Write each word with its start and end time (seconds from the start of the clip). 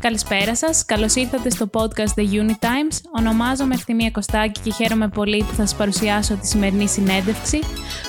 Καλησπέρα 0.00 0.56
σας. 0.56 0.84
Καλώς 0.84 1.14
ήρθατε 1.14 1.50
στο 1.50 1.70
podcast 1.72 2.20
The 2.20 2.24
Unit 2.32 2.58
Times. 2.60 2.98
Ονομάζομαι 3.18 3.74
Ευθυμία 3.74 4.10
Κωστάκη 4.10 4.60
και 4.60 4.72
χαίρομαι 4.72 5.08
πολύ 5.08 5.38
που 5.38 5.54
θα 5.54 5.66
σας 5.66 5.76
παρουσιάσω 5.76 6.36
τη 6.36 6.46
σημερινή 6.46 6.88
συνέντευξη. 6.88 7.58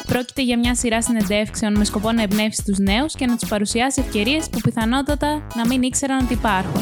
Πρόκειται 0.07 0.43
για 0.43 0.59
μια 0.59 0.75
σειρά 0.75 1.01
συνεντεύξεων 1.01 1.77
με 1.77 1.83
σκοπό 1.83 2.11
να 2.11 2.21
εμπνεύσει 2.21 2.63
τους 2.65 2.77
νέους 2.77 3.13
και 3.13 3.25
να 3.25 3.37
τους 3.37 3.49
παρουσιάσει 3.49 4.01
ευκαιρίες 4.05 4.49
που 4.49 4.59
πιθανότατα 4.59 5.47
να 5.55 5.67
μην 5.67 5.81
ήξεραν 5.81 6.23
ότι 6.23 6.33
υπάρχουν. 6.33 6.81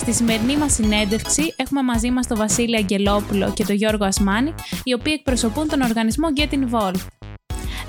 Στη 0.00 0.12
σημερινή 0.12 0.56
μας 0.56 0.72
συνέντευξη 0.72 1.54
έχουμε 1.56 1.82
μαζί 1.82 2.10
μας 2.10 2.26
τον 2.26 2.36
Βασίλη 2.36 2.76
Αγγελόπουλο 2.76 3.52
και 3.52 3.64
τον 3.64 3.74
Γιώργο 3.74 4.04
Ασμάνη, 4.04 4.54
οι 4.82 4.94
οποίοι 4.94 5.12
εκπροσωπούν 5.16 5.68
τον 5.68 5.80
οργανισμό 5.80 6.28
Get 6.36 6.52
Involved. 6.52 7.06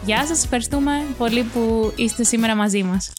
Γεια 0.05 0.25
σας, 0.25 0.43
ευχαριστούμε 0.43 0.91
πολύ 1.17 1.43
που 1.43 1.93
είστε 1.95 2.23
σήμερα 2.23 2.55
μαζί 2.55 2.83
μας. 2.83 3.13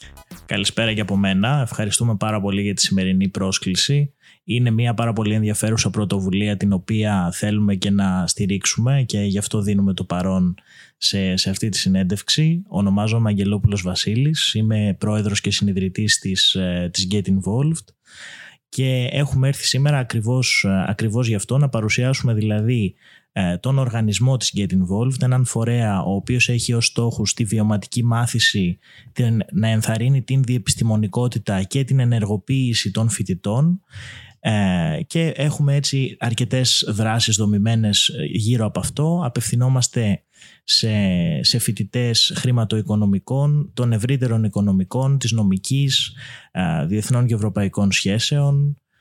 Καλησπέρα 0.47 0.95
και 0.95 1.01
από 1.01 1.17
μένα. 1.17 1.61
Ευχαριστούμε 1.61 2.17
πάρα 2.17 2.41
πολύ 2.41 2.63
για 2.63 2.75
τη 2.75 2.81
σημερινή 2.81 3.29
πρόσκληση. 3.29 4.15
Είναι 4.45 4.71
μια 4.71 4.95
πάρα 4.95 5.13
πολύ 5.13 5.35
ενδιαφέρουσα 5.35 5.91
πρωτοβουλία 5.91 6.57
την 6.57 6.73
οποία 6.73 7.31
θέλουμε 7.33 7.75
και 7.75 7.91
να 7.91 8.27
στηρίξουμε 8.27 9.03
και 9.07 9.19
γι' 9.19 9.39
αυτό 9.39 9.61
δίνουμε 9.61 9.95
το 9.95 10.05
παρόν 10.05 10.55
σε, 10.97 11.37
σε 11.37 11.51
αυτή 11.51 11.69
τη 11.69 11.79
συνέντευξη. 11.79 12.63
Ονομάζομαι 12.69 13.29
Αγγελόπουλος 13.29 13.83
Βασίλης, 13.83 14.55
είμαι 14.55 14.97
πρόεδρος 14.99 15.41
και 15.41 15.51
συνειδητής 15.51 16.19
της, 16.19 16.55
ε, 16.55 16.91
της 16.93 17.09
Get 17.11 17.23
Involved 17.23 17.95
και 18.69 19.09
έχουμε 19.13 19.49
έρθει 19.49 19.65
σήμερα 19.65 19.99
ακριβώς, 19.99 20.65
ε, 20.69 20.85
ακριβώς 20.89 21.29
γι' 21.29 21.35
αυτό 21.35 21.59
να 21.59 21.69
παρουσιάσουμε 21.69 22.35
δηλαδή 22.35 22.95
ε, 22.95 23.22
τον 23.61 23.79
οργανισμό 23.79 24.37
της 24.37 24.53
Get 24.57 24.73
Involved, 24.73 25.23
έναν 25.23 25.45
φορέα 25.45 26.03
ο 26.03 26.15
οποίος 26.15 26.49
έχει 26.49 26.73
ως 26.73 26.87
στόχο 26.87 27.23
τη 27.35 27.45
βιωματική 27.45 28.05
μάθηση, 28.05 28.79
την, 29.13 29.43
να 29.53 29.69
ενθαρρύνει 29.69 30.23
την 30.23 30.43
διεπιστημονικότητα 30.43 31.63
και 31.63 31.85
την 31.85 31.99
ενεργοποίηση 31.99 32.91
των 32.91 33.09
φοιτητών 33.09 33.81
ε, 34.45 35.01
και 35.07 35.33
έχουμε 35.37 35.75
έτσι 35.75 36.17
αρκετές 36.19 36.85
δράσεις 36.89 37.37
δομημένες 37.37 38.11
γύρω 38.33 38.67
από 38.67 38.81
αυτό. 38.81 39.23
Απευθυνόμαστε 39.25 40.23
σε, 40.65 40.91
σε 41.41 41.59
φοιτητές 41.59 42.33
χρηματοοικονομικών, 42.37 43.71
των 43.75 43.93
ευρύτερων 43.93 44.45
οικονομικών, 44.45 45.19
της 45.19 45.33
νομικής, 45.33 46.13
ε, 46.51 46.87
διεθνών 46.87 47.27
και 47.27 47.35
ευρωπαϊκών 47.35 47.93
σχέσεων, 47.93 48.77
ε, 48.77 48.92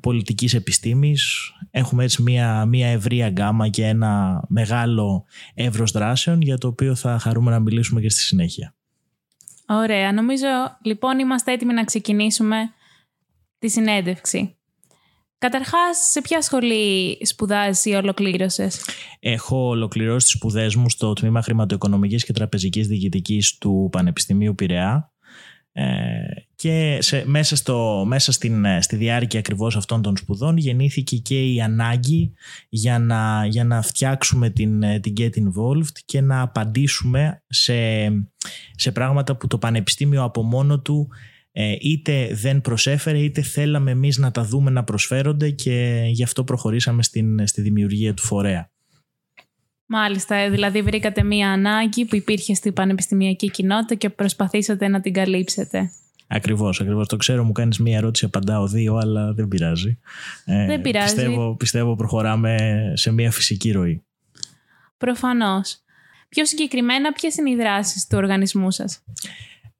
πολιτικής 0.00 0.54
επιστήμης. 0.54 1.52
Έχουμε 1.70 2.04
έτσι 2.04 2.22
μια, 2.22 2.64
μια 2.66 2.88
ευρία 2.88 3.28
γκάμα 3.28 3.68
και 3.68 3.86
ένα 3.86 4.44
μεγάλο 4.48 5.24
εύρος 5.54 5.90
δράσεων 5.90 6.40
για 6.40 6.58
το 6.58 6.68
οποίο 6.68 6.94
θα 6.94 7.18
χαρούμε 7.18 7.50
να 7.50 7.58
μιλήσουμε 7.58 8.00
και 8.00 8.10
στη 8.10 8.20
συνέχεια. 8.20 8.74
Ωραία. 9.66 10.12
Νομίζω 10.12 10.46
λοιπόν 10.82 11.18
είμαστε 11.18 11.52
έτοιμοι 11.52 11.72
να 11.72 11.84
ξεκινήσουμε 11.84 12.56
τη 13.58 13.68
συνέντευξη. 13.68 14.56
Καταρχάς, 15.38 15.98
σε 16.10 16.20
ποια 16.20 16.42
σχολή 16.42 17.18
σπουδάζεις 17.22 17.84
ή 17.84 17.90
ολοκλήρωσες; 17.90 18.84
Έχω 19.20 19.68
ολοκληρώσει 19.68 20.26
τις 20.26 20.34
σπουδές 20.34 20.74
μου 20.74 20.90
στο 20.90 21.12
τμήμα 21.12 21.42
χρηματοοικονομικής 21.42 22.24
και 22.24 22.32
τραπεζικής 22.32 22.86
διοικητικής 22.86 23.58
του 23.58 23.88
Πανεπιστημίου 23.92 24.54
Πειραιά 24.54 25.12
ε, 25.72 25.84
και 26.62 26.98
σε, 27.00 27.24
μέσα, 27.26 27.56
στο, 27.56 28.04
μέσα 28.06 28.32
στην, 28.32 28.64
ε, 28.64 28.80
στη 28.80 28.96
διάρκεια 28.96 29.38
ακριβώς 29.38 29.76
αυτών 29.76 30.02
των 30.02 30.16
σπουδών 30.16 30.56
γεννήθηκε 30.56 31.16
και 31.16 31.42
η 31.42 31.60
ανάγκη 31.60 32.32
για 32.68 32.98
να, 32.98 33.46
για 33.46 33.64
να 33.64 33.82
φτιάξουμε 33.82 34.50
την, 34.50 34.82
ε, 34.82 35.00
την 35.00 35.12
Get 35.18 35.30
Involved 35.30 35.98
και 36.04 36.20
να 36.20 36.40
απαντήσουμε 36.40 37.42
σε, 37.46 37.74
σε 38.74 38.92
πράγματα 38.92 39.36
που 39.36 39.46
το 39.46 39.58
Πανεπιστήμιο 39.58 40.22
από 40.22 40.42
μόνο 40.42 40.80
του 40.80 41.08
είτε 41.80 42.28
δεν 42.32 42.60
προσέφερε 42.60 43.18
είτε 43.18 43.42
θέλαμε 43.42 43.90
εμείς 43.90 44.18
να 44.18 44.30
τα 44.30 44.44
δούμε 44.44 44.70
να 44.70 44.84
προσφέρονται 44.84 45.50
και 45.50 46.02
γι' 46.06 46.22
αυτό 46.22 46.44
προχωρήσαμε 46.44 47.02
στην, 47.02 47.46
στη 47.46 47.62
δημιουργία 47.62 48.14
του 48.14 48.22
φορέα. 48.22 48.70
Μάλιστα, 49.86 50.34
ε, 50.34 50.50
δηλαδή 50.50 50.82
βρήκατε 50.82 51.22
μία 51.22 51.50
ανάγκη 51.50 52.04
που 52.04 52.16
υπήρχε 52.16 52.54
στην 52.54 52.72
πανεπιστημιακή 52.72 53.50
κοινότητα 53.50 53.94
και 53.94 54.10
προσπαθήσατε 54.10 54.88
να 54.88 55.00
την 55.00 55.12
καλύψετε. 55.12 55.90
Ακριβώς, 56.34 56.80
ακριβώς. 56.80 57.08
Το 57.08 57.16
ξέρω, 57.16 57.44
μου 57.44 57.52
κάνεις 57.52 57.78
μία 57.78 57.96
ερώτηση, 57.96 58.24
απαντάω 58.24 58.66
δύο, 58.66 58.96
αλλά 58.96 59.32
δεν 59.32 59.48
πειράζει. 59.48 59.98
Ε, 60.44 60.66
δεν 60.66 60.80
πειράζει. 60.80 61.14
Πιστεύω, 61.14 61.56
πιστεύω 61.56 61.96
προχωράμε 61.96 62.56
σε 62.94 63.10
μία 63.10 63.30
φυσική 63.30 63.70
ροή. 63.70 64.02
Προφανώς. 64.96 65.78
Πιο 66.28 66.46
συγκεκριμένα, 66.46 67.12
ποιες 67.12 67.36
είναι 67.36 67.50
οι 67.50 67.56
δράσεις 67.56 68.06
του 68.06 68.18
οργανισμού 68.18 68.70
σας; 68.70 69.02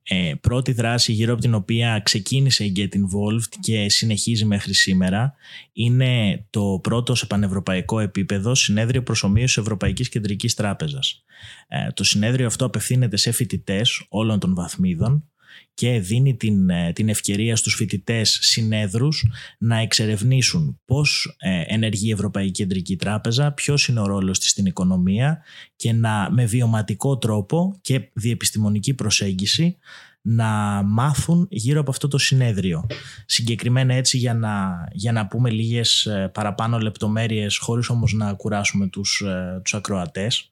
Ε, 0.03 0.33
πρώτη 0.41 0.73
δράση 0.73 1.13
γύρω 1.13 1.33
από 1.33 1.43
την 1.43 1.55
οποία 1.55 2.01
ξεκίνησε 2.05 2.65
η 2.65 2.73
Get 2.77 2.97
Involved 2.97 3.49
και 3.61 3.89
συνεχίζει 3.89 4.45
μέχρι 4.45 4.75
σήμερα 4.75 5.35
είναι 5.73 6.45
το 6.51 6.79
πρώτο 6.83 7.15
σε 7.15 7.27
πανευρωπαϊκό 7.27 8.01
επίπεδο 8.01 8.55
συνέδριο 8.55 9.03
προσωμείωσης 9.03 9.57
Ευρωπαϊκής 9.57 10.09
Κεντρικής 10.09 10.55
Τράπεζας. 10.55 11.25
Ε, 11.69 11.93
το 11.93 12.05
συνέδριο 12.05 12.47
αυτό 12.47 12.65
απευθύνεται 12.65 13.17
σε 13.17 13.31
φοιτητές 13.31 14.07
όλων 14.09 14.39
των 14.39 14.55
βαθμίδων 14.55 15.32
και 15.75 16.01
δίνει 16.01 16.37
την, 16.37 16.71
ε, 16.71 16.93
την 16.93 17.09
ευκαιρία 17.09 17.57
στους 17.57 17.75
φοιτητές 17.75 18.39
συνέδρους 18.43 19.27
να 19.59 19.77
εξερευνήσουν 19.77 20.81
πώς 20.85 21.37
ε, 21.39 21.63
ενεργεί 21.67 22.09
η 22.09 22.13
Ευρωπαϊκή 22.13 22.51
Κεντρική 22.51 22.97
Τράπεζα, 22.97 23.53
ποιος 23.53 23.89
είναι 23.89 24.01
ο 24.01 24.07
ρόλος 24.07 24.39
της 24.39 24.51
στην 24.51 24.67
οικονομία 24.67 25.43
και 25.77 25.93
να 25.93 26.29
με 26.31 26.45
βιωματικό 26.45 27.19
τρόπο 27.19 27.79
και 27.81 28.11
διεπιστημονική 28.13 28.95
προσέγγιση 28.95 29.77
να 30.25 30.83
μάθουν 30.83 31.47
γύρω 31.51 31.81
από 31.81 31.91
αυτό 31.91 32.09
το 32.09 32.19
συνέδριο. 32.19 32.87
Συγκεκριμένα 33.27 33.95
έτσι 33.95 34.19
για 34.19 34.35
να, 34.35 34.85
για 34.93 35.13
να 35.13 35.27
πούμε 35.27 35.51
λίγες 35.51 36.07
ε, 36.07 36.31
παραπάνω 36.35 36.79
λεπτομέρειες 36.79 37.57
χωρίς 37.57 37.89
όμως 37.89 38.13
να 38.13 38.33
κουράσουμε 38.33 38.87
τους, 38.87 39.23
τους 39.63 39.75
ακροατές. 39.75 40.51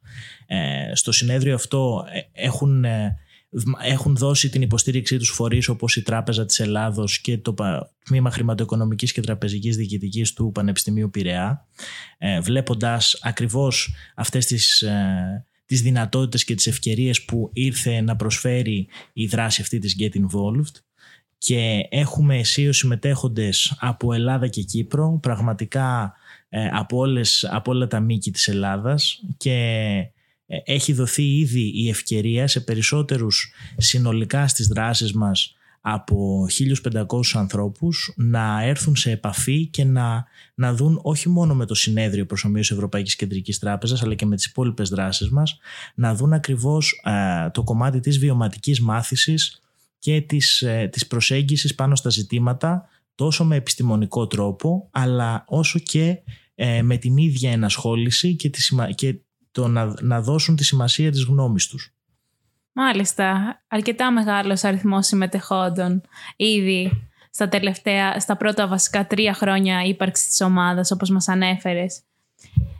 στο 0.92 1.12
συνέδριο 1.12 1.54
αυτό 1.54 2.04
έχουν 2.32 2.84
έχουν 3.82 4.16
δώσει 4.16 4.48
την 4.50 4.62
υποστήριξή 4.62 5.16
τους 5.16 5.30
φορείς 5.30 5.68
όπως 5.68 5.96
η 5.96 6.02
Τράπεζα 6.02 6.46
της 6.46 6.60
Ελλάδος 6.60 7.20
και 7.20 7.38
το 7.38 7.54
Τμήμα 8.04 8.30
Χρηματοοικονομικής 8.30 9.12
και 9.12 9.20
Τραπεζικής 9.20 9.76
Διοικητικής 9.76 10.32
του 10.32 10.50
Πανεπιστημίου 10.54 11.10
Πειραιά 11.10 11.66
ε, 12.18 12.40
βλέποντας 12.40 13.18
ακριβώς 13.22 13.94
αυτές 14.14 14.46
τις, 14.46 14.82
ε, 14.82 15.46
τις 15.66 15.82
δυνατότητες 15.82 16.44
και 16.44 16.54
τις 16.54 16.66
ευκαιρίες 16.66 17.24
που 17.24 17.50
ήρθε 17.52 18.00
να 18.00 18.16
προσφέρει 18.16 18.88
η 19.12 19.26
δράση 19.26 19.60
αυτή 19.60 19.78
της 19.78 19.96
Get 19.98 20.16
Involved. 20.16 20.74
Και 21.38 21.86
έχουμε 21.88 22.38
αισίως 22.38 22.76
συμμετέχοντες 22.76 23.76
από 23.80 24.12
Ελλάδα 24.12 24.48
και 24.48 24.62
Κύπρο 24.62 25.18
πραγματικά 25.22 26.14
ε, 26.48 26.68
από, 26.72 26.96
όλες, 26.96 27.48
από 27.50 27.70
όλα 27.70 27.86
τα 27.86 28.00
μήκη 28.00 28.30
της 28.30 28.48
Ελλάδας 28.48 29.22
και 29.36 29.52
ε, 29.52 30.10
έχει 30.64 30.92
δοθεί 30.92 31.38
ήδη 31.38 31.72
η 31.74 31.88
ευκαιρία 31.88 32.46
σε 32.46 32.60
περισσότερους 32.60 33.52
συνολικά 33.76 34.48
στις 34.48 34.66
δράσεις 34.66 35.12
μας 35.12 35.54
από 35.80 36.46
1.500 36.92 37.04
ανθρώπους 37.32 38.12
να 38.16 38.62
έρθουν 38.62 38.96
σε 38.96 39.10
επαφή 39.10 39.66
και 39.66 39.84
να, 39.84 40.24
να 40.54 40.74
δουν 40.74 41.00
όχι 41.02 41.28
μόνο 41.28 41.54
με 41.54 41.66
το 41.66 41.74
συνέδριο 41.74 42.26
προσωμείωσης 42.26 42.76
Ευρωπαϊκής 42.76 43.16
Κεντρικής 43.16 43.58
Τράπεζας 43.58 44.02
αλλά 44.02 44.14
και 44.14 44.26
με 44.26 44.36
τις 44.36 44.44
υπόλοιπες 44.44 44.88
δράσεις 44.88 45.30
μας 45.30 45.58
να 45.94 46.14
δουν 46.14 46.32
ακριβώς 46.32 47.02
ε, 47.04 47.50
το 47.50 47.62
κομμάτι 47.62 48.00
της 48.00 48.18
βιωματικής 48.18 48.80
μάθησης 48.80 49.62
και 49.98 50.20
της, 50.20 50.62
ε, 50.62 50.88
της 50.92 51.06
προσέγγισης 51.06 51.74
πάνω 51.74 51.96
στα 51.96 52.10
ζητήματα 52.10 52.88
τόσο 53.14 53.44
με 53.44 53.56
επιστημονικό 53.56 54.26
τρόπο 54.26 54.88
αλλά 54.90 55.44
όσο 55.48 55.78
και 55.78 56.18
με 56.82 56.96
την 56.96 57.16
ίδια 57.16 57.50
ενασχόληση 57.50 58.36
και, 58.36 58.50
τη, 58.50 58.62
και 58.94 59.16
το 59.50 59.68
να, 59.68 59.94
να 60.00 60.20
δώσουν 60.20 60.56
τη 60.56 60.64
σημασία 60.64 61.10
της 61.10 61.24
γνώμης 61.24 61.66
τους. 61.66 61.94
Μάλιστα, 62.72 63.56
αρκετά 63.68 64.10
μεγάλος 64.12 64.64
αριθμός 64.64 65.06
συμμετεχόντων 65.06 66.02
ήδη 66.36 67.10
στα 67.30 67.48
τελευταία, 67.48 68.20
στα 68.20 68.36
πρώτα 68.36 68.66
βασικά 68.66 69.06
τρία 69.06 69.34
χρόνια 69.34 69.82
ύπαρξης 69.84 70.26
της 70.26 70.40
ομάδας, 70.40 70.90
όπως 70.90 71.10
μας 71.10 71.28
ανέφερες. 71.28 72.02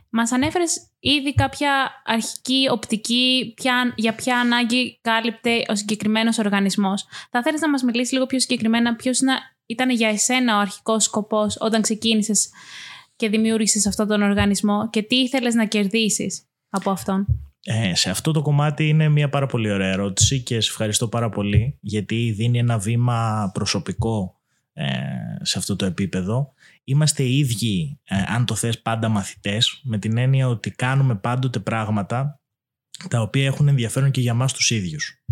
Μας 0.09 0.31
ανέφερες 0.31 0.87
ήδη 0.99 1.33
κάποια 1.33 1.91
αρχική 2.05 2.67
οπτική 2.71 3.53
ποια, 3.55 3.93
για 3.95 4.15
ποια 4.15 4.39
ανάγκη 4.39 4.99
κάλυπτε 5.01 5.63
ο 5.67 5.75
συγκεκριμένος 5.75 6.37
οργανισμός. 6.37 7.05
Θα 7.31 7.41
θέλεις 7.41 7.61
να 7.61 7.69
μας 7.69 7.83
μιλήσεις 7.83 8.11
λίγο 8.13 8.25
πιο 8.25 8.39
συγκεκριμένα 8.39 8.95
ποιος 8.95 9.19
ήταν 9.65 9.89
για 9.89 10.09
εσένα 10.09 10.55
ο 10.55 10.59
αρχικός 10.59 11.03
σκοπός 11.03 11.57
όταν 11.59 11.81
ξεκίνησες 11.81 12.49
και 13.15 13.29
δημιούργησες 13.29 13.87
αυτόν 13.87 14.07
τον 14.07 14.21
οργανισμό 14.21 14.89
και 14.89 15.01
τι 15.01 15.15
ήθελες 15.15 15.53
να 15.53 15.65
κερδίσεις; 15.65 16.45
Από 16.71 16.91
αυτόν. 16.91 17.25
Ε, 17.63 17.95
σε 17.95 18.09
αυτό 18.09 18.31
το 18.31 18.41
κομμάτι 18.41 18.87
είναι 18.87 19.09
μια 19.09 19.29
πάρα 19.29 19.45
πολύ 19.45 19.71
ωραία 19.71 19.91
ερώτηση 19.91 20.41
και 20.41 20.61
σε 20.61 20.69
ευχαριστώ 20.69 21.07
πάρα 21.07 21.29
πολύ 21.29 21.77
γιατί 21.81 22.31
δίνει 22.31 22.57
ένα 22.57 22.77
βήμα 22.77 23.49
προσωπικό 23.53 24.39
ε, 24.73 24.87
σε 25.41 25.57
αυτό 25.57 25.75
το 25.75 25.85
επίπεδο. 25.85 26.53
Είμαστε 26.83 27.23
οι 27.23 27.37
ίδιοι, 27.37 27.99
ε, 28.03 28.15
αν 28.27 28.45
το 28.45 28.55
θες, 28.55 28.81
πάντα 28.81 29.09
μαθητές 29.09 29.81
με 29.83 29.97
την 29.97 30.17
έννοια 30.17 30.47
ότι 30.47 30.71
κάνουμε 30.71 31.15
πάντοτε 31.15 31.59
πράγματα 31.59 32.41
τα 33.09 33.21
οποία 33.21 33.45
έχουν 33.45 33.67
ενδιαφέρον 33.67 34.11
και 34.11 34.21
για 34.21 34.33
μας 34.33 34.53
τους 34.53 34.69
ίδιους. 34.69 35.23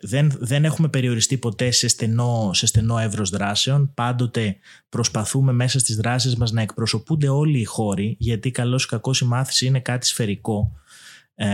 Δεν, 0.00 0.36
δεν 0.40 0.64
έχουμε 0.64 0.88
περιοριστεί 0.88 1.38
ποτέ 1.38 1.70
σε 1.70 1.88
στενό, 1.88 2.50
σε 2.54 2.66
στενό 2.66 2.98
εύρος 2.98 3.30
δράσεων. 3.30 3.94
Πάντοτε 3.94 4.56
προσπαθούμε 4.88 5.52
μέσα 5.52 5.78
στις 5.78 5.96
δράσεις 5.96 6.36
μας 6.36 6.52
να 6.52 6.62
εκπροσωπούνται 6.62 7.28
όλοι 7.28 7.60
οι 7.60 7.64
χώροι, 7.64 8.16
γιατί 8.18 8.50
καλώς 8.50 8.84
ή 8.84 8.88
κακώς 8.88 9.20
η 9.20 9.24
μάθηση 9.24 9.66
είναι 9.66 9.80
κάτι 9.80 10.06
σφαιρικό. 10.06 10.72
Ε, 11.34 11.48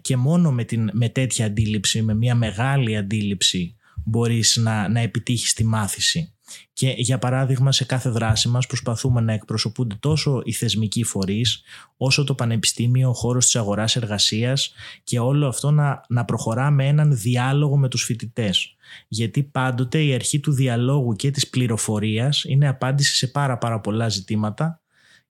και 0.00 0.16
μόνο 0.16 0.52
με, 0.52 0.64
την, 0.64 0.90
με 0.92 1.08
τέτοια 1.08 1.46
αντίληψη, 1.46 2.02
με 2.02 2.14
μια 2.14 2.34
μεγάλη 2.34 2.96
αντίληψη, 2.96 3.76
μπορείς 4.04 4.56
να, 4.56 4.88
να 4.88 5.00
επιτύχεις 5.00 5.52
τη 5.52 5.64
μάθηση. 5.64 6.34
Και 6.72 6.94
για 6.96 7.18
παράδειγμα 7.18 7.72
σε 7.72 7.84
κάθε 7.84 8.10
δράση 8.10 8.48
μας 8.48 8.66
προσπαθούμε 8.66 9.20
να 9.20 9.32
εκπροσωπούνται 9.32 9.94
τόσο 10.00 10.42
οι 10.44 10.52
θεσμικοί 10.52 11.04
φορείς 11.04 11.62
όσο 11.96 12.24
το 12.24 12.34
πανεπιστήμιο, 12.34 13.08
ο 13.08 13.14
χώρος 13.14 13.44
της 13.44 13.56
αγοράς 13.56 13.96
εργασίας 13.96 14.72
και 15.04 15.18
όλο 15.18 15.46
αυτό 15.48 15.70
να, 15.70 16.04
να 16.08 16.24
προχωρά 16.24 16.70
με 16.70 16.86
έναν 16.86 17.16
διάλογο 17.16 17.76
με 17.76 17.88
τους 17.88 18.04
φοιτητές. 18.04 18.76
Γιατί 19.08 19.42
πάντοτε 19.42 20.02
η 20.02 20.14
αρχή 20.14 20.40
του 20.40 20.52
διαλόγου 20.52 21.12
και 21.12 21.30
της 21.30 21.48
πληροφορίας 21.48 22.44
είναι 22.44 22.68
απάντηση 22.68 23.16
σε 23.16 23.26
πάρα 23.26 23.58
πάρα 23.58 23.80
πολλά 23.80 24.08
ζητήματα 24.08 24.80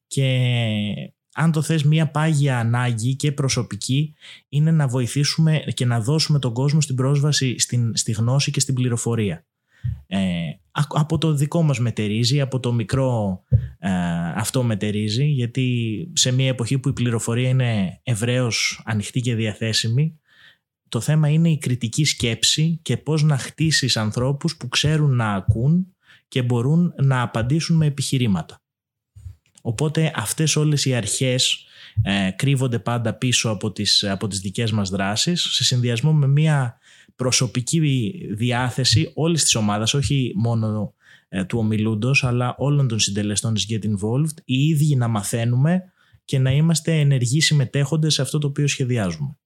και 0.06 0.48
αν 1.34 1.52
το 1.52 1.62
θες 1.62 1.82
μια 1.82 2.10
πάγια 2.10 2.58
ανάγκη 2.58 3.14
και 3.14 3.32
προσωπική 3.32 4.14
είναι 4.48 4.70
να 4.70 4.88
βοηθήσουμε 4.88 5.58
και 5.74 5.84
να 5.84 6.00
δώσουμε 6.00 6.38
τον 6.38 6.52
κόσμο 6.52 6.80
στην 6.80 6.96
πρόσβαση 6.96 7.58
στην, 7.58 7.96
στη 7.96 8.12
γνώση 8.12 8.50
και 8.50 8.60
στην 8.60 8.74
πληροφορία. 8.74 9.46
Ε, 10.06 10.18
από 10.72 11.18
το 11.18 11.34
δικό 11.34 11.62
μας 11.62 11.78
μετερίζει, 11.78 12.40
από 12.40 12.60
το 12.60 12.72
μικρό 12.72 13.42
ε, 13.78 13.90
αυτό 14.34 14.62
μετερίζει, 14.62 15.24
γιατί 15.24 16.08
σε 16.12 16.32
μια 16.32 16.48
εποχή 16.48 16.78
που 16.78 16.88
η 16.88 16.92
πληροφορία 16.92 17.48
είναι 17.48 18.00
ευρέως 18.02 18.82
ανοιχτή 18.84 19.20
και 19.20 19.34
διαθέσιμη, 19.34 20.20
το 20.88 21.00
θέμα 21.00 21.28
είναι 21.28 21.50
η 21.50 21.58
κριτική 21.58 22.04
σκέψη 22.04 22.78
και 22.82 22.96
πώς 22.96 23.22
να 23.22 23.38
χτίσεις 23.38 23.96
ανθρώπους 23.96 24.56
που 24.56 24.68
ξέρουν 24.68 25.16
να 25.16 25.34
ακούν 25.34 25.94
και 26.28 26.42
μπορούν 26.42 26.94
να 26.96 27.22
απαντήσουν 27.22 27.76
με 27.76 27.86
επιχειρήματα. 27.86 28.62
Οπότε 29.62 30.12
αυτές 30.14 30.56
όλες 30.56 30.84
οι 30.84 30.94
αρχές 30.94 31.64
ε, 32.02 32.30
κρύβονται 32.30 32.78
πάντα 32.78 33.14
πίσω 33.14 33.48
από 33.48 33.72
τις, 33.72 34.04
από 34.04 34.26
τις 34.26 34.40
δικές 34.40 34.72
μας 34.72 34.90
δράσεις 34.90 35.42
σε 35.42 35.64
συνδυασμό 35.64 36.12
με 36.12 36.26
μια 36.26 36.78
προσωπική 37.22 37.80
διάθεση 38.34 39.10
όλης 39.14 39.42
της 39.42 39.54
ομάδας, 39.54 39.94
όχι 39.94 40.32
μόνο 40.36 40.94
ε, 41.28 41.44
του 41.44 41.58
ομιλούντος, 41.58 42.24
αλλά 42.24 42.54
όλων 42.58 42.88
των 42.88 42.98
συντελεστών 42.98 43.54
της 43.54 43.66
Get 43.70 43.84
Involved, 43.84 44.36
οι 44.44 44.66
ίδιοι 44.68 44.96
να 44.96 45.08
μαθαίνουμε 45.08 45.82
και 46.24 46.38
να 46.38 46.50
είμαστε 46.50 46.92
ενεργοί 47.00 47.40
συμμετέχοντες 47.40 48.14
σε 48.14 48.22
αυτό 48.22 48.38
το 48.38 48.46
οποίο 48.46 48.66
σχεδιάζουμε. 48.66 49.36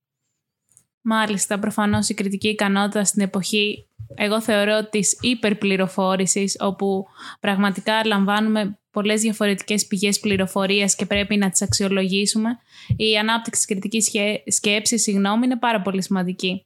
Μάλιστα, 1.01 1.59
προφανώς 1.59 2.09
η 2.09 2.15
κριτική 2.15 2.49
ικανότητα 2.49 3.05
στην 3.05 3.23
εποχή, 3.23 3.87
εγώ 4.15 4.41
θεωρώ, 4.41 4.89
της 4.89 5.19
υπερπληροφόρησης, 5.21 6.57
όπου 6.61 7.05
πραγματικά 7.41 8.07
λαμβάνουμε 8.07 8.79
πολλές 8.91 9.21
διαφορετικές 9.21 9.87
πηγές 9.87 10.21
πληροφορίας 10.21 10.95
και 10.95 11.07
πρέπει 11.07 11.37
να 11.37 11.51
τις 11.51 11.63
αξιολογήσουμε, 11.63 12.49
η 12.97 13.19
ανάπτυξη 13.19 13.67
της 13.67 13.79
κριτικής 13.79 14.11
σκέψης, 14.47 15.03
συγγνώμη, 15.03 15.45
είναι 15.45 15.59
πάρα 15.59 15.83
πολύ 15.83 16.03
σημαντική. 16.03 16.66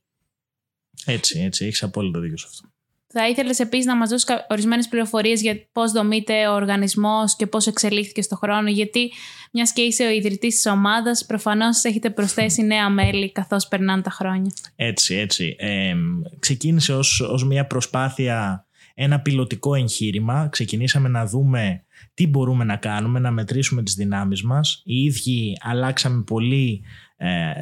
Έτσι, 1.05 1.41
έτσι, 1.41 1.65
έχεις 1.65 1.83
απόλυτο 1.83 2.21
δίκιο 2.21 2.37
σε 2.37 2.47
αυτό. 2.51 2.69
Θα 3.13 3.29
ήθελες 3.29 3.59
επίσης 3.59 3.87
να 3.87 3.97
μας 3.97 4.09
δώσεις 4.09 4.29
ορισμένες 4.49 4.89
πληροφορίες 4.89 5.41
για 5.41 5.67
πώς 5.73 5.93
δομείται 5.93 6.49
ο 6.49 6.55
οργανισμός 6.55 7.37
και 7.37 7.47
πώς 7.47 7.67
εξελίχθηκε 7.67 8.23
στο 8.23 8.37
χρόνο, 8.37 8.71
γιατί 8.71 9.13
μιας 9.53 9.73
και 9.73 9.83
είσαι 9.83 10.05
ο 10.05 10.11
ιδρυτής 10.11 10.55
της 10.55 10.67
ομάδας, 10.67 11.27
προφανώς 11.27 11.85
έχετε 11.85 12.11
προσθέσει 12.11 12.63
νέα 12.63 12.91
μέλη 12.91 13.33
καθώς 13.33 13.69
περνάνε 13.69 14.03
τα 14.03 14.11
χρόνια. 14.11 14.53
Έτσι, 14.77 15.15
έτσι. 15.15 15.57
Ε, 15.59 15.95
ξεκίνησε 16.39 16.95
ως 16.95 17.21
ως 17.21 17.45
μια 17.45 17.67
προσπάθεια, 17.67 18.67
ένα 18.95 19.21
πιλωτικό 19.21 19.75
εγχείρημα. 19.75 20.49
Ξεκινήσαμε 20.49 21.09
να 21.09 21.27
δούμε 21.27 21.85
τι 22.15 22.27
μπορούμε 22.27 22.65
να 22.65 22.77
κάνουμε, 22.77 23.19
να 23.19 23.31
μετρήσουμε 23.31 23.83
τις 23.83 23.95
δυνάμεις 23.95 24.43
μας. 24.43 24.83
Οι 24.85 25.03
ίδιοι 25.03 25.57
αλλάξαμε 25.61 26.23
πολύ 26.23 26.83
ε, 27.17 27.53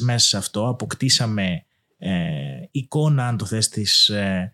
μέσα 0.00 0.28
σε 0.28 0.36
αυτό, 0.36 0.68
αποκτήσαμε 0.68 1.44
ε, 1.44 1.64
εικόνα, 2.70 3.26
αν 3.26 3.36
το 3.36 3.44
θες, 3.44 3.68
της, 3.68 4.08
ε, 4.08 4.52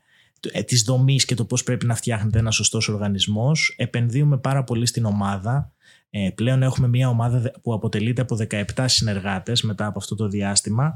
ε, 0.53 0.63
της 0.63 0.83
δομής 0.83 1.25
και 1.25 1.35
το 1.35 1.45
πώς 1.45 1.63
πρέπει 1.63 1.87
να 1.87 1.95
φτιάχνεται 1.95 2.39
ένας 2.39 2.55
σωστός 2.55 2.89
οργανισμός. 2.89 3.75
Επενδύουμε 3.77 4.39
πάρα 4.39 4.65
πολύ 4.65 4.87
στην 4.87 5.05
ομάδα. 5.05 5.71
Ε, 6.11 6.31
πλέον 6.35 6.63
έχουμε 6.63 6.89
μια 6.89 7.09
ομάδα 7.09 7.53
που 7.63 7.73
αποτελείται 7.73 8.21
από 8.21 8.37
17 8.37 8.89
συνεργάτες 8.89 9.63
μετά 9.63 9.87
από 9.87 9.99
αυτό 9.99 10.15
το 10.15 10.29
διάστημα. 10.29 10.95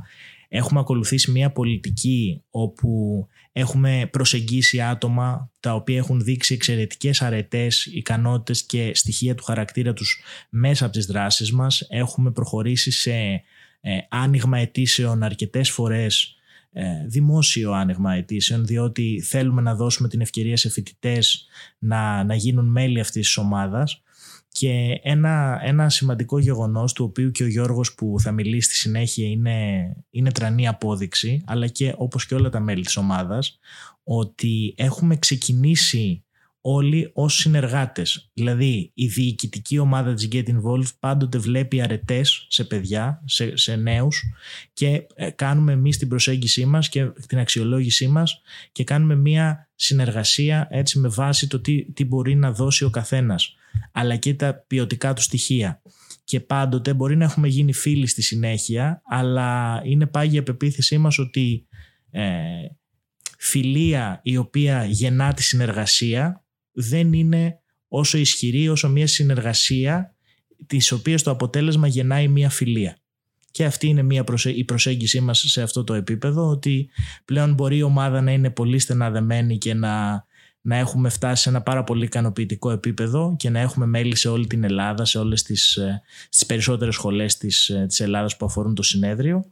Έχουμε 0.48 0.80
ακολουθήσει 0.80 1.30
μια 1.30 1.50
πολιτική 1.50 2.42
όπου 2.50 3.26
έχουμε 3.52 4.08
προσεγγίσει 4.12 4.80
άτομα 4.80 5.50
τα 5.60 5.74
οποία 5.74 5.96
έχουν 5.96 6.20
δείξει 6.24 6.54
εξαιρετικές 6.54 7.22
αρετές, 7.22 7.86
ικανότητες 7.86 8.62
και 8.62 8.90
στοιχεία 8.94 9.34
του 9.34 9.44
χαρακτήρα 9.44 9.92
τους 9.92 10.22
μέσα 10.50 10.84
από 10.84 10.94
τις 10.94 11.06
δράσεις 11.06 11.52
μας. 11.52 11.86
Έχουμε 11.88 12.30
προχωρήσει 12.30 12.90
σε 12.90 13.12
ε, 13.80 13.98
άνοιγμα 14.08 14.58
αιτήσεων 14.58 15.22
αρκετές 15.22 15.70
φορές 15.70 16.22
ε, 16.22 16.39
δημόσιο 17.06 17.72
άνοιγμα 17.72 18.14
αιτήσεων 18.14 18.66
διότι 18.66 19.20
θέλουμε 19.20 19.62
να 19.62 19.74
δώσουμε 19.74 20.08
την 20.08 20.20
ευκαιρία 20.20 20.56
σε 20.56 20.70
φοιτητές 20.70 21.46
να, 21.78 22.24
να 22.24 22.34
γίνουν 22.34 22.66
μέλη 22.70 23.00
αυτής 23.00 23.26
της 23.26 23.36
ομάδας. 23.36 24.02
Και 24.52 25.00
ένα, 25.02 25.60
ένα 25.62 25.88
σημαντικό 25.88 26.38
γεγονός 26.38 26.92
του 26.92 27.04
οποίου 27.04 27.30
και 27.30 27.42
ο 27.42 27.46
Γιώργος 27.46 27.94
που 27.94 28.14
θα 28.20 28.32
μιλήσει 28.32 28.68
στη 28.68 28.74
συνέχεια 28.74 29.28
είναι, 29.28 29.92
είναι 30.10 30.32
τρανή 30.32 30.68
απόδειξη 30.68 31.42
αλλά 31.46 31.66
και 31.66 31.94
όπως 31.96 32.26
και 32.26 32.34
όλα 32.34 32.48
τα 32.48 32.60
μέλη 32.60 32.84
της 32.84 32.96
ομάδας 32.96 33.58
ότι 34.04 34.74
έχουμε 34.76 35.16
ξεκινήσει 35.16 36.24
όλοι 36.60 37.10
ως 37.12 37.34
συνεργάτες. 37.34 38.30
Δηλαδή 38.32 38.90
η 38.94 39.06
διοικητική 39.06 39.78
ομάδα 39.78 40.14
της 40.14 40.28
Get 40.32 40.44
Involved 40.44 40.90
πάντοτε 40.98 41.38
βλέπει 41.38 41.80
αρετές 41.80 42.46
σε 42.48 42.64
παιδιά, 42.64 43.22
σε, 43.24 43.56
σε 43.56 43.76
νέους 43.76 44.24
και 44.72 45.06
ε, 45.14 45.30
κάνουμε 45.30 45.72
εμείς 45.72 45.98
την 45.98 46.08
προσέγγιση 46.08 46.64
μας 46.64 46.88
και 46.88 47.04
την 47.26 47.38
αξιολόγησή 47.38 48.08
μας 48.08 48.40
και 48.72 48.84
κάνουμε 48.84 49.16
μια 49.16 49.70
συνεργασία 49.74 50.68
έτσι 50.70 50.98
με 50.98 51.08
βάση 51.08 51.48
το 51.48 51.60
τι, 51.60 51.92
τι 51.92 52.04
μπορεί 52.04 52.34
να 52.34 52.52
δώσει 52.52 52.84
ο 52.84 52.90
καθένας 52.90 53.54
αλλά 53.92 54.16
και 54.16 54.34
τα 54.34 54.54
ποιοτικά 54.66 55.12
του 55.12 55.22
στοιχεία. 55.22 55.82
Και 56.24 56.40
πάντοτε 56.40 56.94
μπορεί 56.94 57.16
να 57.16 57.24
έχουμε 57.24 57.48
γίνει 57.48 57.72
φίλοι 57.72 58.06
στη 58.06 58.22
συνέχεια 58.22 59.02
αλλά 59.04 59.80
είναι 59.84 60.06
πάγια 60.06 60.42
πεποίθησή 60.42 60.98
μας 60.98 61.18
ότι 61.18 61.66
ε, 62.10 62.22
φιλία 63.38 64.20
η 64.22 64.36
οποία 64.36 64.84
γεννά 64.84 65.34
τη 65.34 65.42
συνεργασία 65.42 66.44
δεν 66.80 67.12
είναι 67.12 67.58
όσο 67.88 68.18
ισχυρή 68.18 68.68
όσο 68.68 68.88
μια 68.88 69.06
συνεργασία 69.06 70.14
της 70.66 70.92
οποίας 70.92 71.22
το 71.22 71.30
αποτέλεσμα 71.30 71.86
γεννάει 71.86 72.28
μια 72.28 72.50
φιλία. 72.50 72.96
Και 73.50 73.64
αυτή 73.64 73.86
είναι 73.86 74.02
μια 74.02 74.24
η 74.44 74.64
προσέγγιση 74.64 75.20
μας 75.20 75.44
σε 75.46 75.62
αυτό 75.62 75.84
το 75.84 75.94
επίπεδο 75.94 76.48
ότι 76.48 76.90
πλέον 77.24 77.54
μπορεί 77.54 77.76
η 77.76 77.82
ομάδα 77.82 78.20
να 78.20 78.32
είναι 78.32 78.50
πολύ 78.50 78.78
στενά 78.78 79.10
δεμένη 79.10 79.58
και 79.58 79.74
να, 79.74 80.24
να 80.60 80.76
έχουμε 80.76 81.08
φτάσει 81.08 81.42
σε 81.42 81.48
ένα 81.48 81.62
πάρα 81.62 81.84
πολύ 81.84 82.04
ικανοποιητικό 82.04 82.70
επίπεδο 82.70 83.34
και 83.38 83.50
να 83.50 83.58
έχουμε 83.58 83.86
μέλη 83.86 84.16
σε 84.16 84.28
όλη 84.28 84.46
την 84.46 84.64
Ελλάδα, 84.64 85.04
σε 85.04 85.18
όλες 85.18 85.42
τις, 85.42 85.76
ε, 85.76 86.02
τις 86.30 86.46
περισσότερες 86.46 86.94
σχολές 86.94 87.36
της, 87.36 87.68
ε, 87.68 87.84
της 87.88 88.00
Ελλάδας 88.00 88.36
που 88.36 88.46
αφορούν 88.46 88.74
το 88.74 88.82
συνέδριο. 88.82 89.44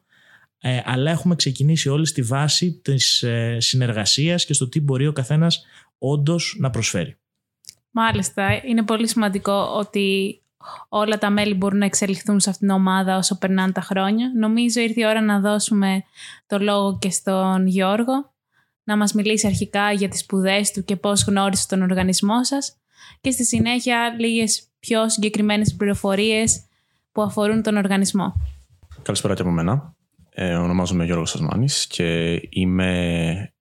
Ε, 0.61 0.81
αλλά 0.85 1.11
έχουμε 1.11 1.35
ξεκινήσει 1.35 1.89
όλοι 1.89 2.07
στη 2.07 2.23
βάση 2.23 2.81
της 2.83 3.23
ε, 3.23 3.57
συνεργασίας 3.61 4.45
και 4.45 4.53
στο 4.53 4.69
τι 4.69 4.81
μπορεί 4.81 5.07
ο 5.07 5.13
καθένας 5.13 5.65
όντως 5.99 6.57
να 6.59 6.71
προσφέρει. 6.71 7.17
Μάλιστα. 7.91 8.61
Είναι 8.65 8.83
πολύ 8.83 9.09
σημαντικό 9.09 9.53
ότι 9.53 10.41
όλα 10.89 11.19
τα 11.19 11.31
μέλη 11.31 11.55
μπορούν 11.55 11.79
να 11.79 11.85
εξελιχθούν 11.85 12.41
σε 12.41 12.51
αυτήν 12.51 12.69
την 12.69 12.77
ομάδα 12.77 13.17
όσο 13.17 13.39
περνάνε 13.39 13.73
τα 13.73 13.81
χρόνια. 13.81 14.33
Νομίζω 14.39 14.81
ήρθε 14.81 15.01
η 15.01 15.07
ώρα 15.07 15.21
να 15.21 15.41
δώσουμε 15.41 16.03
το 16.47 16.59
λόγο 16.59 16.99
και 16.99 17.11
στον 17.11 17.67
Γιώργο 17.67 18.33
να 18.85 18.97
μας 18.97 19.13
μιλήσει 19.13 19.47
αρχικά 19.47 19.93
για 19.93 20.09
τις 20.09 20.21
σπουδές 20.21 20.73
του 20.73 20.85
και 20.85 20.97
πώς 20.97 21.25
γνώρισε 21.25 21.67
τον 21.69 21.83
οργανισμό 21.83 22.45
σας 22.45 22.77
και 23.21 23.31
στη 23.31 23.45
συνέχεια 23.45 24.15
λίγες 24.19 24.63
πιο 24.79 25.09
συγκεκριμένες 25.09 25.75
πληροφορίες 25.75 26.65
που 27.13 27.23
αφορούν 27.23 27.63
τον 27.63 27.77
οργανισμό. 27.77 28.35
Καλησπέρα 29.03 29.35
και 29.35 29.43
από 29.43 29.51
μένα. 29.51 29.95
Ε, 30.31 30.55
ονομάζομαι 30.55 31.05
Γιώργος 31.05 31.31
Σασμάνης 31.31 31.87
και 31.87 32.41
είμαι 32.49 33.11
ε, 33.31 33.53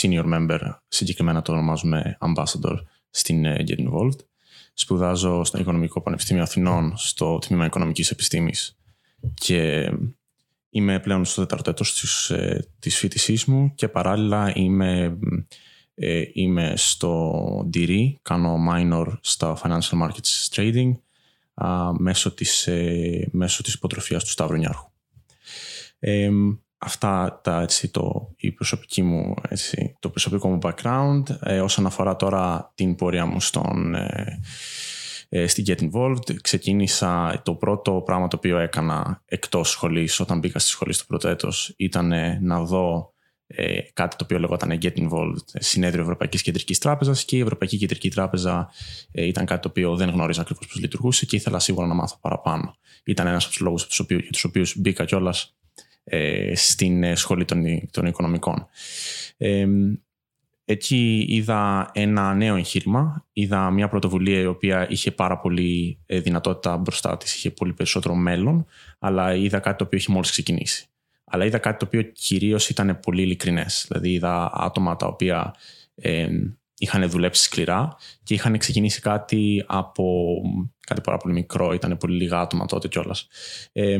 senior 0.00 0.24
member, 0.24 0.60
συγκεκριμένα 0.88 1.42
το 1.42 1.52
ονομάζουμε 1.52 2.18
ambassador 2.20 2.76
στην 3.10 3.44
ε, 3.44 3.64
Get 3.68 3.78
Involved. 3.78 4.18
Σπουδάζω 4.74 5.44
στο 5.44 5.58
Οικονομικό 5.58 6.00
Πανεπιστήμιο 6.00 6.42
Αθηνών 6.42 6.96
στο 6.96 7.38
Τμήμα 7.38 7.64
Οικονομικής 7.64 8.10
Επιστήμης 8.10 8.78
και 9.34 9.90
είμαι 10.70 11.00
πλέον 11.00 11.24
στο 11.24 11.40
τέταρτο 11.40 11.70
έτος 11.70 12.00
της, 12.00 12.30
ε, 12.30 12.68
της 12.78 12.98
φοιτησής 12.98 13.44
μου 13.44 13.74
και 13.74 13.88
παράλληλα 13.88 14.52
είμαι, 14.54 15.18
είμαι 16.32 16.72
στο 16.76 17.68
DRE, 17.74 18.12
κάνω 18.22 18.56
minor 18.70 19.06
στα 19.20 19.58
Financial 19.62 20.02
Markets 20.02 20.48
Trading 20.54 20.92
μέσω 21.98 22.34
της, 22.34 22.68
μέσω 23.30 23.62
της 23.62 23.74
υποτροφίας 23.74 24.24
του 24.24 24.30
Σταύρου 24.30 24.56
Νιάρχου. 24.56 24.90
Αυτά 26.78 27.40
τα, 27.42 27.60
έτσι, 27.60 27.90
το, 27.90 28.34
η 28.36 28.52
προσωπική 28.52 29.02
μου, 29.02 29.34
έτσι, 29.48 29.96
το 29.98 30.08
προσωπικό 30.08 30.48
μου 30.48 30.58
background. 30.62 31.22
Ε, 31.40 31.60
όσον 31.60 31.86
αφορά 31.86 32.16
τώρα 32.16 32.72
την 32.74 32.94
πορεία 32.94 33.26
μου 33.26 33.40
στον, 33.40 33.94
ε, 33.94 34.40
ε, 35.28 35.46
στην 35.46 35.64
Get 35.66 35.90
Involved, 35.90 36.40
ξεκίνησα 36.42 37.40
το 37.44 37.54
πρώτο 37.54 38.02
πράγμα 38.04 38.28
το 38.28 38.36
οποίο 38.36 38.58
έκανα 38.58 39.22
εκτός 39.24 39.70
σχολής 39.70 40.20
όταν 40.20 40.38
μπήκα 40.38 40.58
στη 40.58 40.70
σχολή 40.70 40.92
στο 40.92 41.04
πρώτο 41.06 41.28
έτος 41.28 41.74
ήταν 41.76 42.12
να 42.40 42.60
δω 42.60 43.14
ε, 43.46 43.80
κάτι 43.92 44.16
το 44.16 44.24
οποίο 44.24 44.38
λεγόταν 44.38 44.78
Get 44.82 44.92
Involved, 44.96 45.44
συνέδριο 45.54 46.02
Ευρωπαϊκής 46.02 46.42
Κεντρικής 46.42 46.78
Τράπεζας 46.78 47.24
και 47.24 47.36
η 47.36 47.40
Ευρωπαϊκή 47.40 47.76
Κεντρική 47.78 48.10
Τράπεζα 48.10 48.70
ε, 49.12 49.26
ήταν 49.26 49.46
κάτι 49.46 49.60
το 49.60 49.68
οποίο 49.68 49.96
δεν 49.96 50.10
γνώριζα 50.10 50.40
ακριβώς 50.40 50.66
πώς 50.66 50.80
λειτουργούσε 50.80 51.26
και 51.26 51.36
ήθελα 51.36 51.58
σίγουρα 51.58 51.86
να 51.86 51.94
μάθω 51.94 52.18
παραπάνω. 52.20 52.74
Ήταν 53.04 53.26
ένας 53.26 53.44
από 53.44 53.52
τους 53.52 53.62
λόγους 53.62 53.86
για 54.08 54.30
τους 54.32 54.44
οποίους 54.44 54.76
μπήκα 54.76 55.04
κιόλας 55.04 55.42
ε, 55.42 55.65
στην 56.54 57.02
ε, 57.02 57.14
σχολή 57.14 57.44
των, 57.44 57.64
των 57.90 58.06
οικονομικών. 58.06 58.66
Ε, 59.36 59.66
εκεί 60.64 61.26
είδα 61.28 61.90
ένα 61.92 62.34
νέο 62.34 62.56
εγχείρημα, 62.56 63.24
είδα 63.32 63.70
μια 63.70 63.88
πρωτοβουλία 63.88 64.40
η 64.40 64.46
οποία 64.46 64.86
είχε 64.90 65.10
πάρα 65.10 65.38
πολύ 65.38 65.98
ε, 66.06 66.20
δυνατότητα 66.20 66.76
μπροστά 66.76 67.16
της, 67.16 67.34
είχε 67.34 67.50
πολύ 67.50 67.72
περισσότερο 67.72 68.14
μέλλον, 68.14 68.66
αλλά 68.98 69.34
είδα 69.34 69.58
κάτι 69.58 69.76
το 69.76 69.84
οποίο 69.84 69.98
είχε 69.98 70.12
μόλις 70.12 70.30
ξεκινήσει. 70.30 70.86
Αλλά 71.24 71.44
είδα 71.44 71.58
κάτι 71.58 71.78
το 71.78 71.84
οποίο 71.84 72.02
κυρίως 72.02 72.68
ήταν 72.68 73.00
πολύ 73.00 73.22
ειλικρινές. 73.22 73.84
Δηλαδή 73.88 74.12
είδα 74.12 74.50
άτομα 74.54 74.96
τα 74.96 75.06
οποία 75.06 75.54
ε, 75.94 76.28
είχαν 76.78 77.10
δουλέψει 77.10 77.42
σκληρά 77.42 77.96
και 78.22 78.34
είχαν 78.34 78.58
ξεκινήσει 78.58 79.00
κάτι 79.00 79.64
από 79.66 80.36
κάτι 80.86 81.00
πάρα 81.00 81.16
πολύ 81.16 81.34
μικρό, 81.34 81.72
ήταν 81.72 81.96
πολύ 81.96 82.16
λίγα 82.16 82.40
άτομα 82.40 82.66
τότε 82.66 82.88
κιόλας. 82.88 83.28
Ε, 83.72 83.98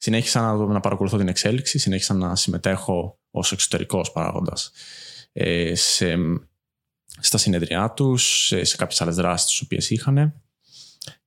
συνέχισα 0.00 0.40
να, 0.40 0.54
να 0.66 0.80
παρακολουθώ 0.80 1.16
την 1.16 1.28
εξέλιξη, 1.28 1.78
συνέχισα 1.78 2.14
να 2.14 2.36
συμμετέχω 2.36 3.18
ως 3.30 3.52
εξωτερικός 3.52 4.12
παράγοντας 4.12 4.72
ε, 5.32 5.74
σε, 5.74 6.16
στα 7.20 7.38
συνεδριά 7.38 7.90
τους, 7.90 8.46
σε, 8.46 8.64
σε 8.64 8.76
κάποιες 8.76 9.00
άλλες 9.00 9.14
δράσεις 9.14 9.48
τις 9.48 9.60
οποίες 9.60 9.90
είχαν 9.90 10.34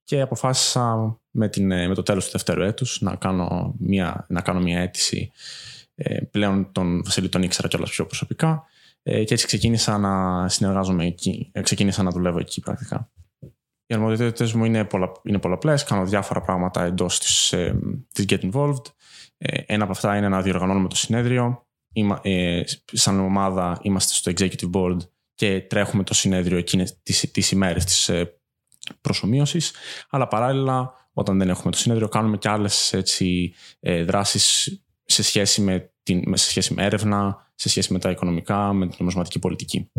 και 0.03 0.21
αποφάσισα 0.21 1.17
με, 1.31 1.49
την, 1.49 1.65
με 1.65 1.93
το 1.93 2.03
τέλος 2.03 2.25
του 2.25 2.31
δεύτερου 2.31 2.61
έτους 2.61 3.01
να 3.01 3.15
κάνω 3.15 3.75
μια, 3.77 4.25
να 4.29 4.41
κάνω 4.41 4.59
μια 4.59 4.79
αίτηση 4.79 5.31
ε, 5.95 6.21
πλέον 6.31 6.71
τον 6.71 7.03
Βασίλη 7.03 7.29
τον 7.29 7.43
ήξερα 7.43 7.67
κιόλας 7.67 7.89
πιο 7.89 8.05
προσωπικά 8.05 8.63
ε, 9.03 9.23
και 9.23 9.33
έτσι 9.33 9.45
ξεκίνησα 9.45 9.97
να 9.97 10.47
συνεργάζομαι 10.49 11.05
εκεί, 11.05 11.49
ε, 11.51 11.61
ξεκίνησα 11.61 12.03
να 12.03 12.11
δουλεύω 12.11 12.39
εκεί 12.39 12.61
πρακτικά. 12.61 13.09
Οι 13.85 13.93
αρμοδιότητες 13.93 14.53
μου 14.53 14.65
είναι, 14.65 14.85
πολλα, 14.85 15.11
είναι 15.23 15.39
πολλαπλές. 15.39 15.83
Κάνω 15.83 16.05
διάφορα 16.05 16.41
πράγματα 16.41 16.83
εντός 16.83 17.19
της 17.19 17.53
ε, 17.53 17.79
της 18.13 18.25
Get 18.27 18.51
Involved. 18.51 18.85
Ε, 19.37 19.61
ένα 19.65 19.83
από 19.83 19.91
αυτά 19.91 20.17
είναι 20.17 20.29
να 20.29 20.41
διοργανώνουμε 20.41 20.87
το 20.89 20.95
συνέδριο. 20.95 21.67
Είμα, 21.93 22.19
ε, 22.23 22.63
σαν 22.85 23.19
ομάδα 23.19 23.79
είμαστε 23.81 24.13
στο 24.13 24.31
Executive 24.31 24.71
Board 24.73 24.97
και 25.33 25.61
τρέχουμε 25.61 26.03
το 26.03 26.13
συνέδριο 26.13 26.57
εκείνες 26.57 27.01
τις, 27.03 27.31
τις 27.31 27.51
ημέρες 27.51 27.85
της 27.85 28.09
ε, 28.09 28.39
προσωμείωσης. 29.01 29.71
Αλλά 30.09 30.27
παράλληλα, 30.27 30.93
όταν 31.13 31.37
δεν 31.37 31.49
έχουμε 31.49 31.71
το 31.71 31.77
συνέδριο, 31.77 32.07
κάνουμε 32.07 32.37
και 32.37 32.49
άλλες 32.49 32.93
έτσι, 32.93 33.53
ε, 33.79 34.03
δράσεις 34.03 34.77
σε 35.03 35.23
σχέση 35.23 35.61
με, 35.61 35.93
την, 36.03 36.37
σε 36.37 36.49
σχέση 36.49 36.73
με 36.73 36.83
έρευνα, 36.83 37.51
σε 37.55 37.69
σχέση 37.69 37.93
με 37.93 37.99
τα 37.99 38.09
οικονομικά, 38.09 38.73
με 38.73 38.87
την 38.87 38.95
νομισματική 38.99 39.39
πολιτική. 39.39 39.91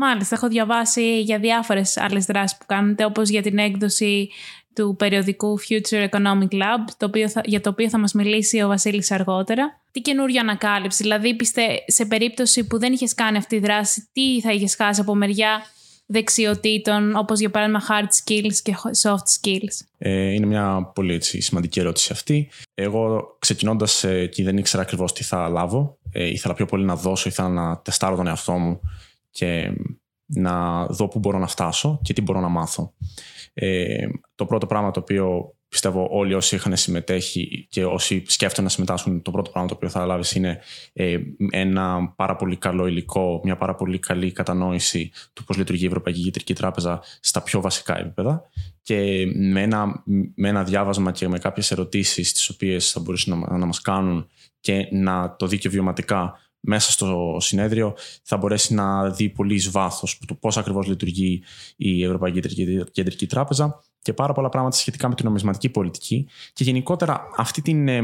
Μάλιστα, 0.00 0.34
έχω 0.34 0.48
διαβάσει 0.48 1.20
για 1.20 1.38
διάφορες 1.38 1.96
άλλες 1.96 2.24
δράσεις 2.24 2.58
που 2.58 2.64
κάνετε, 2.66 3.04
όπως 3.04 3.28
για 3.28 3.42
την 3.42 3.58
έκδοση 3.58 4.28
του 4.74 4.94
περιοδικού 4.98 5.58
Future 5.60 6.08
Economic 6.08 6.52
Lab, 6.52 6.90
το 6.96 7.06
οποίο 7.06 7.28
θα, 7.28 7.40
για 7.44 7.60
το 7.60 7.70
οποίο 7.70 7.88
θα 7.88 7.98
μας 7.98 8.12
μιλήσει 8.12 8.62
ο 8.62 8.68
Βασίλης 8.68 9.10
αργότερα. 9.10 9.80
Τι 9.90 10.00
καινούριο 10.00 10.40
ανακάλυψη, 10.40 11.02
δηλαδή 11.02 11.34
πιστε, 11.34 11.62
σε 11.86 12.06
περίπτωση 12.06 12.66
που 12.66 12.78
δεν 12.78 12.92
είχες 12.92 13.14
κάνει 13.14 13.36
αυτή 13.36 13.56
τη 13.56 13.62
δράση, 13.62 14.08
τι 14.12 14.40
θα 14.40 14.52
είχες 14.52 14.74
χάσει 14.74 15.00
από 15.00 15.14
μεριά 15.14 15.62
δεξιοτήτων, 16.06 17.16
όπως 17.16 17.38
για 17.38 17.50
παράδειγμα 17.50 17.82
hard 17.88 18.30
skills 18.30 18.54
και 18.62 18.76
soft 19.02 19.14
skills; 19.40 19.86
Ε, 19.98 20.32
είναι 20.32 20.46
μια 20.46 20.90
πολύ 20.94 21.14
έτσι, 21.14 21.40
σημαντική 21.40 21.80
ερώτηση 21.80 22.12
αυτή. 22.12 22.50
Εγώ 22.74 23.36
ξεκινώντας 23.38 24.04
ε, 24.04 24.26
και 24.26 24.42
δεν 24.42 24.56
ήξερα 24.56 24.82
ακριβώς 24.82 25.12
τι 25.12 25.24
θα 25.24 25.48
λάβω, 25.48 25.98
ε, 26.12 26.26
ήθελα 26.26 26.54
πιο 26.54 26.66
πολύ 26.66 26.84
να 26.84 26.96
δώσω, 26.96 27.28
ήθελα 27.28 27.48
να 27.48 27.78
τεστάρω 27.78 28.16
τον 28.16 28.26
εαυτό 28.26 28.52
μου 28.52 28.80
και 29.38 29.72
να 30.26 30.86
δω 30.86 31.08
πού 31.08 31.18
μπορώ 31.18 31.38
να 31.38 31.46
φτάσω 31.46 32.00
και 32.02 32.12
τι 32.12 32.22
μπορώ 32.22 32.40
να 32.40 32.48
μάθω. 32.48 32.92
Ε, 33.54 34.06
το 34.34 34.46
πρώτο 34.46 34.66
πράγμα 34.66 34.90
το 34.90 35.00
οποίο 35.00 35.54
πιστεύω 35.68 36.08
όλοι 36.10 36.34
όσοι 36.34 36.54
είχαν 36.54 36.76
συμμετέχει 36.76 37.66
και 37.70 37.84
όσοι 37.84 38.22
σκέφτονται 38.26 38.62
να 38.62 38.68
συμμετάσχουν, 38.68 39.22
το 39.22 39.30
πρώτο 39.30 39.50
πράγμα 39.50 39.68
το 39.68 39.74
οποίο 39.74 39.88
θα 39.88 40.06
λάβεις 40.06 40.32
είναι 40.32 40.60
ε, 40.92 41.18
ένα 41.50 42.12
πάρα 42.16 42.36
πολύ 42.36 42.56
καλό 42.56 42.86
υλικό, 42.86 43.40
μια 43.44 43.56
πάρα 43.56 43.74
πολύ 43.74 43.98
καλή 43.98 44.32
κατανόηση 44.32 45.10
του 45.32 45.44
πώς 45.44 45.56
λειτουργεί 45.56 45.84
η 45.84 45.86
Ευρωπαϊκή 45.86 46.22
Κεντρική 46.22 46.54
Τράπεζα 46.54 47.02
στα 47.20 47.42
πιο 47.42 47.60
βασικά 47.60 47.98
επίπεδα 47.98 48.42
και 48.82 49.26
με 49.34 49.62
ένα, 49.62 50.02
με 50.34 50.48
ένα 50.48 50.64
διάβασμα 50.64 51.12
και 51.12 51.28
με 51.28 51.38
κάποιες 51.38 51.70
ερωτήσεις 51.70 52.32
τις 52.32 52.48
οποίες 52.48 52.90
θα 52.90 53.00
μπορούσαν 53.00 53.38
να, 53.38 53.58
να 53.58 53.66
μας 53.66 53.80
κάνουν 53.80 54.28
και 54.60 54.88
να 54.90 55.36
το 55.36 55.46
δει 55.46 55.58
και 55.58 55.68
βιωματικά 55.68 56.38
μέσα 56.60 56.90
στο 56.90 57.36
συνέδριο 57.40 57.94
θα 58.22 58.36
μπορέσει 58.36 58.74
να 58.74 59.10
δει 59.10 59.28
πολύ 59.28 59.54
εις 59.54 59.70
βάθος 59.70 60.18
το 60.26 60.34
πώς 60.34 60.56
ακριβώς 60.56 60.86
λειτουργεί 60.86 61.42
η 61.76 62.04
Ευρωπαϊκή 62.04 62.40
Κεντρική 62.90 63.26
Τράπεζα 63.26 63.80
και 64.02 64.12
πάρα 64.12 64.32
πολλά 64.32 64.48
πράγματα 64.48 64.76
σχετικά 64.76 65.08
με 65.08 65.14
την 65.14 65.24
νομισματική 65.24 65.68
πολιτική 65.68 66.28
και 66.52 66.64
γενικότερα 66.64 67.28
αυτή 67.36 67.62
την, 67.62 67.88
ε, 67.88 68.02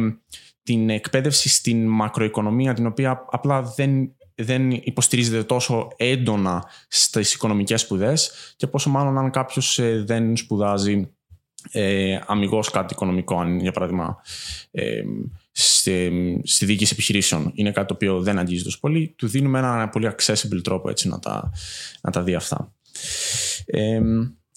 την 0.62 0.90
εκπαίδευση 0.90 1.48
στην 1.48 1.86
μακροοικονομία 1.86 2.74
την 2.74 2.86
οποία 2.86 3.24
απλά 3.30 3.62
δεν, 3.62 4.16
δεν 4.34 4.70
υποστηρίζεται 4.70 5.42
τόσο 5.42 5.88
έντονα 5.96 6.70
στις 6.88 7.34
οικονομικές 7.34 7.80
σπουδές 7.80 8.32
και 8.56 8.66
πόσο 8.66 8.90
μάλλον 8.90 9.18
αν 9.18 9.30
κάποιος 9.30 9.78
ε, 9.78 10.04
δεν 10.06 10.36
σπουδάζει 10.36 11.14
ε, 11.70 12.18
αμυγός 12.26 12.70
κάτι 12.70 12.92
οικονομικό, 12.92 13.38
αν 13.38 13.60
για 13.60 13.72
παράδειγμα 13.72 14.22
ε, 14.70 15.02
στη, 15.52 16.40
στη 16.44 16.64
διοίκηση 16.64 16.92
επιχειρήσεων 16.92 17.52
είναι 17.54 17.70
κάτι 17.70 17.86
το 17.86 17.94
οποίο 17.94 18.20
δεν 18.20 18.38
αγγίζει 18.38 18.64
τόσο 18.64 18.78
πολύ, 18.80 19.14
του 19.16 19.26
δίνουμε 19.26 19.58
ένα 19.58 19.88
πολύ 19.88 20.10
accessible 20.16 20.60
τρόπο 20.62 20.90
έτσι 20.90 21.08
να 21.08 21.18
τα, 21.18 21.52
να 22.00 22.10
τα 22.10 22.22
δει 22.22 22.34
αυτά. 22.34 22.72
Ε, 23.66 24.00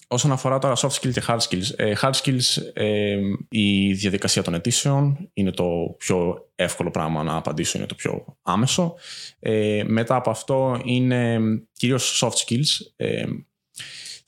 όσον 0.07 0.31
αφορά 0.31 0.59
τώρα 0.59 0.75
soft 0.75 0.89
skills 0.89 1.11
και 1.11 1.23
hard 1.27 1.37
skills, 1.37 1.69
ε, 1.75 1.93
hard 2.01 2.11
skills 2.11 2.61
ε, 2.73 3.17
η 3.49 3.93
διαδικασία 3.93 4.41
των 4.41 4.53
αιτήσεων 4.53 5.29
είναι 5.33 5.51
το 5.51 5.95
πιο 5.97 6.47
εύκολο 6.55 6.91
πράγμα 6.91 7.23
να 7.23 7.35
απαντήσω, 7.35 7.77
είναι 7.77 7.87
το 7.87 7.95
πιο 7.95 8.25
άμεσο. 8.41 8.95
Ε, 9.39 9.83
μετά 9.87 10.15
από 10.15 10.29
αυτό 10.29 10.81
είναι 10.83 11.39
κυρίως 11.73 12.23
soft 12.23 12.45
skills. 12.45 12.85
Ε, 12.95 13.23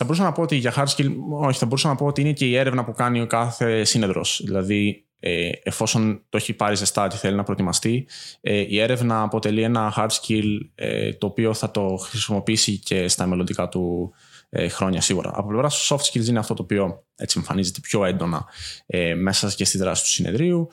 θα 0.02 0.06
μπορούσα 0.06 0.24
να 0.24 0.32
πω 0.32 0.42
ότι 0.42 0.56
για 0.56 0.74
hard 0.76 0.88
skill, 0.88 1.12
όχι, 1.30 1.60
θα 1.60 1.66
μπορούσα 1.66 1.88
να 1.88 1.96
πω 1.96 2.06
ότι 2.06 2.22
είναι 2.22 2.34
και 2.34 2.46
η 2.46 2.56
έρευνα 2.56 2.84
που 2.84 2.92
κάνει 2.92 3.22
ο 3.22 3.28
κάθε 3.28 3.84
σύνεδρος. 3.84 4.42
Δηλαδή, 4.46 5.06
ε, 5.20 5.50
εφόσον 5.64 6.22
το 6.30 6.38
έχει 6.38 6.54
πάρει 6.54 6.76
ζεστά 6.76 7.08
και 7.08 7.18
θέλει 7.18 7.36
να 7.36 7.44
προετοιμαστεί, 7.44 8.08
ε, 8.42 8.66
η 8.68 8.80
έρευνα 8.80 9.22
αποτελεί 9.22 9.62
ένα 9.62 9.94
hard 9.98 10.08
skill 10.08 10.58
ε, 10.76 11.14
το 11.14 11.28
οποίο 11.28 11.54
θα 11.54 11.72
το 11.72 11.98
χρησιμοποιήσει 12.02 12.78
και 12.78 13.08
στα 13.08 13.26
μελλοντικά 13.26 13.70
του 13.70 14.14
ε, 14.50 14.68
χρόνια 14.68 15.02
σίγουρα. 15.02 15.32
Από 15.34 15.48
πλευράς 15.48 15.88
του 15.88 15.96
soft 15.96 16.02
skills 16.02 16.28
είναι 16.28 16.40
αυτό 16.40 16.54
το 16.54 16.64
οποίο 16.64 17.04
έτσι 17.16 17.40
εμφανίζεται 17.40 17.80
πιο 17.80 18.06
έντονα 18.06 18.46
ε, 18.86 19.16
μέσα 19.16 19.54
και 19.56 19.66
στη 19.66 19.78
δράση 19.78 20.04
του 20.04 20.10
συνεδρίου. 20.10 20.68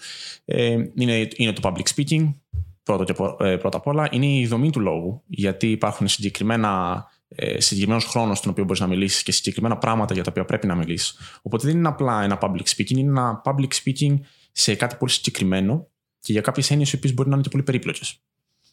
Ε, 0.44 0.76
είναι, 0.94 1.28
είναι 1.36 1.52
το 1.52 1.60
public 1.64 1.94
speaking, 1.94 2.34
πρώτα, 2.82 3.04
και, 3.04 3.12
πρώτα 3.56 3.76
απ' 3.76 3.86
όλα. 3.86 4.08
Είναι 4.10 4.26
η 4.26 4.46
δομή 4.46 4.70
του 4.70 4.80
λόγου, 4.80 5.22
γιατί 5.26 5.70
υπάρχουν 5.70 6.08
συγκεκριμένα 6.08 7.04
ε, 7.36 7.60
συγκεκριμένος 7.60 8.04
χρόνος 8.04 8.38
στον 8.38 8.50
οποίο 8.50 8.64
μπορείς 8.64 8.80
να 8.80 8.86
μιλήσεις 8.86 9.22
και 9.22 9.32
συγκεκριμένα 9.32 9.78
πράγματα 9.78 10.14
για 10.14 10.22
τα 10.22 10.30
οποία 10.30 10.44
πρέπει 10.44 10.66
να 10.66 10.74
μιλήσεις. 10.74 11.18
Οπότε 11.42 11.66
δεν 11.66 11.76
είναι 11.76 11.88
απλά 11.88 12.22
ένα 12.22 12.38
public 12.42 12.62
speaking, 12.76 12.90
είναι 12.96 13.08
ένα 13.08 13.42
public 13.44 13.68
speaking 13.84 14.18
σε 14.52 14.74
κάτι 14.74 14.96
πολύ 14.96 15.10
συγκεκριμένο 15.10 15.88
και 16.20 16.32
για 16.32 16.40
κάποιες 16.40 16.70
έννοιες 16.70 16.92
οι 16.92 16.96
οποίες 16.96 17.14
μπορεί 17.14 17.28
να 17.28 17.34
είναι 17.34 17.44
και 17.44 17.50
πολύ 17.50 17.62
περίπλοκες. 17.62 18.20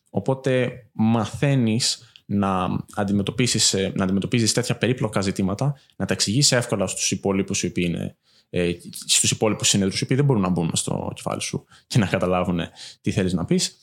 Οπότε 0.10 0.72
μαθαίνεις 0.92 2.14
να 2.26 2.68
αντιμετωπίσεις 2.94 3.74
ε, 3.74 3.92
να 3.96 4.04
αντιμετωπίζεις 4.04 4.54
τέτοια 4.54 4.78
περίπλοκα 4.78 5.22
ζητήματα, 5.22 5.76
να 5.96 6.06
τα 6.06 6.14
εξηγήσει 6.14 6.56
εύκολα 6.56 6.88
στους 6.88 7.12
υπόλοιπους 7.12 7.64
οι 7.64 7.68
οποίοι 7.68 7.86
είναι 7.88 8.18
ε, 8.50 8.72
στους 9.06 9.32
υπόλοιπους 9.32 9.68
συνέδρους 9.68 10.00
οι 10.00 10.04
οποίοι 10.04 10.18
δεν 10.18 10.26
μπορούν 10.26 10.42
να 10.42 10.50
μπουν 10.50 10.72
στο 10.74 11.12
κεφάλι 11.16 11.42
σου 11.42 11.66
και 11.88 12.00
να 12.00 12.06
καταλάβουν 12.06 12.60
τι 13.02 13.12
θέλεις 13.12 13.34
να 13.34 13.46
πεις 13.46 13.78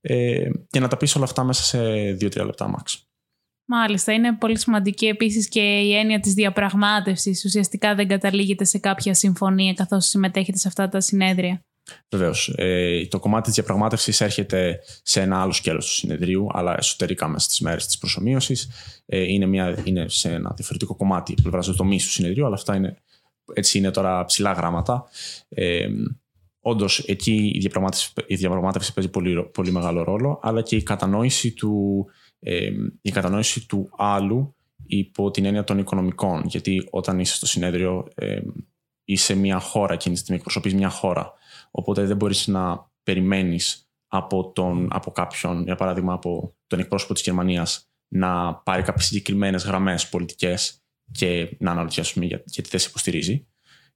ε, 0.00 0.50
και 0.70 0.80
να 0.80 0.88
τα 0.88 0.96
πεις 0.96 1.16
όλα 1.16 1.24
αυτά 1.24 1.44
μέσα 1.44 1.62
σε 1.62 1.78
2-3 2.20 2.44
λεπτά 2.44 2.74
max. 2.76 3.03
Μάλιστα, 3.66 4.12
είναι 4.12 4.36
πολύ 4.36 4.58
σημαντική 4.58 5.06
επίσης 5.06 5.48
και 5.48 5.60
η 5.60 5.94
έννοια 5.94 6.20
της 6.20 6.34
διαπραγμάτευσης. 6.34 7.44
Ουσιαστικά 7.44 7.94
δεν 7.94 8.08
καταλήγεται 8.08 8.64
σε 8.64 8.78
κάποια 8.78 9.14
συμφωνία 9.14 9.72
καθώς 9.72 10.06
συμμετέχετε 10.06 10.58
σε 10.58 10.68
αυτά 10.68 10.88
τα 10.88 11.00
συνέδρια. 11.00 11.64
Βεβαίως. 12.10 12.52
Ε, 12.56 13.06
το 13.06 13.18
κομμάτι 13.18 13.44
της 13.44 13.54
διαπραγμάτευσης 13.54 14.20
έρχεται 14.20 14.78
σε 15.02 15.20
ένα 15.20 15.40
άλλο 15.40 15.52
σκέλος 15.52 15.86
του 15.86 15.92
συνεδρίου, 15.92 16.46
αλλά 16.52 16.74
εσωτερικά 16.78 17.28
μέσα 17.28 17.44
στις 17.44 17.60
μέρες 17.60 17.86
της 17.86 17.98
προσωμείωσης. 17.98 18.68
Ε, 19.06 19.32
είναι, 19.32 19.76
είναι 19.84 20.08
σε 20.08 20.32
ένα 20.32 20.52
διαφορετικό 20.56 20.94
κομμάτι 20.94 21.34
πλευράς 21.42 21.66
του 21.66 21.74
τομή 21.74 21.96
του 21.96 22.10
συνεδρίου, 22.10 22.46
αλλά 22.46 22.54
αυτά 22.54 22.76
είναι, 22.76 22.96
έτσι 23.54 23.78
είναι 23.78 23.90
τώρα 23.90 24.24
ψηλά 24.24 24.52
γράμματα. 24.52 25.04
Ε, 25.48 25.88
Όντως, 26.66 26.98
εκεί 26.98 27.52
η 27.54 27.58
διαπραγμάτευση, 27.58 28.12
η 28.26 28.34
διαπραγμάτευση 28.34 28.92
παίζει 28.92 29.10
πολύ, 29.10 29.42
πολύ 29.52 29.72
μεγάλο 29.72 30.02
ρόλο, 30.02 30.38
αλλά 30.42 30.62
και 30.62 30.76
η 30.76 30.82
κατανόηση 30.82 31.52
του, 31.52 32.06
ε, 32.46 32.70
η 33.02 33.10
κατανόηση 33.10 33.68
του 33.68 33.90
άλλου 33.96 34.56
υπό 34.86 35.30
την 35.30 35.44
έννοια 35.44 35.64
των 35.64 35.78
οικονομικών. 35.78 36.42
Γιατί 36.46 36.88
όταν 36.90 37.20
είσαι 37.20 37.34
στο 37.34 37.46
συνέδριο, 37.46 38.08
ε, 38.14 38.40
είσαι 39.04 39.34
μια 39.34 39.58
χώρα 39.58 39.92
εκείνη 39.92 40.14
τη 40.14 40.20
στιγμή, 40.20 40.38
εκπροσωπείς 40.38 40.74
μια 40.74 40.88
χώρα. 40.88 41.32
Οπότε 41.70 42.04
δεν 42.04 42.16
μπορείς 42.16 42.46
να 42.46 42.90
περιμένεις 43.02 43.88
από, 44.08 44.52
τον, 44.54 44.88
από 44.90 45.10
κάποιον, 45.10 45.62
για 45.62 45.74
παράδειγμα 45.74 46.12
από 46.12 46.54
τον 46.66 46.78
εκπρόσωπο 46.78 47.14
της 47.14 47.22
Γερμανίας, 47.22 47.88
να 48.08 48.54
πάρει 48.54 48.82
κάποιες 48.82 49.06
συγκεκριμένες 49.06 49.64
γραμμές 49.64 50.08
πολιτικές 50.08 50.82
και 51.12 51.56
να 51.58 51.70
αναρωτιέσουμε 51.70 52.24
για, 52.24 52.42
για 52.46 52.62
τι 52.62 52.68
θέση 52.68 52.88
υποστηρίζει. 52.88 53.46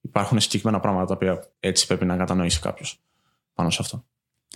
Υπάρχουν 0.00 0.40
συγκεκριμένα 0.40 0.80
πράγματα 0.80 1.06
τα 1.06 1.14
οποία 1.14 1.52
έτσι 1.60 1.86
πρέπει 1.86 2.04
να 2.04 2.16
κατανοήσει 2.16 2.60
κάποιος 2.60 3.00
πάνω 3.54 3.70
σε 3.70 3.78
αυτό. 3.80 4.04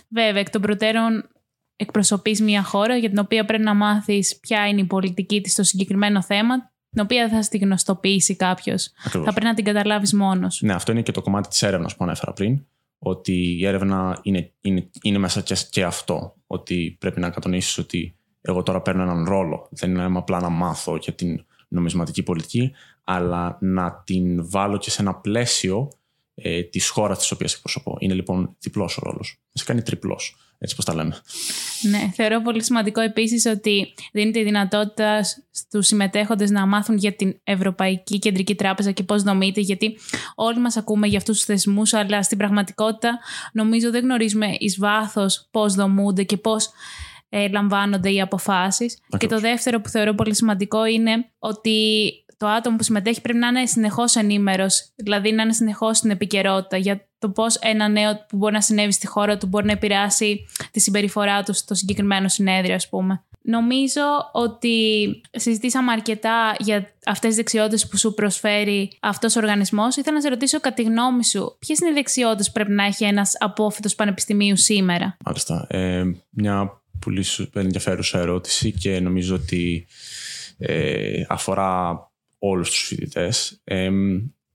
Βέβαια, 0.09 0.41
εκ 0.41 0.49
των 0.49 0.61
προτέρων 0.61 1.29
εκπροσωπείς 1.75 2.41
μια 2.41 2.63
χώρα 2.63 2.97
για 2.97 3.09
την 3.09 3.17
οποία 3.17 3.45
πρέπει 3.45 3.63
να 3.63 3.73
μάθεις 3.73 4.39
ποια 4.39 4.67
είναι 4.67 4.81
η 4.81 4.85
πολιτική 4.85 5.41
της 5.41 5.51
στο 5.51 5.63
συγκεκριμένο 5.63 6.21
θέμα, 6.21 6.71
την 6.89 7.01
οποία 7.01 7.29
θα 7.29 7.41
στη 7.41 7.57
γνωστοποιήσει 7.57 8.35
κάποιος. 8.35 8.91
Θα 8.95 9.19
πρέπει 9.19 9.43
να 9.43 9.53
την 9.53 9.63
καταλάβεις 9.63 10.13
μόνος. 10.13 10.61
Ναι, 10.61 10.73
αυτό 10.73 10.91
είναι 10.91 11.01
και 11.01 11.11
το 11.11 11.21
κομμάτι 11.21 11.49
της 11.49 11.63
έρευνας 11.63 11.95
που 11.95 12.03
ανέφερα 12.03 12.33
πριν. 12.33 12.65
Ότι 12.97 13.57
η 13.59 13.65
έρευνα 13.65 14.19
είναι, 14.21 14.51
είναι, 14.61 14.89
είναι 15.01 15.17
μέσα 15.17 15.41
και, 15.41 15.55
και 15.69 15.83
αυτό. 15.83 16.35
Ότι 16.47 16.95
πρέπει 16.99 17.19
να 17.19 17.29
κατανοήσει 17.29 17.79
ότι 17.79 18.15
εγώ 18.41 18.63
τώρα 18.63 18.81
παίρνω 18.81 19.01
έναν 19.01 19.25
ρόλο. 19.25 19.67
Δεν 19.71 19.89
είναι 19.89 20.17
απλά 20.17 20.41
να 20.41 20.49
μάθω 20.49 20.95
για 20.95 21.13
την 21.13 21.45
νομισματική 21.67 22.23
πολιτική, 22.23 22.71
αλλά 23.03 23.57
να 23.61 24.01
την 24.05 24.49
βάλω 24.49 24.77
και 24.77 24.89
σε 24.89 25.01
ένα 25.01 25.15
πλαίσιο 25.15 25.87
ε, 26.35 26.63
της 26.63 26.89
χώρας 26.89 27.17
της 27.17 27.31
οποίας 27.31 27.53
εκπροσωπώ. 27.53 27.97
Είναι 27.99 28.13
λοιπόν 28.13 28.55
διπλός 28.59 28.97
ο 28.97 29.01
ρόλος. 29.03 29.41
Σε 29.53 29.63
κάνει 29.63 29.81
τριπλός. 29.81 30.35
Έτσι 30.63 30.75
πώ 30.75 30.83
τα 30.83 30.95
λέμε. 30.95 31.15
Ναι, 31.81 32.11
θεωρώ 32.13 32.41
πολύ 32.41 32.63
σημαντικό 32.63 33.01
επίσης 33.01 33.45
ότι 33.45 33.93
δίνεται 34.11 34.39
η 34.39 34.43
δυνατότητα 34.43 35.19
στους 35.51 35.87
συμμετέχοντες 35.87 36.49
να 36.49 36.65
μάθουν 36.65 36.97
για 36.97 37.13
την 37.13 37.39
Ευρωπαϊκή 37.43 38.19
Κεντρική 38.19 38.55
Τράπεζα 38.55 38.91
και 38.91 39.03
πώς 39.03 39.23
δομείται, 39.23 39.61
γιατί 39.61 39.97
όλοι 40.35 40.59
μας 40.59 40.77
ακούμε 40.77 41.07
για 41.07 41.17
αυτούς 41.17 41.35
τους 41.35 41.45
θεσμούς, 41.45 41.93
αλλά 41.93 42.23
στην 42.23 42.37
πραγματικότητα 42.37 43.19
νομίζω 43.53 43.91
δεν 43.91 44.03
γνωρίζουμε 44.03 44.55
εις 44.59 44.77
βάθος 44.79 45.47
πώς 45.51 45.73
δομούνται 45.73 46.23
και 46.23 46.37
πώς 46.37 46.69
ε, 47.29 47.47
λαμβάνονται 47.47 48.11
οι 48.11 48.21
αποφάσεις. 48.21 48.97
Και 49.17 49.27
το 49.27 49.39
δεύτερο 49.39 49.81
που 49.81 49.89
θεωρώ 49.89 50.13
πολύ 50.13 50.35
σημαντικό 50.35 50.85
είναι 50.85 51.31
ότι 51.39 52.11
το 52.43 52.49
άτομο 52.49 52.75
που 52.75 52.83
συμμετέχει 52.83 53.21
πρέπει 53.21 53.39
να 53.39 53.47
είναι 53.47 53.65
συνεχώς 53.65 54.15
ενήμερος, 54.15 54.91
δηλαδή 54.95 55.31
να 55.31 55.43
είναι 55.43 55.53
συνεχώς 55.53 55.97
στην 55.97 56.09
επικαιρότητα 56.09 56.77
για 56.77 57.07
το 57.19 57.29
πώς 57.29 57.55
ένα 57.55 57.87
νέο 57.87 58.25
που 58.27 58.37
μπορεί 58.37 58.53
να 58.53 58.61
συνέβη 58.61 58.91
στη 58.91 59.07
χώρα 59.07 59.37
του 59.37 59.47
μπορεί 59.47 59.65
να 59.65 59.71
επηρεάσει 59.71 60.45
τη 60.71 60.79
συμπεριφορά 60.79 61.43
του 61.43 61.53
στο 61.53 61.73
συγκεκριμένο 61.73 62.27
συνέδριο, 62.27 62.75
ας 62.75 62.89
πούμε. 62.89 63.23
Νομίζω 63.41 64.01
ότι 64.31 64.77
συζητήσαμε 65.31 65.91
αρκετά 65.91 66.55
για 66.59 66.93
αυτές 67.05 67.27
τις 67.27 67.35
δεξιότητες 67.35 67.87
που 67.87 67.97
σου 67.97 68.13
προσφέρει 68.13 68.97
αυτός 69.01 69.35
ο 69.35 69.39
οργανισμός. 69.39 69.95
Ήθελα 69.95 70.15
να 70.15 70.21
σε 70.21 70.29
ρωτήσω, 70.29 70.59
κατά 70.59 70.75
τη 70.75 70.83
γνώμη 70.83 71.25
σου, 71.25 71.55
ποιες 71.59 71.79
είναι 71.79 71.89
οι 71.89 71.93
δεξιότητες 71.93 72.47
που 72.47 72.53
πρέπει 72.53 72.71
να 72.71 72.85
έχει 72.85 73.03
ένας 73.03 73.35
απόφυτος 73.39 73.95
πανεπιστημίου 73.95 74.57
σήμερα; 74.57 75.17
Μάλιστα. 75.25 75.67
Ε, 75.69 76.03
μια 76.29 76.81
πολύ 76.99 77.25
ενδιαφέρουσα 77.53 78.19
ερώτηση 78.19 78.71
και 78.71 78.99
νομίζω 78.99 79.35
ότι 79.35 79.87
ε, 80.57 81.23
αφορά 81.27 81.99
όλους 82.45 82.69
τους 82.69 82.83
φοιτητές. 82.87 83.61
Ε, 83.63 83.89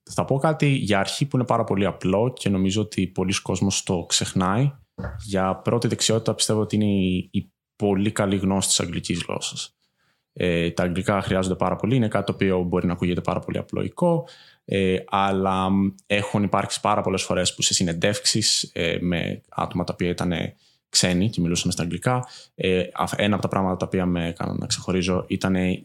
θα 0.02 0.24
πω 0.24 0.38
κάτι 0.38 0.66
για 0.66 0.98
αρχή 0.98 1.26
που 1.26 1.36
είναι 1.36 1.46
πάρα 1.46 1.64
πολύ 1.64 1.86
απλό 1.86 2.32
και 2.32 2.48
νομίζω 2.48 2.82
ότι 2.82 3.06
πολλοί 3.06 3.40
κόσμος 3.42 3.82
το 3.82 4.04
ξεχνάει. 4.08 4.72
Για 5.24 5.54
πρώτη 5.54 5.88
δεξιότητα 5.88 6.34
πιστεύω 6.34 6.60
ότι 6.60 6.76
είναι 6.76 6.84
η, 7.30 7.52
πολύ 7.76 8.12
καλή 8.12 8.36
γνώση 8.36 8.68
της 8.68 8.80
αγγλικής 8.80 9.24
γλώσσας. 9.26 9.76
Ε, 10.32 10.70
τα 10.70 10.82
αγγλικά 10.82 11.22
χρειάζονται 11.22 11.54
πάρα 11.54 11.76
πολύ, 11.76 11.96
είναι 11.96 12.08
κάτι 12.08 12.26
το 12.26 12.32
οποίο 12.32 12.62
μπορεί 12.62 12.86
να 12.86 12.92
ακούγεται 12.92 13.20
πάρα 13.20 13.40
πολύ 13.40 13.58
απλοϊκό, 13.58 14.28
ε, 14.64 14.96
αλλά 15.08 15.68
έχουν 16.06 16.42
υπάρξει 16.42 16.80
πάρα 16.80 17.00
πολλές 17.00 17.22
φορές 17.22 17.54
που 17.54 17.62
σε 17.62 17.74
συνεντεύξεις 17.74 18.70
ε, 18.72 18.98
με 19.00 19.42
άτομα 19.48 19.84
τα 19.84 19.92
οποία 19.92 20.08
ήταν 20.08 20.32
ξένοι 20.88 21.30
και 21.30 21.40
μιλούσαμε 21.40 21.72
στα 21.72 21.82
αγγλικά. 21.82 22.26
Ε, 22.54 22.82
ένα 23.16 23.34
από 23.34 23.42
τα 23.42 23.48
πράγματα 23.48 23.76
τα 23.76 23.86
οποία 23.86 24.06
με 24.06 24.26
έκαναν 24.28 24.56
να 24.60 24.66
ξεχωρίζω 24.66 25.24
ήταν 25.28 25.54
η, 25.54 25.82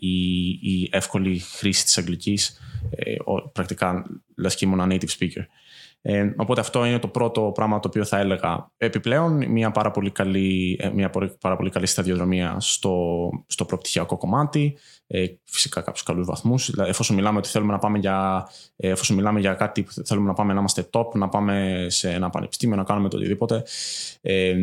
η 0.62 0.90
εύκολη 0.92 1.40
χρήση 1.40 1.84
της 1.84 1.98
αγγλικής, 1.98 2.60
ε, 2.90 3.16
πρακτικά 3.52 4.06
λες 4.38 4.56
και 4.56 4.66
ήμουν 4.66 4.92
native 4.92 5.20
speaker. 5.20 5.46
Ε, 6.06 6.34
οπότε 6.38 6.62
αυτό 6.62 6.86
είναι 6.86 7.00
το 7.00 7.08
πρώτο 7.08 7.52
πράγμα 7.54 7.80
το 7.80 7.88
οποίο 7.88 8.06
θα 8.06 8.20
έλεγα. 8.20 8.72
Επιπλέον, 8.78 9.52
μια 9.52 9.72
πάρα 9.72 9.92
πολύ 9.92 10.12
καλή, 10.12 10.78
ε, 10.82 10.90
μια 10.90 11.10
πάρα 11.40 11.56
πολύ 11.56 11.70
καλή 11.70 11.86
σταδιοδρομία 11.86 12.58
στο, 12.60 13.30
στο 13.48 13.66
προπτυχιακό 13.66 14.18
κομμάτι. 14.18 14.78
Ε, 15.08 15.26
φυσικά 15.44 15.82
κάποιους 15.82 16.04
καλούς 16.04 16.26
βαθμούς. 16.26 16.72
Δηλαδή, 16.72 16.90
εφόσον 16.90 17.16
μιλάμε 17.16 17.38
ότι 17.38 17.50
θέλουμε 17.50 17.72
να 17.72 17.80
πάμε 17.80 17.98
για, 17.98 18.48
ε, 18.76 18.90
εφόσον 18.90 19.16
μιλάμε 19.16 19.40
για 19.40 19.54
κάτι 19.54 19.84
που 19.84 19.92
θέλουμε 20.06 20.28
να 20.28 20.34
πάμε 20.34 20.54
να 20.54 20.60
είμαστε 20.60 20.90
top, 20.92 21.14
να 21.14 21.30
πάμε 21.30 21.86
σε 21.90 22.10
ένα 22.10 22.30
πανεπιστήμιο, 22.30 22.76
να 22.76 22.84
κάνουμε 22.84 23.10
το 23.10 23.18
οτιδήποτε. 23.18 23.64
Ε, 24.22 24.56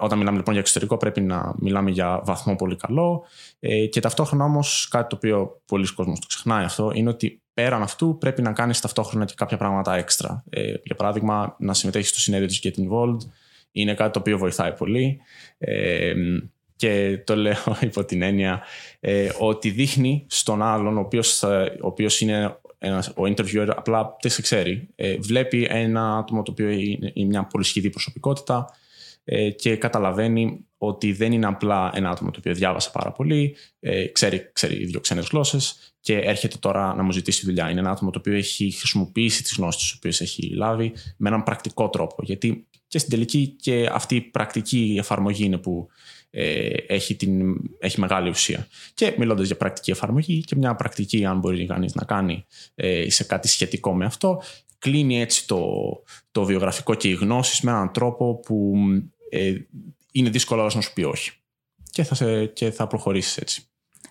όταν 0.00 0.18
μιλάμε 0.18 0.36
λοιπόν 0.36 0.52
για 0.52 0.62
εξωτερικό, 0.62 0.96
πρέπει 0.96 1.20
να 1.20 1.54
μιλάμε 1.58 1.90
για 1.90 2.20
βαθμό 2.24 2.56
πολύ 2.56 2.76
καλό. 2.76 3.24
Ε, 3.60 3.86
και 3.86 4.00
ταυτόχρονα 4.00 4.44
όμως 4.44 4.88
κάτι 4.90 5.08
το 5.08 5.16
οποίο 5.16 5.62
πολλοί 5.66 5.94
κόσμοι 5.94 6.14
το 6.14 6.26
ξεχνάει 6.28 6.64
αυτό 6.64 6.92
είναι 6.94 7.08
ότι 7.08 7.42
πέραν 7.54 7.82
αυτού 7.82 8.18
πρέπει 8.18 8.42
να 8.42 8.52
κάνεις 8.52 8.80
ταυτόχρονα 8.80 9.24
και 9.24 9.34
κάποια 9.36 9.56
πράγματα 9.56 9.96
έξτρα. 9.96 10.44
Ε, 10.50 10.74
για 10.84 10.94
παράδειγμα, 10.94 11.56
να 11.58 11.74
συμμετέχεις 11.74 12.08
στο 12.08 12.20
συνέδριο 12.20 12.48
της 12.48 12.60
Get 12.62 12.80
Involved 12.80 13.28
είναι 13.72 13.94
κάτι 13.94 14.12
το 14.12 14.18
οποίο 14.18 14.38
βοηθάει 14.38 14.72
πολύ 14.72 15.20
ε, 15.58 16.14
και 16.84 17.18
το 17.24 17.36
λέω 17.36 17.76
υπό 17.80 18.04
την 18.04 18.22
έννοια 18.22 18.62
ε, 19.00 19.30
ότι 19.38 19.70
δείχνει 19.70 20.24
στον 20.28 20.62
άλλον, 20.62 20.96
ο 20.96 21.00
οποίος, 21.00 21.42
ο 21.42 21.86
οποίος 21.86 22.20
είναι 22.20 22.58
ένας, 22.78 23.08
ο 23.08 23.22
interviewer 23.22 23.68
απλά 23.76 24.16
δεν 24.22 24.30
σε 24.30 24.42
ξέρει. 24.42 24.88
Ε, 24.94 25.16
βλέπει 25.16 25.66
ένα 25.70 26.16
άτομο 26.16 26.42
το 26.42 26.50
οποίο 26.50 26.68
είναι, 26.68 27.10
είναι 27.14 27.28
μια 27.28 27.44
πολύ 27.44 27.64
σχηδή 27.64 27.90
προσωπικότητα 27.90 28.66
ε, 29.24 29.50
και 29.50 29.76
καταλαβαίνει 29.76 30.64
ότι 30.78 31.12
δεν 31.12 31.32
είναι 31.32 31.46
απλά 31.46 31.90
ένα 31.94 32.10
άτομο 32.10 32.30
το 32.30 32.38
οποίο 32.38 32.54
διάβασε 32.54 32.90
πάρα 32.92 33.12
πολύ, 33.12 33.56
ε, 33.80 34.06
ξέρει, 34.06 34.50
ξέρει 34.52 34.84
δύο 34.84 35.00
ξένες 35.00 35.28
γλώσσες 35.30 35.94
και 36.00 36.18
έρχεται 36.18 36.56
τώρα 36.60 36.94
να 36.94 37.02
μου 37.02 37.12
ζητήσει 37.12 37.44
δουλειά. 37.44 37.70
Είναι 37.70 37.80
ένα 37.80 37.90
άτομο 37.90 38.10
το 38.10 38.18
οποίο 38.18 38.34
έχει 38.34 38.70
χρησιμοποιήσει 38.70 39.42
τις 39.42 39.54
γνώσεις 39.56 39.82
τις 39.82 39.92
οποίες 39.92 40.20
έχει 40.20 40.54
λάβει 40.54 40.92
με 41.16 41.28
έναν 41.28 41.42
πρακτικό 41.42 41.88
τρόπο. 41.88 42.22
Γιατί 42.22 42.66
και 42.86 42.98
στην 42.98 43.10
τελική 43.10 43.56
και 43.60 43.88
αυτή 43.92 44.14
η 44.16 44.20
πρακτική 44.20 44.96
εφαρμογή 44.98 45.44
είναι 45.44 45.58
που 45.58 45.88
ε, 46.36 46.74
έχει, 46.86 47.14
την, 47.14 47.56
έχει 47.78 48.00
μεγάλη 48.00 48.28
ουσία. 48.28 48.66
Και 48.94 49.14
μιλώντας 49.18 49.46
για 49.46 49.56
πρακτική 49.56 49.90
εφαρμογή 49.90 50.40
και 50.40 50.56
μια 50.56 50.74
πρακτική, 50.74 51.24
αν 51.24 51.38
μπορεί 51.38 51.66
κανείς 51.66 51.94
να 51.94 52.04
κάνει 52.04 52.44
ε, 52.74 53.10
σε 53.10 53.24
κάτι 53.24 53.48
σχετικό 53.48 53.94
με 53.94 54.04
αυτό, 54.04 54.42
κλείνει 54.78 55.20
έτσι 55.20 55.46
το, 55.46 55.62
το 56.32 56.44
βιογραφικό 56.44 56.94
και 56.94 57.08
οι 57.08 57.12
γνώσεις 57.12 57.60
με 57.60 57.70
έναν 57.70 57.92
τρόπο 57.92 58.34
που 58.34 58.74
ε, 59.30 59.54
είναι 60.12 60.30
δύσκολο 60.30 60.70
να 60.74 60.80
σου 60.80 60.92
πει 60.92 61.02
όχι. 61.02 61.30
Και 61.90 62.04
θα, 62.04 62.14
σε, 62.14 62.46
και 62.46 62.70
θα 62.70 62.86
προχωρήσεις 62.86 63.36
έτσι. 63.36 63.62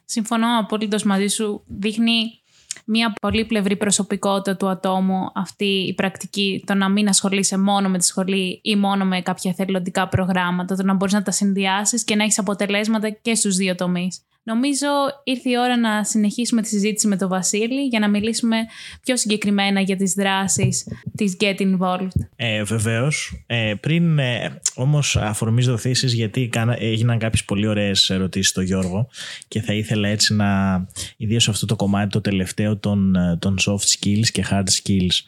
Συμφωνώ 0.05 0.59
απολύτω 0.59 0.97
μαζί 1.05 1.27
σου. 1.27 1.63
Δείχνει 1.67 2.42
μια 2.85 3.13
πολύπλευρη 3.21 3.75
προσωπικότητα 3.77 4.57
του 4.57 4.67
ατόμου 4.67 5.31
αυτή 5.33 5.65
η 5.65 5.93
πρακτική, 5.93 6.63
το 6.65 6.73
να 6.73 6.89
μην 6.89 7.07
ασχολείσαι 7.07 7.57
μόνο 7.57 7.89
με 7.89 7.97
τη 7.97 8.05
σχολή 8.05 8.59
ή 8.63 8.75
μόνο 8.75 9.05
με 9.05 9.21
κάποια 9.21 9.51
εθελοντικά 9.51 10.07
προγράμματα, 10.07 10.75
το 10.75 10.83
να 10.83 10.93
μπορείς 10.93 11.13
να 11.13 11.23
τα 11.23 11.31
συνδυάσεις 11.31 12.03
και 12.03 12.15
να 12.15 12.23
έχεις 12.23 12.39
αποτελέσματα 12.39 13.09
και 13.09 13.35
στους 13.35 13.55
δύο 13.55 13.75
τομείς. 13.75 14.21
Νομίζω 14.43 14.87
ήρθε 15.23 15.49
η 15.49 15.57
ώρα 15.57 15.77
να 15.77 16.03
συνεχίσουμε 16.03 16.61
τη 16.61 16.67
συζήτηση 16.67 17.07
με 17.07 17.17
τον 17.17 17.29
Βασίλη 17.29 17.81
για 17.87 17.99
να 17.99 18.09
μιλήσουμε 18.09 18.57
πιο 19.01 19.17
συγκεκριμένα 19.17 19.81
για 19.81 19.95
τις 19.95 20.13
δράσεις 20.13 20.87
της 21.15 21.37
Get 21.39 21.59
Involved. 21.59 22.07
Ε, 22.35 22.63
βεβαίως. 22.63 23.43
Ε, 23.45 23.73
πριν 23.79 24.19
ε, 24.19 24.59
όμως 24.75 25.17
αφορμής 25.17 25.65
δοθήσεις 25.65 26.13
γιατί 26.13 26.49
έγιναν 26.77 27.17
κάποιες 27.17 27.43
πολύ 27.43 27.67
ωραίες 27.67 28.09
ερωτήσεις 28.09 28.49
στο 28.49 28.61
Γιώργο 28.61 29.07
και 29.47 29.61
θα 29.61 29.73
ήθελα 29.73 30.07
έτσι 30.07 30.35
να 30.35 30.85
ιδίως 31.17 31.49
αυτό 31.49 31.65
το 31.65 31.75
κομμάτι 31.75 32.09
το 32.09 32.21
τελευταίο 32.21 32.77
των, 32.77 33.15
ε, 33.15 33.37
των 33.39 33.55
soft 33.59 33.97
skills 33.97 34.27
και 34.31 34.45
hard 34.49 34.67
skills 34.81 35.19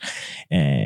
ε, 0.47 0.86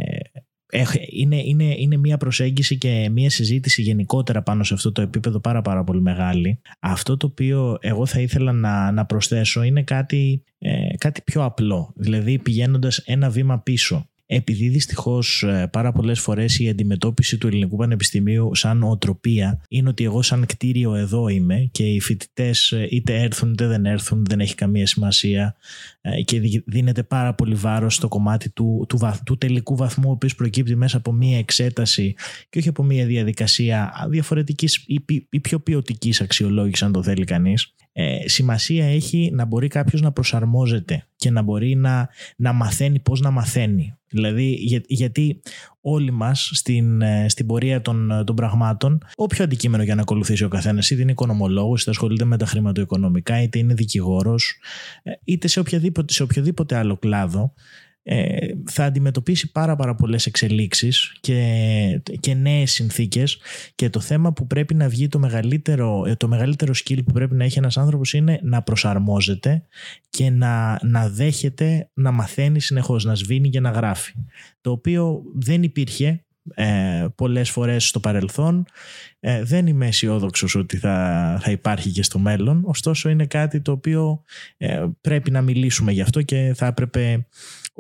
είναι, 1.10 1.42
είναι, 1.44 1.76
είναι 1.78 1.98
μια 1.98 2.18
προσέγγιση 2.18 2.78
και 2.78 3.10
μια 3.12 3.30
συζήτηση 3.30 3.82
γενικότερα 3.82 4.44
πάνω 4.44 4.64
σε 4.64 4.74
αυτό 4.74 4.92
το 4.92 5.02
επίπεδο 5.02 5.40
πάρα 5.40 5.62
πάρα 5.62 5.84
πολύ 5.84 6.02
μεγάλη. 6.02 6.62
Αυτό 6.80 7.18
το 7.18 7.26
οποίο 7.26 7.78
εγώ 7.82 8.06
θα 8.06 8.20
ήθελα 8.20 8.52
να, 8.52 8.92
να 8.92 9.06
προσθέσω 9.06 9.64
είναι 9.64 9.84
κάτι, 9.84 10.44
ε, 10.58 10.98
κάτι 10.98 11.22
πιο 11.22 11.44
απλό. 11.44 11.94
Δηλαδή 11.96 12.40
πηγαίνοντας 12.40 12.98
ένα 12.98 13.30
βήμα 13.30 13.60
πίσω. 13.60 14.10
Επειδή 14.32 14.70
δυστυχώς 14.70 15.44
ε, 15.44 15.68
πάρα 15.72 15.92
πολλές 15.92 16.20
φορές 16.20 16.60
η 16.60 16.70
αντιμετώπιση 16.70 17.38
του 17.38 17.48
ελληνικού 17.48 17.76
πανεπιστημίου 17.76 18.56
σαν 18.56 18.84
οτροπία 18.84 19.62
είναι 19.70 19.90
ότι 19.90 20.04
εγώ 20.04 20.22
σαν 20.22 20.46
κτίριο 20.46 20.96
εδώ 20.96 21.28
είμαι 21.28 21.70
και 21.72 21.84
οι 21.84 22.00
φοιτητές 22.00 22.72
ε, 22.72 22.88
είτε 22.90 23.22
έρθουν 23.22 23.52
είτε 23.52 23.68
δεν 23.68 23.86
έρθουν, 23.86 24.26
δεν 24.26 24.40
έχει 24.40 24.56
καμία 24.56 24.88
σημασία 24.88 25.56
ε, 26.02 26.22
και 26.22 26.42
δίνεται 26.66 27.04
πάρα 27.04 27.34
πολύ 27.34 27.56
βάρος 27.56 27.96
στο 27.96 28.08
κομμάτι 28.08 28.50
του, 28.50 28.86
του, 28.90 29.00
του 29.26 29.38
τελικού 29.38 29.76
βαθμού 29.76 30.10
ο 30.10 30.12
οποίος 30.12 30.36
προκύπτει 30.36 30.76
μέσα 30.76 30.98
από 30.98 31.12
μία 31.12 31.38
εξέταση 31.38 32.16
και 32.50 32.60
όχι 32.60 32.70
από 32.70 32.84
μία 32.84 33.06
διαδικασία 33.06 34.08
διαφορετικής 34.10 34.84
ή 35.30 35.40
πιο 35.40 35.60
ποιοτικής 35.60 36.22
αξιολόγησης 36.22 36.84
αν 36.84 36.92
το 36.92 37.04
θέλει 37.04 37.26
κανείς 37.26 37.74
ε, 38.02 38.28
σημασία 38.28 38.86
έχει 38.86 39.32
να 39.34 39.46
μπορεί 39.46 39.68
κάποιος 39.68 40.02
να 40.02 40.12
προσαρμόζεται 40.12 41.08
και 41.16 41.32
να 41.32 41.42
μπορεί 41.42 41.76
να, 41.76 42.10
να 42.36 42.54
μαθαίνει 42.54 43.00
πώς 43.00 43.22
να 43.22 43.32
μαθαίνει. 43.32 43.99
Δηλαδή 44.10 44.58
γιατί 44.88 45.42
όλοι 45.82 46.12
μας 46.12 46.52
στην, 46.54 47.02
ε, 47.02 47.30
στην 47.30 47.46
πορεία 47.46 47.82
των, 47.82 48.24
των 48.26 48.36
πραγμάτων 48.36 49.04
όποιο 49.16 49.44
αντικείμενο 49.44 49.84
για 49.84 49.96
να 49.96 50.02
ακολουθήσει 50.02 50.44
ο 50.44 50.48
καθένας 50.48 50.90
είτε 50.90 51.02
είναι 51.02 51.12
οικονομολόγος, 51.12 51.82
είτε 51.82 51.90
ασχολείται 51.90 52.26
με 52.26 52.38
τα 52.38 52.46
χρηματοοικονομικά 52.46 53.42
είτε 53.42 53.60
είναι 53.60 53.74
δικηγόρος 53.74 54.60
ε, 55.04 55.12
είτε 55.24 55.48
σε 55.48 55.60
οποιοδήποτε, 55.60 56.14
σε 56.14 56.24
οποιοδήποτε 56.24 56.76
άλλο 56.76 56.98
κλάδο 56.98 57.42
ε, 57.42 57.89
θα 58.66 58.86
αντιμετωπίσει 58.86 59.52
πάρα 59.52 59.76
πάρα 59.76 59.96
πολλές 59.96 60.26
εξελίξεις 60.26 61.18
και, 61.20 62.02
και 62.20 62.34
νέες 62.34 62.72
συνθήκες 62.72 63.38
και 63.76 63.90
το 63.90 64.00
θέμα 64.00 64.34
που 64.34 64.48
πρέπει 64.48 64.74
να 64.74 64.90
βγει 64.90 65.08
το 65.08 65.20
μεγαλύτερο, 65.20 66.06
ε, 66.06 66.16
το 66.16 66.28
μεγαλύτερο 66.28 66.74
skill 66.76 67.00
που 67.06 67.12
πρέπει 67.12 67.36
να 67.36 67.44
έχει 67.44 67.58
ένας 67.58 67.78
άνθρωπος 67.78 68.14
είναι 68.14 68.40
να 68.44 68.62
προσαρμόζεται 68.62 69.64
και 70.10 70.30
να, 70.30 70.80
να 70.82 71.10
δέχεται 71.10 71.90
να 71.94 72.12
μαθαίνει 72.12 72.62
συνεχώς, 72.62 73.04
να 73.04 73.16
σβήνει 73.16 73.50
και 73.50 73.60
να 73.60 73.70
γράφει. 73.70 74.14
Το 74.62 74.72
οποίο 74.72 75.22
δεν 75.36 75.64
υπήρχε 75.64 76.24
ε, 76.54 77.06
πολλές 77.16 77.50
φορές 77.50 77.88
στο 77.88 78.00
παρελθόν. 78.00 78.66
Ε, 79.20 79.44
δεν 79.44 79.68
είμαι 79.68 79.88
αισιόδοξος 79.88 80.56
ότι 80.56 80.78
θα, 80.78 81.38
θα 81.42 81.52
υπάρχει 81.52 81.92
και 81.92 82.04
στο 82.04 82.20
μέλλον. 82.20 82.62
Ωστόσο 82.66 83.10
είναι 83.10 83.26
κάτι 83.26 83.62
το 83.62 83.72
οποίο 83.72 84.24
ε, 84.58 84.86
πρέπει 85.02 85.32
να 85.32 85.42
μιλήσουμε 85.42 85.92
γι' 85.92 86.02
αυτό 86.02 86.22
και 86.22 86.54
θα 86.56 86.66
έπρεπε 86.66 87.28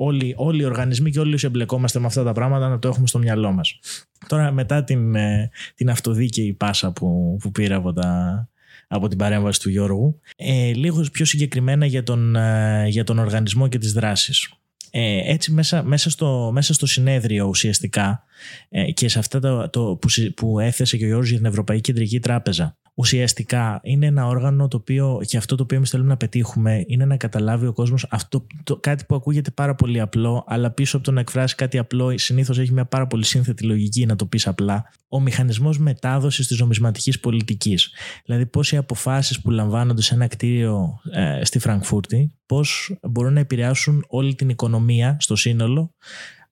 όλοι, 0.01 0.33
όλοι 0.37 0.61
οι 0.61 0.65
οργανισμοί 0.65 1.11
και 1.11 1.19
όλοι 1.19 1.33
όσοι 1.33 1.45
εμπλεκόμαστε 1.45 1.99
με 1.99 2.05
αυτά 2.05 2.23
τα 2.23 2.31
πράγματα 2.31 2.69
να 2.69 2.79
το 2.79 2.87
έχουμε 2.87 3.07
στο 3.07 3.19
μυαλό 3.19 3.51
μας. 3.51 3.79
Τώρα 4.27 4.51
μετά 4.51 4.83
την, 4.83 5.15
ε, 5.15 5.49
την 5.75 5.89
αυτοδίκαιη 5.89 6.53
πάσα 6.53 6.91
που, 6.91 7.37
που 7.41 7.51
πήρα 7.51 7.75
από, 7.75 7.93
τα, 7.93 8.49
από 8.87 9.07
την 9.07 9.17
παρέμβαση 9.17 9.61
του 9.61 9.69
Γιώργου, 9.69 10.19
ε, 10.35 10.71
λίγος 10.73 11.11
πιο 11.11 11.25
συγκεκριμένα 11.25 11.85
για 11.85 12.03
τον, 12.03 12.35
ε, 12.35 12.85
για 12.87 13.03
τον 13.03 13.19
οργανισμό 13.19 13.67
και 13.67 13.77
τις 13.77 13.93
δράσεις. 13.93 14.53
Ε, 14.91 15.31
έτσι 15.31 15.51
μέσα, 15.51 15.83
μέσα, 15.83 16.09
στο, 16.09 16.49
μέσα 16.53 16.73
στο 16.73 16.85
συνέδριο 16.85 17.45
ουσιαστικά 17.45 18.23
ε, 18.69 18.91
και 18.91 19.09
σε 19.09 19.19
αυτά 19.19 19.39
το, 19.39 19.69
το 19.69 19.97
που, 20.01 20.07
που 20.35 20.59
έθεσε 20.59 20.97
και 20.97 21.03
ο 21.03 21.07
Γιώργος 21.07 21.29
για 21.29 21.37
την 21.37 21.45
Ευρωπαϊκή 21.45 21.81
Κεντρική 21.81 22.19
Τράπεζα 22.19 22.77
ουσιαστικά 22.99 23.79
είναι 23.83 24.05
ένα 24.05 24.27
όργανο 24.27 24.67
το 24.67 24.77
οποίο 24.77 25.21
και 25.25 25.37
αυτό 25.37 25.55
το 25.55 25.63
οποίο 25.63 25.77
εμείς 25.77 25.89
θέλουμε 25.89 26.09
να 26.09 26.17
πετύχουμε 26.17 26.83
είναι 26.87 27.05
να 27.05 27.17
καταλάβει 27.17 27.67
ο 27.67 27.73
κόσμος 27.73 28.07
αυτό 28.09 28.45
το, 28.63 28.77
κάτι 28.77 29.05
που 29.05 29.15
ακούγεται 29.15 29.51
πάρα 29.51 29.75
πολύ 29.75 29.99
απλό, 29.99 30.43
αλλά 30.47 30.71
πίσω 30.71 30.97
από 30.97 31.05
το 31.05 31.11
να 31.11 31.19
εκφράσει 31.19 31.55
κάτι 31.55 31.77
απλό 31.77 32.17
συνήθως 32.17 32.59
έχει 32.59 32.73
μια 32.73 32.85
πάρα 32.85 33.07
πολύ 33.07 33.25
σύνθετη 33.25 33.63
λογική 33.63 34.05
να 34.05 34.15
το 34.15 34.25
πεις 34.25 34.47
απλά. 34.47 34.91
Ο 35.07 35.19
μηχανισμός 35.19 35.79
μετάδοσης 35.79 36.47
της 36.47 36.59
νομισματικής 36.59 37.19
πολιτικής. 37.19 37.93
Δηλαδή, 38.25 38.45
πώς 38.45 38.71
οι 38.71 38.77
αποφάσεις 38.77 39.41
που 39.41 39.49
λαμβάνονται 39.49 40.01
σε 40.01 40.13
ένα 40.13 40.27
κτίριο 40.27 40.99
ε, 41.11 41.45
στη 41.45 41.59
Φραγκφούρτη, 41.59 42.33
πώς 42.45 42.97
μπορούν 43.01 43.33
να 43.33 43.39
επηρεάσουν 43.39 44.05
όλη 44.07 44.35
την 44.35 44.49
οικονομία 44.49 45.17
στο 45.19 45.35
σύνολο 45.35 45.93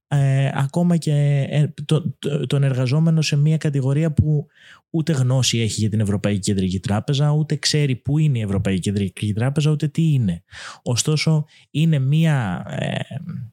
ε, 0.07 0.49
ακόμα 0.53 0.97
και 0.97 1.45
ε, 1.49 1.73
το, 1.85 2.17
τον 2.47 2.63
εργαζόμενο 2.63 3.21
σε 3.21 3.35
μια 3.35 3.57
κατηγορία 3.57 4.13
που 4.13 4.47
ούτε 4.89 5.13
γνώση 5.13 5.59
έχει 5.59 5.79
για 5.79 5.89
την 5.89 5.99
Ευρωπαϊκή 5.99 6.39
Κεντρική 6.39 6.79
Τράπεζα, 6.79 7.31
ούτε 7.31 7.55
ξέρει 7.55 7.95
πού 7.95 8.17
είναι 8.17 8.37
η 8.37 8.41
Ευρωπαϊκή 8.41 8.79
Κεντρική 8.79 9.33
Τράπεζα, 9.33 9.71
ούτε 9.71 9.87
τι 9.87 10.13
είναι. 10.13 10.43
Ωστόσο, 10.83 11.45
είναι 11.71 11.99
μια 11.99 12.65
ε, 12.69 12.97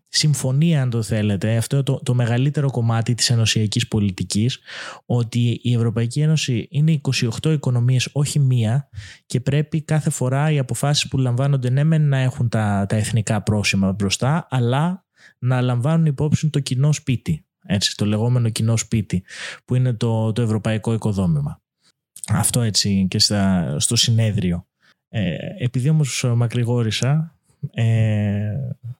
συμφωνία, 0.08 0.82
αν 0.82 0.90
το 0.90 1.02
θέλετε, 1.02 1.56
αυτό 1.56 1.82
το, 1.82 2.00
το 2.02 2.14
μεγαλύτερο 2.14 2.70
κομμάτι 2.70 3.14
της 3.14 3.30
ενωσιακής 3.30 3.88
πολιτικής, 3.88 4.58
ότι 5.06 5.60
η 5.62 5.74
Ευρωπαϊκή 5.74 6.20
Ένωση 6.20 6.66
είναι 6.70 7.00
28 7.42 7.50
οικονομίες, 7.52 8.08
όχι 8.12 8.38
μία, 8.38 8.88
και 9.26 9.40
πρέπει 9.40 9.82
κάθε 9.82 10.10
φορά 10.10 10.50
οι 10.50 10.58
αποφάσεις 10.58 11.08
που 11.08 11.18
λαμβάνονται 11.18 11.70
ναι 11.70 11.98
να 11.98 12.18
έχουν 12.18 12.48
τα, 12.48 12.86
τα 12.88 12.96
εθνικά 12.96 13.42
πρόσημα 13.42 13.92
μπροστά, 13.92 14.46
αλλά 14.50 15.03
να 15.44 15.60
λαμβάνουν 15.60 16.06
υπόψη 16.06 16.50
το 16.50 16.60
κοινό 16.60 16.92
σπίτι, 16.92 17.44
έτσι, 17.66 17.96
το 17.96 18.06
λεγόμενο 18.06 18.48
κοινό 18.48 18.76
σπίτι, 18.76 19.24
που 19.64 19.74
είναι 19.74 19.92
το, 19.92 20.32
το 20.32 20.42
ευρωπαϊκό 20.42 20.92
οικοδόμημα. 20.92 21.62
Αυτό 22.28 22.60
έτσι 22.60 23.06
και 23.10 23.18
στα, 23.18 23.74
στο 23.78 23.96
συνέδριο. 23.96 24.66
Ε, 25.08 25.36
επειδή 25.58 25.88
όμως 25.88 26.24
μακρηγόρησα, 26.34 27.38
ε, 27.72 28.52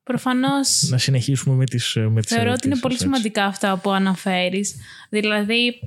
Προφανώς 0.03 0.89
να 0.91 0.99
συνεχίσουμε 0.99 1.55
με 1.55 1.65
τις, 1.65 1.95
με 2.09 2.21
τις 2.21 2.35
Θεωρώ 2.35 2.53
ότι 2.53 2.67
είναι 2.67 2.79
πολύ 2.79 2.99
σημαντικά 2.99 3.45
αυτά 3.45 3.79
που 3.79 3.91
αναφέρεις. 3.91 4.77
Δηλαδή, 5.09 5.81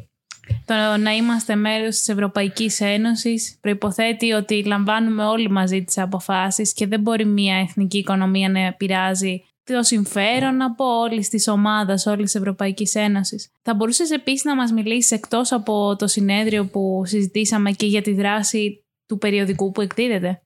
το 0.65 0.73
να 0.99 1.11
είμαστε 1.11 1.55
μέρος 1.55 1.97
της 1.97 2.07
Ευρωπαϊκής 2.07 2.81
Ένωσης 2.81 3.57
προϋποθέτει 3.61 4.31
ότι 4.31 4.63
λαμβάνουμε 4.63 5.25
όλοι 5.25 5.49
μαζί 5.49 5.83
τις 5.83 5.97
αποφάσεις 5.97 6.73
και 6.73 6.87
δεν 6.87 7.01
μπορεί 7.01 7.25
μια 7.25 7.55
εθνική 7.55 7.97
οικονομία 7.97 8.49
να 8.49 8.59
επηρεάζει 8.59 9.43
το 9.73 9.83
συμφέρον 9.83 10.61
από 10.61 10.85
όλης 10.85 11.29
της 11.29 11.47
ομάδας, 11.47 12.05
όλης 12.05 12.31
της 12.31 12.35
Ευρωπαϊκής 12.35 12.95
Ένωσης. 12.95 13.51
Θα 13.61 13.73
μπορούσες 13.75 14.11
επίσης 14.11 14.43
να 14.43 14.55
μας 14.55 14.71
μιλήσεις 14.71 15.11
εκτός 15.11 15.51
από 15.51 15.95
το 15.95 16.07
συνέδριο 16.07 16.65
που 16.65 17.01
συζητήσαμε 17.05 17.71
και 17.71 17.85
για 17.85 18.01
τη 18.01 18.13
δράση 18.13 18.85
του 19.05 19.17
περιοδικού 19.17 19.71
που 19.71 19.81
εκδίδεται; 19.81 20.41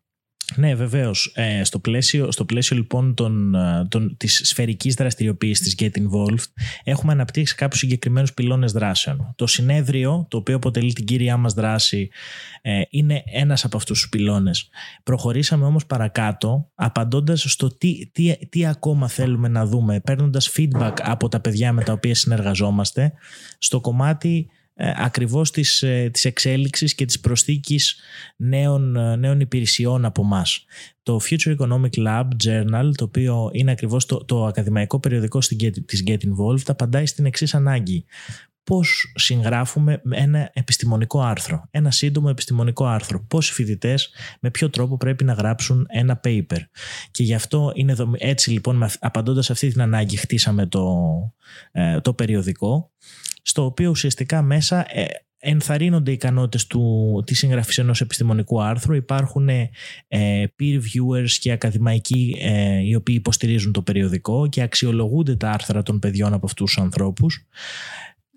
Ναι, 0.56 0.76
βεβαίως. 0.76 1.32
Ε, 1.36 1.64
στο, 1.64 1.80
πλαίσιο, 1.80 2.32
στο 2.32 2.46
πλαίσιο 2.46 2.78
λοιπόν 2.78 3.14
των, 3.14 3.56
ε, 3.56 3.88
των, 3.90 4.18
της 4.18 4.42
σφαιρικής 4.44 4.94
δραστηριοποίησης 4.94 5.76
της 5.76 5.76
Get 5.80 6.00
Involved 6.00 6.44
έχουμε 6.84 7.12
αναπτύξει 7.12 7.56
κάποιους 7.56 7.80
συγκεκριμένους 7.80 8.34
πυλώνες 8.34 8.72
δράσεων. 8.72 9.34
Το 9.36 9.48
συνέδριο, 9.48 10.26
το 10.30 10.38
οποίο 10.38 10.56
αποτελεί 10.56 10.94
την 10.94 11.06
κύριά 11.06 11.38
μας 11.38 11.54
δράση, 11.54 12.10
ε, 12.62 12.82
είναι 12.90 13.24
ένας 13.26 13.66
από 13.66 13.78
αυτούς 13.78 14.00
τους 14.00 14.10
πυλώνες. 14.10 14.70
Προχωρήσαμε 15.04 15.66
όμως 15.66 15.86
παρακάτω, 15.86 16.72
απαντώντας 16.76 17.46
στο 17.48 17.78
τι, 17.78 18.10
τι, 18.12 18.48
τι 18.50 18.66
ακόμα 18.66 19.08
θέλουμε 19.08 19.48
να 19.48 19.66
δούμε, 19.66 20.00
παίρνοντας 20.00 20.52
feedback 20.58 20.94
από 21.02 21.28
τα 21.28 21.40
παιδιά 21.40 21.74
με 21.74 21.84
τα 21.84 21.94
οποία 21.94 22.16
συνεργαζόμαστε, 22.16 23.14
στο 23.58 23.82
κομμάτι 23.82 24.48
ε, 24.48 24.61
ακριβώς 24.76 25.52
της, 25.52 25.84
ε, 25.84 26.10
της 26.14 26.26
εξέλιξης 26.26 26.96
και 26.96 27.06
της 27.06 27.20
προσθήκης 27.20 28.00
νέων, 28.36 28.96
ε, 28.96 29.16
νέων 29.16 29.40
υπηρεσιών 29.40 30.06
από 30.06 30.24
μας. 30.24 30.66
Το 31.04 31.20
Future 31.30 31.56
Economic 31.58 32.08
Lab 32.08 32.28
Journal, 32.44 32.92
το 32.96 33.04
οποίο 33.04 33.50
είναι 33.54 33.72
ακριβώς 33.72 34.06
το, 34.06 34.26
το 34.26 34.46
ακαδημαϊκό 34.46 35.00
περιοδικό 35.00 35.40
της 35.86 36.04
Get 36.08 36.18
Involved, 36.18 36.64
απαντάει 36.68 37.06
στην 37.06 37.26
εξής 37.26 37.54
ανάγκη. 37.54 38.06
Πώς 38.64 39.14
συγγράφουμε 39.16 40.02
ένα 40.10 40.50
επιστημονικό 40.54 41.22
άρθρο, 41.22 41.68
ένα 41.72 41.92
σύντομο 41.92 42.28
επιστημονικό 42.30 42.86
άρθρο. 42.86 43.26
Πώς 43.28 43.50
οι 43.50 43.54
φοιτητές 43.54 44.14
με 44.40 44.50
ποιο 44.52 44.70
τρόπο 44.70 44.98
πρέπει 44.98 45.24
να 45.24 45.34
γράψουν 45.34 45.86
ένα 45.90 46.20
paper. 46.24 46.60
Και 47.12 47.24
γι' 47.24 47.34
αυτό 47.34 47.72
είναι 47.76 47.96
έτσι 48.18 48.52
λοιπόν, 48.52 48.86
απαντώντας 49.00 49.50
αυτή 49.50 49.68
την 49.68 49.82
ανάγκη, 49.82 50.16
χτίσαμε 50.16 50.66
το, 50.66 50.96
το 52.02 52.14
περιοδικό 52.14 52.92
στο 53.42 53.66
οποίο 53.66 53.90
ουσιαστικά 53.90 54.42
μέσα 54.42 54.86
ε, 54.98 55.06
ενθαρρύνονται 55.42 56.12
οι 56.12 56.14
ικανότητες 56.14 56.68
του, 56.68 57.24
της 57.26 57.38
συγγραφής 57.38 57.78
ενός 57.78 58.02
επιστημονικού 58.02 58.62
άρθρου. 58.62 58.94
Υπάρχουν 58.94 59.50
ε, 59.50 59.70
peer 60.60 60.76
viewers 60.76 61.32
και 61.40 61.52
ακαδημαϊκοί 61.52 62.38
ε, 62.40 62.80
οι 62.80 62.96
οποίοι 62.96 63.16
υποστηρίζουν 63.18 63.72
το 63.72 63.82
περιοδικό 63.82 64.48
και 64.48 64.62
αξιολογούνται 64.62 65.36
τα 65.36 65.50
άρθρα 65.50 65.84
των 65.84 66.00
παιδιών 66.00 66.34
από 66.34 66.46
αυτούς 66.46 66.74
τους 66.74 66.84
ανθρώπους 66.84 67.46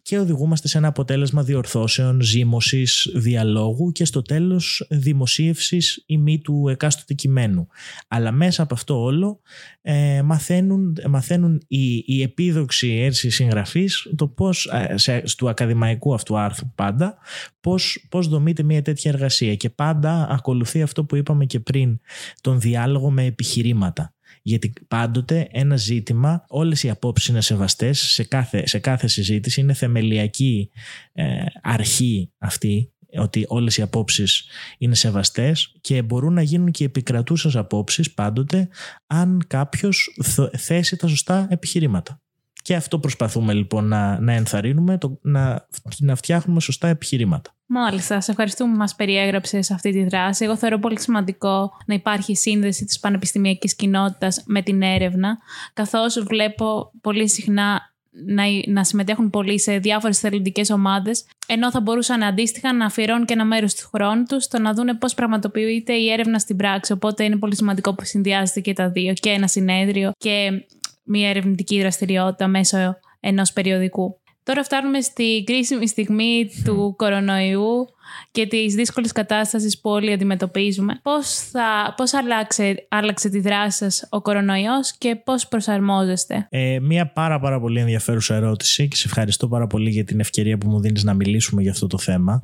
και 0.05 0.19
οδηγούμαστε 0.19 0.69
σε 0.69 0.79
ένα 0.79 0.89
αποτέλεσμα 0.89 1.43
διορθώσεων, 1.43 2.21
ζήμωσης, 2.21 3.11
διαλόγου 3.15 3.93
και 3.93 4.05
στο 4.05 4.23
τέλος 4.23 4.87
δημοσίευσης 4.91 6.05
ή 6.07 6.19
μη 6.19 6.41
του 6.41 6.69
εκάστοτε 6.69 7.15
κειμένου. 7.15 7.67
Αλλά 8.09 8.33
μέσα 8.33 8.63
από 8.63 8.75
αυτό 8.75 9.03
όλο 9.03 9.41
ε, 9.83 10.23
μαθαίνουν, 10.23 10.97
μαθαίνουν 11.09 11.63
οι, 11.67 12.03
οι 12.07 12.23
επίδοξοι 12.23 12.89
έτσι, 12.89 13.31
συγγραφείς 13.31 14.13
το 14.17 14.29
πώς, 14.29 14.67
ε, 14.67 14.97
σε, 14.97 15.23
του 15.37 15.49
ακαδημαϊκού 15.49 16.15
αυτού 16.15 16.39
άρθρου 16.39 16.73
πάντα, 16.75 17.19
πώς, 17.61 18.07
πώς 18.09 18.29
δομείται 18.29 18.63
μια 18.63 18.83
τέτοια 18.83 19.11
εργασία 19.11 19.55
και 19.55 19.71
πάντα 19.71 20.27
ακολουθεί 20.31 20.83
αυτό 20.83 21.05
που 21.05 21.17
είπαμε 21.17 21.45
και 21.45 21.61
πριν, 21.61 22.01
τον 22.41 22.61
διάλογο 22.61 23.11
με 23.11 23.25
επιχειρήματα. 23.25 24.14
Γιατί 24.47 24.73
πάντοτε 24.89 25.49
ένα 25.51 25.77
ζήτημα, 25.77 26.45
όλες 26.49 26.83
οι 26.83 26.91
απόψεις 26.91 27.29
είναι 27.29 27.41
σεβαστές 27.41 27.99
σε 27.99 28.25
κάθε, 28.25 28.67
σε 28.67 28.79
κάθε 28.79 29.07
συζήτηση, 29.07 29.61
είναι 29.61 29.73
θεμελιακή 29.73 30.71
ε, 31.13 31.45
αρχή 31.63 32.33
αυτή 32.39 32.95
ότι 33.19 33.45
όλες 33.49 33.77
οι 33.77 33.83
απόψεις 33.83 34.47
είναι 34.79 34.95
σεβαστές 34.95 35.77
και 35.81 36.03
μπορούν 36.03 36.33
να 36.33 36.43
γίνουν 36.43 36.71
και 36.71 36.85
επικρατούσες 36.85 37.57
απόψεις 37.57 38.15
πάντοτε 38.15 38.69
αν 39.07 39.45
κάποιος 39.47 40.17
θέσει 40.57 40.97
τα 40.97 41.07
σωστά 41.07 41.47
επιχειρήματα. 41.51 42.24
Και 42.65 42.75
αυτό 42.75 42.99
προσπαθούμε 42.99 43.53
λοιπόν 43.53 43.89
να, 43.89 44.21
να 44.21 44.33
ενθαρρύνουμε, 44.33 44.99
το, 44.99 45.19
να, 45.23 45.67
να 45.99 46.15
φτιάχνουμε 46.15 46.61
σωστά 46.61 46.89
επιχειρήματα. 46.89 47.55
Μάλιστα, 47.67 48.21
σε 48.21 48.31
ευχαριστούμε 48.31 48.73
που 48.73 48.79
μας 48.79 48.95
περιέγραψες 48.95 49.71
αυτή 49.71 49.91
τη 49.91 50.05
δράση. 50.05 50.45
Εγώ 50.45 50.57
θεωρώ 50.57 50.79
πολύ 50.79 51.01
σημαντικό 51.01 51.73
να 51.87 51.95
υπάρχει 51.95 52.37
σύνδεση 52.37 52.85
της 52.85 53.01
πανεπιστημιακής 53.01 53.75
κοινότητας 53.75 54.43
με 54.47 54.63
την 54.63 54.83
έρευνα, 54.83 55.39
καθώς 55.73 56.23
βλέπω 56.23 56.91
πολύ 57.01 57.29
συχνά 57.29 57.81
να, 58.27 58.45
να 58.67 58.85
συμμετέχουν 58.85 59.31
πολύ 59.31 59.61
σε 59.61 59.79
διάφορες 59.79 60.19
θελοντικές 60.19 60.71
ομάδες, 60.71 61.25
ενώ 61.47 61.71
θα 61.71 61.81
μπορούσαν 61.81 62.23
αντίστοιχα 62.23 62.73
να 62.73 62.85
αφιερώνουν 62.85 63.25
και 63.25 63.33
ένα 63.33 63.45
μέρος 63.45 63.75
του 63.75 63.89
χρόνου 63.93 64.23
τους 64.23 64.45
στο 64.45 64.59
να 64.59 64.75
δουν 64.75 64.99
πώς 64.99 65.15
πραγματοποιείται 65.15 65.93
η 65.93 66.11
έρευνα 66.11 66.39
στην 66.39 66.57
πράξη. 66.57 66.93
Οπότε 66.93 67.25
είναι 67.25 67.37
πολύ 67.37 67.57
σημαντικό 67.57 67.95
που 67.95 68.05
συνδυάζεται 68.05 68.61
και 68.61 68.73
τα 68.73 68.89
δύο, 68.91 69.13
και 69.13 69.31
ένα 69.31 69.47
συνέδριο 69.47 70.13
και 70.19 70.65
μια 71.05 71.29
ερευνητική 71.29 71.81
δραστηριότητα 71.81 72.49
μέσω 72.49 72.99
ενός 73.21 73.53
περιοδικού. 73.53 74.19
Τώρα 74.43 74.65
φτάνουμε 74.65 75.01
στη 75.01 75.45
κρίσιμη 75.47 75.89
στιγμή 75.89 76.51
του 76.65 76.95
κορονοϊού 76.97 77.87
και 78.31 78.47
τις 78.47 78.75
δύσκολες 78.75 79.13
κατάστασεις 79.13 79.81
που 79.81 79.91
όλοι 79.91 80.13
αντιμετωπίζουμε. 80.13 81.01
Πώς, 81.03 81.35
θα, 81.51 81.95
πώς 81.97 82.15
άλλαξε, 82.15 82.87
άλλαξε 82.89 83.29
τη 83.29 83.41
δράση 83.41 83.77
σας 83.77 84.07
ο 84.11 84.21
κορονοϊός 84.21 84.97
και 84.99 85.17
πώς 85.17 85.49
προσαρμόζεστε; 85.49 86.47
Ε, 86.51 86.79
μία 86.81 87.07
πάρα 87.13 87.41
πάρα 87.41 87.61
πολύ 87.61 87.81
ενδιαφέρουσα 87.81 88.35
ερώτηση 88.35 88.89
και 88.89 88.97
σε 88.97 89.03
ευχαριστώ 89.07 89.49
πάρα 89.49 89.67
πολύ 89.67 89.91
για 89.91 90.05
την 90.05 90.21
ευκαιρία 90.21 90.59
που 90.59 90.69
μου 90.69 90.81
δίνεις 90.81 91.05
να 91.05 91.15
μιλήσουμε 91.15 91.63
για 91.63 91.71
αυτό 91.71 91.87
το 91.87 91.99
θέμα. 91.99 92.43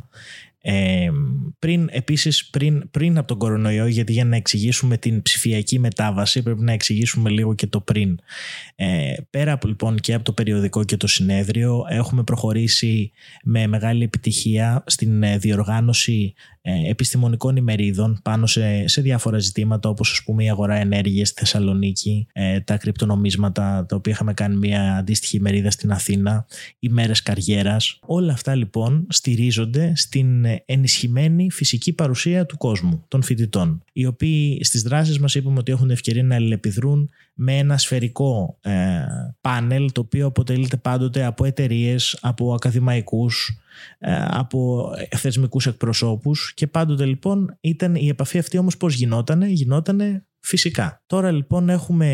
Ε, 0.63 1.09
πριν, 1.59 1.89
επίσης 1.91 2.47
πριν, 2.51 2.91
πριν 2.91 3.19
από 3.19 3.27
τον 3.27 3.39
κορονοϊό 3.39 3.87
γιατί 3.87 4.13
για 4.13 4.25
να 4.25 4.37
εξηγήσουμε 4.37 4.97
την 4.97 5.23
ψηφιακή 5.23 5.79
μετάβαση 5.79 6.43
πρέπει 6.43 6.63
να 6.63 6.73
εξηγήσουμε 6.73 7.31
λίγο 7.31 7.55
και 7.55 7.67
το 7.67 7.81
πριν 7.81 8.19
ε, 8.77 9.15
πέρα 9.31 9.53
από, 9.53 9.69
λοιπόν 9.69 9.97
και 9.97 10.15
από 10.15 10.25
το 10.25 10.33
περιοδικό 10.33 10.85
και 10.85 10.97
το 10.97 11.07
συνέδριο 11.07 11.85
έχουμε 11.89 12.23
προχωρήσει 12.23 13.13
με 13.45 13.67
μεγάλη 13.67 14.05
επιτυχία 14.05 14.85
στην 14.87 15.23
ε, 15.23 15.39
διοργάνωση 15.39 16.35
ε, 16.63 16.91
επιστημονικών 16.91 17.57
ημερίδων 17.57 18.21
πάνω 18.23 18.47
σε, 18.47 18.89
σε 18.89 19.01
διάφορα 19.01 19.39
ζητήματα 19.39 19.89
όπως 19.89 20.11
ας 20.11 20.23
πούμε 20.25 20.45
η 20.45 20.51
αγορά 20.51 20.75
ενέργειας 20.75 21.29
στη 21.29 21.41
Θεσσαλονίκη, 21.41 22.27
ε, 22.33 22.61
τα 22.61 22.77
κρυπτονομίσματα 22.77 23.87
τα 23.89 23.97
οποία 23.97 24.13
είχαμε 24.13 24.35
κάνει 24.35 24.57
μια 24.57 24.97
αντίστοιχη 24.97 25.37
ημερίδα 25.37 25.71
στην 25.71 25.93
Αθήνα, 25.93 26.47
οι 26.79 26.89
μέρες 26.89 27.23
καριέρας. 27.23 27.99
Όλα 28.01 28.33
αυτά 28.33 28.55
λοιπόν 28.55 29.07
στηρίζονται 29.09 29.93
στην 29.97 30.45
ενισχυμένη 30.67 31.51
φυσική 31.51 31.93
παρουσία 31.93 32.47
του 32.47 32.57
κόσμου, 32.57 33.05
των 33.09 33.23
φοιτητών, 33.23 33.85
οι 33.93 34.07
οποίοι 34.07 34.65
στις 34.65 34.83
δράσεις 34.83 35.19
μας 35.19 35.35
είπαμε 35.35 35.59
ότι 35.59 35.73
έχουν 35.73 35.91
ευκαιρία 35.91 36.23
να 36.23 36.35
αλληλεπιδρούν 36.35 37.11
με 37.35 37.59
ένα 37.59 37.79
σφαιρικό 37.79 38.59
ε, 38.61 38.73
πάνελ 39.41 39.93
το 39.93 40.01
οποίο 40.01 40.27
αποτελείται 40.27 40.77
πάντοτε 40.77 41.25
από 41.25 41.45
εταιρείες, 41.45 42.19
από 42.21 42.55
ακαδημαϊκούς, 42.55 43.59
ε, 43.99 44.25
από 44.29 44.91
θεσμικούς 45.17 45.67
εκπροσώπους 45.67 46.55
και 46.55 46.67
πάντοτε 46.67 47.05
λοιπόν 47.05 47.57
ήταν 47.61 47.95
η 47.95 48.09
επαφή 48.09 48.39
αυτή 48.39 48.59
όμως 48.59 48.77
πώς 48.77 48.95
γινότανε, 48.95 49.47
γινότανε 49.47 50.25
φυσικά. 50.41 51.03
Τώρα 51.07 51.31
λοιπόν 51.31 51.69
έχουμε 51.69 52.09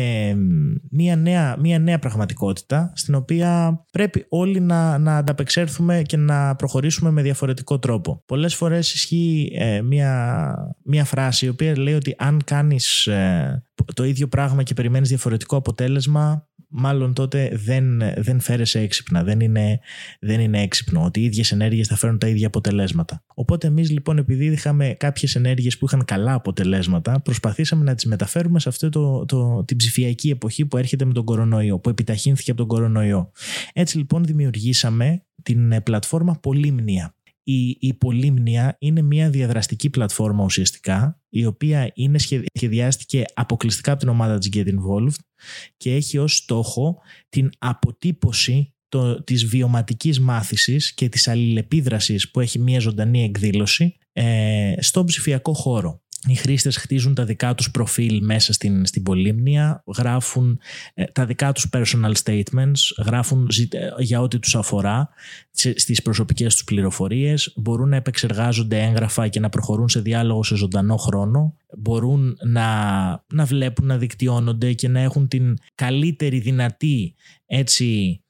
μια 0.91 1.15
νέα, 1.15 1.57
μια 1.59 1.79
νέα 1.79 1.99
πραγματικότητα 1.99 2.91
στην 2.95 3.15
οποία 3.15 3.81
πρέπει 3.91 4.25
όλοι 4.29 4.59
να, 4.59 4.97
να 4.97 5.17
ανταπεξέλθουμε 5.17 6.01
και 6.01 6.17
να 6.17 6.55
προχωρήσουμε 6.55 7.11
με 7.11 7.21
διαφορετικό 7.21 7.79
τρόπο. 7.79 8.23
Πολλές 8.25 8.55
φορές 8.55 8.93
ισχύει 8.93 9.51
ε, 9.53 9.81
μια, 9.81 10.53
μια 10.83 11.05
φράση 11.05 11.45
η 11.45 11.49
οποία 11.49 11.79
λέει 11.79 11.93
ότι 11.93 12.15
αν 12.17 12.41
κάνεις 12.45 13.07
ε, 13.07 13.63
το 13.93 14.03
ίδιο 14.03 14.27
πράγμα 14.27 14.63
και 14.63 14.73
περιμένεις 14.73 15.09
διαφορετικό 15.09 15.55
αποτέλεσμα 15.55 16.47
μάλλον 16.67 17.13
τότε 17.13 17.51
δεν, 17.53 18.01
δεν 18.17 18.39
φέρεσαι 18.39 18.79
έξυπνα, 18.79 19.23
δεν 19.23 19.39
είναι, 19.39 19.79
δεν 20.19 20.39
είναι 20.39 20.61
έξυπνο 20.61 21.03
ότι 21.03 21.19
οι 21.19 21.23
ίδιες 21.23 21.51
ενέργειες 21.51 21.87
θα 21.87 21.95
φέρουν 21.95 22.17
τα 22.17 22.27
ίδια 22.27 22.47
αποτελέσματα. 22.47 23.23
Οπότε 23.33 23.67
εμείς 23.67 23.89
λοιπόν 23.89 24.17
επειδή 24.17 24.45
είχαμε 24.45 24.95
κάποιες 24.99 25.35
ενέργειες 25.35 25.77
που 25.77 25.85
είχαν 25.85 26.05
καλά 26.05 26.33
αποτελέσματα 26.33 27.21
προσπαθήσαμε 27.21 27.83
να 27.83 27.95
τις 27.95 28.05
μεταφέρουμε 28.05 28.59
σε 28.59 28.69
αυτή 28.69 28.89
το, 28.89 29.25
το, 29.25 29.63
την 29.63 29.77
ψηφιακή 29.77 30.29
εποχή 30.29 30.65
που 30.65 30.77
έρχεται 30.77 31.05
με 31.05 31.13
τον 31.13 31.23
κορονοϊό, 31.23 31.79
που 31.79 31.89
επιταχύνθηκε 31.89 32.51
από 32.51 32.59
τον 32.59 32.69
κορονοϊό. 32.69 33.31
Έτσι 33.73 33.97
λοιπόν 33.97 34.23
δημιουργήσαμε 34.23 35.23
την 35.43 35.83
πλατφόρμα 35.83 36.39
Πολύμνια 36.41 37.15
η, 37.49 37.77
η 37.79 37.93
Πολύμνια 37.93 38.75
είναι 38.79 39.01
μια 39.01 39.29
διαδραστική 39.29 39.89
πλατφόρμα 39.89 40.43
ουσιαστικά 40.43 41.21
η 41.29 41.45
οποία 41.45 41.91
είναι 41.93 42.17
σχεδιάστηκε 42.53 43.23
αποκλειστικά 43.33 43.91
από 43.91 43.99
την 43.99 44.09
ομάδα 44.09 44.37
της 44.37 44.49
Get 44.53 44.65
Involved 44.65 45.19
και 45.77 45.95
έχει 45.95 46.17
ως 46.17 46.35
στόχο 46.35 46.97
την 47.29 47.49
αποτύπωση 47.57 48.73
το, 48.89 49.23
της 49.23 49.45
βιωματικής 49.45 50.19
μάθησης 50.19 50.93
και 50.93 51.09
της 51.09 51.27
αλληλεπίδρασης 51.27 52.31
που 52.31 52.39
έχει 52.39 52.59
μια 52.59 52.79
ζωντανή 52.79 53.23
εκδήλωση 53.23 53.97
ε, 54.11 54.73
στον 54.79 55.05
ψηφιακό 55.05 55.53
χώρο 55.53 56.01
οι 56.25 56.35
χρήστες 56.35 56.77
χτίζουν 56.77 57.13
τα 57.13 57.25
δικά 57.25 57.55
τους 57.55 57.71
προφίλ 57.71 58.25
μέσα 58.25 58.53
στην, 58.53 58.85
στην 58.85 59.03
πολύμνια, 59.03 59.83
γράφουν 59.97 60.59
ε, 60.93 61.03
τα 61.03 61.25
δικά 61.25 61.51
τους 61.51 61.69
personal 61.71 62.11
statements, 62.23 63.03
γράφουν 63.05 63.49
ε, 63.69 63.89
για 63.97 64.21
ό,τι 64.21 64.39
τους 64.39 64.55
αφορά 64.55 65.09
στις 65.51 66.01
προσωπικές 66.01 66.53
τους 66.53 66.63
πληροφορίες, 66.63 67.53
μπορούν 67.55 67.89
να 67.89 67.95
επεξεργάζονται 67.95 68.83
έγγραφα 68.83 69.27
και 69.27 69.39
να 69.39 69.49
προχωρούν 69.49 69.89
σε 69.89 69.99
διάλογο 69.99 70.43
σε 70.43 70.55
ζωντανό 70.55 70.97
χρόνο, 70.97 71.55
μπορούν 71.77 72.37
να, 72.45 72.67
να 73.33 73.45
βλέπουν, 73.45 73.85
να 73.85 73.97
δικτυώνονται 73.97 74.73
και 74.73 74.87
να 74.87 74.99
έχουν 74.99 75.27
την 75.27 75.57
καλύτερη 75.75 76.39
δυνατή 76.39 77.15
έτσι, 77.45 78.21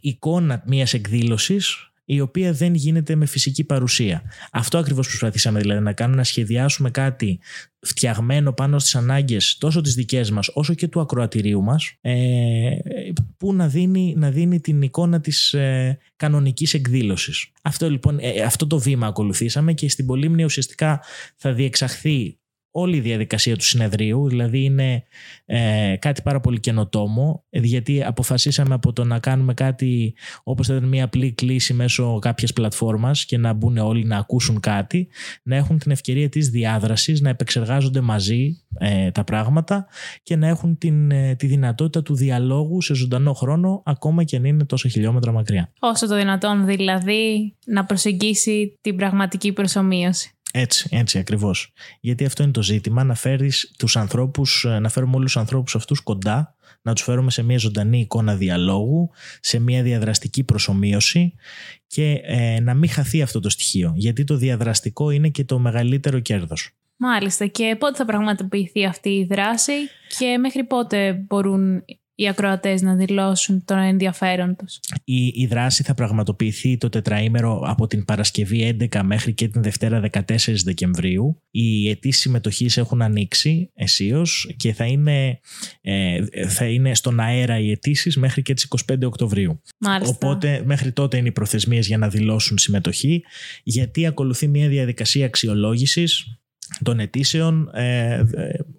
εικόνα 0.00 0.62
μιας 0.66 0.94
εκδήλωσης 0.94 1.90
η 2.08 2.20
οποία 2.20 2.52
δεν 2.52 2.74
γίνεται 2.74 3.14
με 3.14 3.26
φυσική 3.26 3.64
παρουσία. 3.64 4.22
Αυτό 4.52 4.78
ακριβώς 4.78 5.06
προσπαθήσαμε 5.06 5.60
δηλαδή 5.60 5.80
να 5.82 5.92
κάνουμε, 5.92 6.16
να 6.16 6.24
σχεδιάσουμε 6.24 6.90
κάτι 6.90 7.40
φτιαγμένο 7.80 8.52
πάνω 8.52 8.78
στις 8.78 8.94
ανάγκες 8.94 9.58
τόσο 9.58 9.80
τις 9.80 9.94
δικές 9.94 10.30
μας 10.30 10.50
όσο 10.54 10.74
και 10.74 10.88
του 10.88 11.00
ακροατηρίου 11.00 11.62
μας 11.62 11.92
ε, 12.00 12.14
που 13.36 13.54
να 13.54 13.68
δίνει, 13.68 14.14
να 14.16 14.30
δίνει 14.30 14.60
την 14.60 14.82
εικόνα 14.82 15.20
της 15.20 15.52
ε, 15.52 15.98
κανονικής 16.16 16.74
εκδήλωσης. 16.74 17.50
Αυτό 17.62 17.90
λοιπόν, 17.90 18.18
ε, 18.20 18.40
αυτό 18.40 18.66
το 18.66 18.78
βήμα 18.78 19.06
ακολουθήσαμε 19.06 19.72
και 19.72 19.88
στην 19.88 20.06
Πολύμνη 20.06 20.44
ουσιαστικά 20.44 21.00
θα 21.36 21.52
διεξαχθεί 21.52 22.38
όλη 22.78 22.96
η 22.96 23.00
διαδικασία 23.00 23.56
του 23.56 23.64
συνεδρίου, 23.64 24.28
δηλαδή 24.28 24.64
είναι 24.64 25.02
ε, 25.44 25.96
κάτι 25.98 26.22
πάρα 26.22 26.40
πολύ 26.40 26.60
καινοτόμο, 26.60 27.44
γιατί 27.50 28.04
αποφασίσαμε 28.04 28.74
από 28.74 28.92
το 28.92 29.04
να 29.04 29.18
κάνουμε 29.18 29.54
κάτι 29.54 30.14
όπως 30.42 30.66
θα 30.66 30.74
ήταν 30.74 30.88
μια 30.88 31.04
απλή 31.04 31.32
κλίση 31.32 31.74
μέσω 31.74 32.18
κάποιας 32.18 32.52
πλατφόρμας 32.52 33.24
και 33.24 33.38
να 33.38 33.52
μπουν 33.52 33.78
όλοι 33.78 34.04
να 34.04 34.16
ακούσουν 34.16 34.60
κάτι, 34.60 35.08
να 35.42 35.56
έχουν 35.56 35.78
την 35.78 35.90
ευκαιρία 35.90 36.28
της 36.28 36.50
διάδρασης, 36.50 37.20
να 37.20 37.28
επεξεργάζονται 37.28 38.00
μαζί 38.00 38.62
ε, 38.78 39.10
τα 39.10 39.24
πράγματα 39.24 39.86
και 40.22 40.36
να 40.36 40.46
έχουν 40.46 40.78
την, 40.78 41.10
ε, 41.10 41.34
τη 41.34 41.46
δυνατότητα 41.46 42.02
του 42.02 42.14
διαλόγου 42.14 42.82
σε 42.82 42.94
ζωντανό 42.94 43.32
χρόνο, 43.32 43.82
ακόμα 43.84 44.24
και 44.24 44.36
αν 44.36 44.44
είναι 44.44 44.64
τόσο 44.64 44.88
χιλιόμετρα 44.88 45.32
μακριά. 45.32 45.72
Όσο 45.78 46.06
το 46.06 46.16
δυνατόν 46.16 46.66
δηλαδή 46.66 47.54
να 47.66 47.84
προσεγγίσει 47.84 48.78
την 48.80 48.96
πραγματική 48.96 49.52
προσωμείωση. 49.52 50.35
Έτσι, 50.58 50.88
έτσι 50.90 51.18
ακριβώς. 51.18 51.72
Γιατί 52.00 52.24
αυτό 52.24 52.42
είναι 52.42 52.52
το 52.52 52.62
ζήτημα, 52.62 53.04
να 53.04 53.14
φέρεις 53.14 53.74
τους 53.78 53.96
ανθρώπους, 53.96 54.66
να 54.80 54.88
φέρουμε 54.88 55.16
όλους 55.16 55.32
τους 55.32 55.40
ανθρώπους 55.40 55.74
αυτούς 55.74 56.00
κοντά, 56.00 56.54
να 56.82 56.92
τους 56.92 57.02
φέρουμε 57.02 57.30
σε 57.30 57.42
μια 57.42 57.58
ζωντανή 57.58 58.00
εικόνα 58.00 58.36
διαλόγου, 58.36 59.10
σε 59.40 59.58
μια 59.58 59.82
διαδραστική 59.82 60.44
προσωμείωση 60.44 61.34
και 61.86 62.20
ε, 62.22 62.60
να 62.60 62.74
μην 62.74 62.88
χαθεί 62.88 63.22
αυτό 63.22 63.40
το 63.40 63.50
στοιχείο. 63.50 63.92
Γιατί 63.96 64.24
το 64.24 64.36
διαδραστικό 64.36 65.10
είναι 65.10 65.28
και 65.28 65.44
το 65.44 65.58
μεγαλύτερο 65.58 66.18
κέρδος. 66.18 66.70
Μάλιστα. 66.96 67.46
Και 67.46 67.76
πότε 67.78 67.96
θα 67.96 68.04
πραγματοποιηθεί 68.04 68.84
αυτή 68.84 69.08
η 69.08 69.24
δράση 69.24 69.72
και 70.18 70.38
μέχρι 70.38 70.64
πότε 70.64 71.12
μπορούν 71.12 71.84
οι 72.18 72.28
ακροατές 72.28 72.82
να 72.82 72.94
δηλώσουν 72.94 73.64
τον 73.64 73.78
ενδιαφέρον 73.78 74.56
τους. 74.56 74.80
Η, 75.04 75.26
η 75.26 75.46
δράση 75.46 75.82
θα 75.82 75.94
πραγματοποιηθεί 75.94 76.76
το 76.76 76.88
τετραήμερο 76.88 77.62
από 77.64 77.86
την 77.86 78.04
Παρασκευή 78.04 78.76
11 78.92 79.00
μέχρι 79.04 79.34
και 79.34 79.48
την 79.48 79.62
Δευτέρα 79.62 80.02
14 80.10 80.20
Δεκεμβρίου. 80.64 81.42
Οι 81.50 81.88
αιτήσεις 81.88 82.20
συμμετοχής 82.20 82.76
έχουν 82.76 83.02
ανοίξει 83.02 83.70
αισίω 83.74 84.26
και 84.56 84.72
θα 84.72 84.84
είναι, 84.84 85.40
ε, 85.80 86.18
θα 86.46 86.64
είναι 86.64 86.94
στον 86.94 87.20
αέρα 87.20 87.58
οι 87.58 87.70
αιτήσεις 87.70 88.16
μέχρι 88.16 88.42
και 88.42 88.54
τις 88.54 88.64
25 88.64 89.06
Οκτωβρίου. 89.06 89.62
Μάλιστα. 89.78 90.14
Οπότε 90.14 90.62
μέχρι 90.64 90.92
τότε 90.92 91.16
είναι 91.16 91.28
οι 91.28 91.32
προθεσμίες 91.32 91.86
για 91.86 91.98
να 91.98 92.08
δηλώσουν 92.08 92.58
συμμετοχή 92.58 93.22
γιατί 93.62 94.06
ακολουθεί 94.06 94.48
μια 94.48 94.68
διαδικασία 94.68 95.26
αξιολόγησης 95.26 96.38
των 96.82 97.00
αιτήσεων 97.00 97.70
ε, 97.74 98.22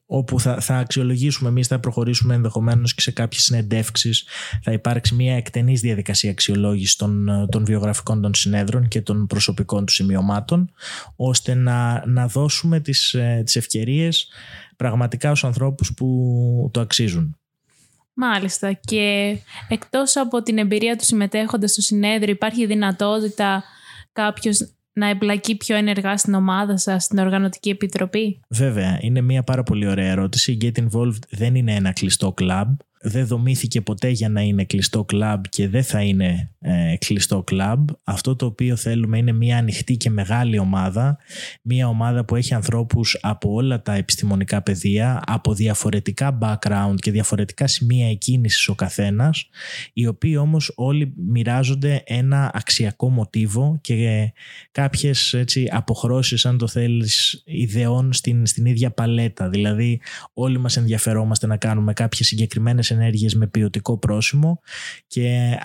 όπου 0.09 0.39
θα, 0.39 0.59
θα 0.59 0.77
αξιολογήσουμε 0.77 1.49
εμείς 1.49 1.67
θα 1.67 1.79
προχωρήσουμε 1.79 2.33
ενδεχομένως 2.33 2.93
και 2.93 3.01
σε 3.01 3.11
κάποιες 3.11 3.43
συνεντεύξεις 3.43 4.25
θα 4.63 4.71
υπάρξει 4.71 5.15
μια 5.15 5.35
εκτενής 5.35 5.81
διαδικασία 5.81 6.31
αξιολόγησης 6.31 6.95
των, 6.95 7.27
των 7.51 7.65
βιογραφικών 7.65 8.21
των 8.21 8.33
συνέδρων 8.33 8.87
και 8.87 9.01
των 9.01 9.27
προσωπικών 9.27 9.85
του 9.85 9.93
σημειωμάτων 9.93 10.71
ώστε 11.15 11.53
να, 11.53 12.03
να 12.07 12.27
δώσουμε 12.27 12.79
τις, 12.79 13.13
ε, 13.13 13.41
τις 13.45 13.55
ευκαιρίες 13.55 14.27
πραγματικά 14.75 15.27
στους 15.27 15.43
ανθρώπους 15.43 15.93
που 15.93 16.69
το 16.73 16.79
αξίζουν. 16.79 17.37
Μάλιστα. 18.13 18.73
Και 18.73 19.37
εκτός 19.67 20.15
από 20.15 20.41
την 20.41 20.57
εμπειρία 20.57 20.95
του 20.95 21.05
συμμετέχοντας 21.05 21.71
στο 21.71 21.81
συνέδριο, 21.81 22.33
υπάρχει 22.33 22.65
δυνατότητα 22.65 23.63
κάποιος 24.13 24.76
να 24.97 25.09
εμπλακεί 25.09 25.55
πιο 25.57 25.75
ενεργά 25.75 26.17
στην 26.17 26.33
ομάδα 26.33 26.77
σας, 26.77 27.03
στην 27.03 27.17
Οργανωτική 27.17 27.69
Επιτροπή; 27.69 28.39
Βέβαια, 28.49 28.97
είναι 29.01 29.21
μια 29.21 29.43
πάρα 29.43 29.63
πολύ 29.63 29.87
ωραία 29.87 30.11
ερώτηση. 30.11 30.51
Η 30.51 30.57
Get 30.61 30.79
Involved 30.79 31.19
δεν 31.29 31.55
είναι 31.55 31.75
ένα 31.75 31.91
κλειστό 31.91 32.31
κλαμπ 32.31 32.79
δεν 33.01 33.27
δομήθηκε 33.27 33.81
ποτέ 33.81 34.09
για 34.09 34.29
να 34.29 34.41
είναι 34.41 34.63
κλειστό 34.63 35.03
κλαμπ 35.03 35.43
και 35.49 35.67
δεν 35.67 35.83
θα 35.83 36.01
είναι 36.01 36.51
ε, 36.59 36.95
κλειστό 36.97 37.43
κλαμπ. 37.43 37.89
Αυτό 38.03 38.35
το 38.35 38.45
οποίο 38.45 38.75
θέλουμε 38.75 39.17
είναι 39.17 39.31
μια 39.31 39.57
ανοιχτή 39.57 39.97
και 39.97 40.09
μεγάλη 40.09 40.59
ομάδα, 40.59 41.17
μια 41.61 41.87
ομάδα 41.87 42.25
που 42.25 42.35
έχει 42.35 42.53
ανθρώπους 42.53 43.17
από 43.21 43.53
όλα 43.53 43.81
τα 43.81 43.93
επιστημονικά 43.93 44.61
πεδία, 44.61 45.21
από 45.25 45.53
διαφορετικά 45.53 46.37
background 46.41 46.95
και 46.95 47.11
διαφορετικά 47.11 47.67
σημεία 47.67 48.09
εκκίνησης 48.09 48.67
ο 48.67 48.75
καθένας, 48.75 49.49
οι 49.93 50.07
οποίοι 50.07 50.37
όμως 50.39 50.71
όλοι 50.75 51.13
μοιράζονται 51.27 52.03
ένα 52.05 52.51
αξιακό 52.53 53.09
μοτίβο 53.09 53.77
και 53.81 54.31
κάποιες 54.71 55.33
έτσι, 55.33 55.67
αποχρώσεις, 55.71 56.45
αν 56.45 56.57
το 56.57 56.67
θέλεις, 56.67 57.41
ιδεών 57.45 58.13
στην, 58.13 58.45
στην 58.45 58.65
ίδια 58.65 58.91
παλέτα. 58.91 59.49
Δηλαδή 59.49 60.01
όλοι 60.33 60.57
μας 60.59 60.77
ενδιαφερόμαστε 60.77 61.47
να 61.47 61.57
κάνουμε 61.57 61.93
κάποιες 61.93 62.27
συγκεκριμένες 62.27 62.86
ενέργειες 62.91 63.35
με 63.35 63.47
ποιοτικό 63.47 63.97
πρόσημο 63.97 64.59
και 65.07 65.57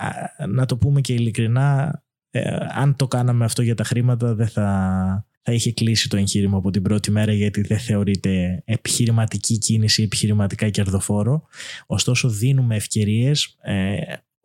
να 0.47 0.65
το 0.65 0.77
πούμε 0.77 1.01
και 1.01 1.13
ειλικρινά 1.13 2.01
ε, 2.35 2.57
αν 2.69 2.95
το 2.95 3.07
κάναμε 3.07 3.45
αυτό 3.45 3.61
για 3.61 3.75
τα 3.75 3.83
χρήματα 3.83 4.35
δεν 4.35 4.47
θα, 4.47 5.25
θα 5.41 5.53
είχε 5.53 5.71
κλείσει 5.73 6.09
το 6.09 6.17
εγχείρημα 6.17 6.57
από 6.57 6.69
την 6.69 6.81
πρώτη 6.81 7.11
μέρα 7.11 7.33
γιατί 7.33 7.61
δεν 7.61 7.79
θεωρείται 7.79 8.61
επιχειρηματική 8.65 9.57
κίνηση 9.57 10.01
ή 10.01 10.03
επιχειρηματικά 10.03 10.69
κερδοφόρο. 10.69 11.47
Ωστόσο 11.85 12.29
δίνουμε 12.29 12.75
ευκαιρίες 12.75 13.57
ε, 13.61 13.95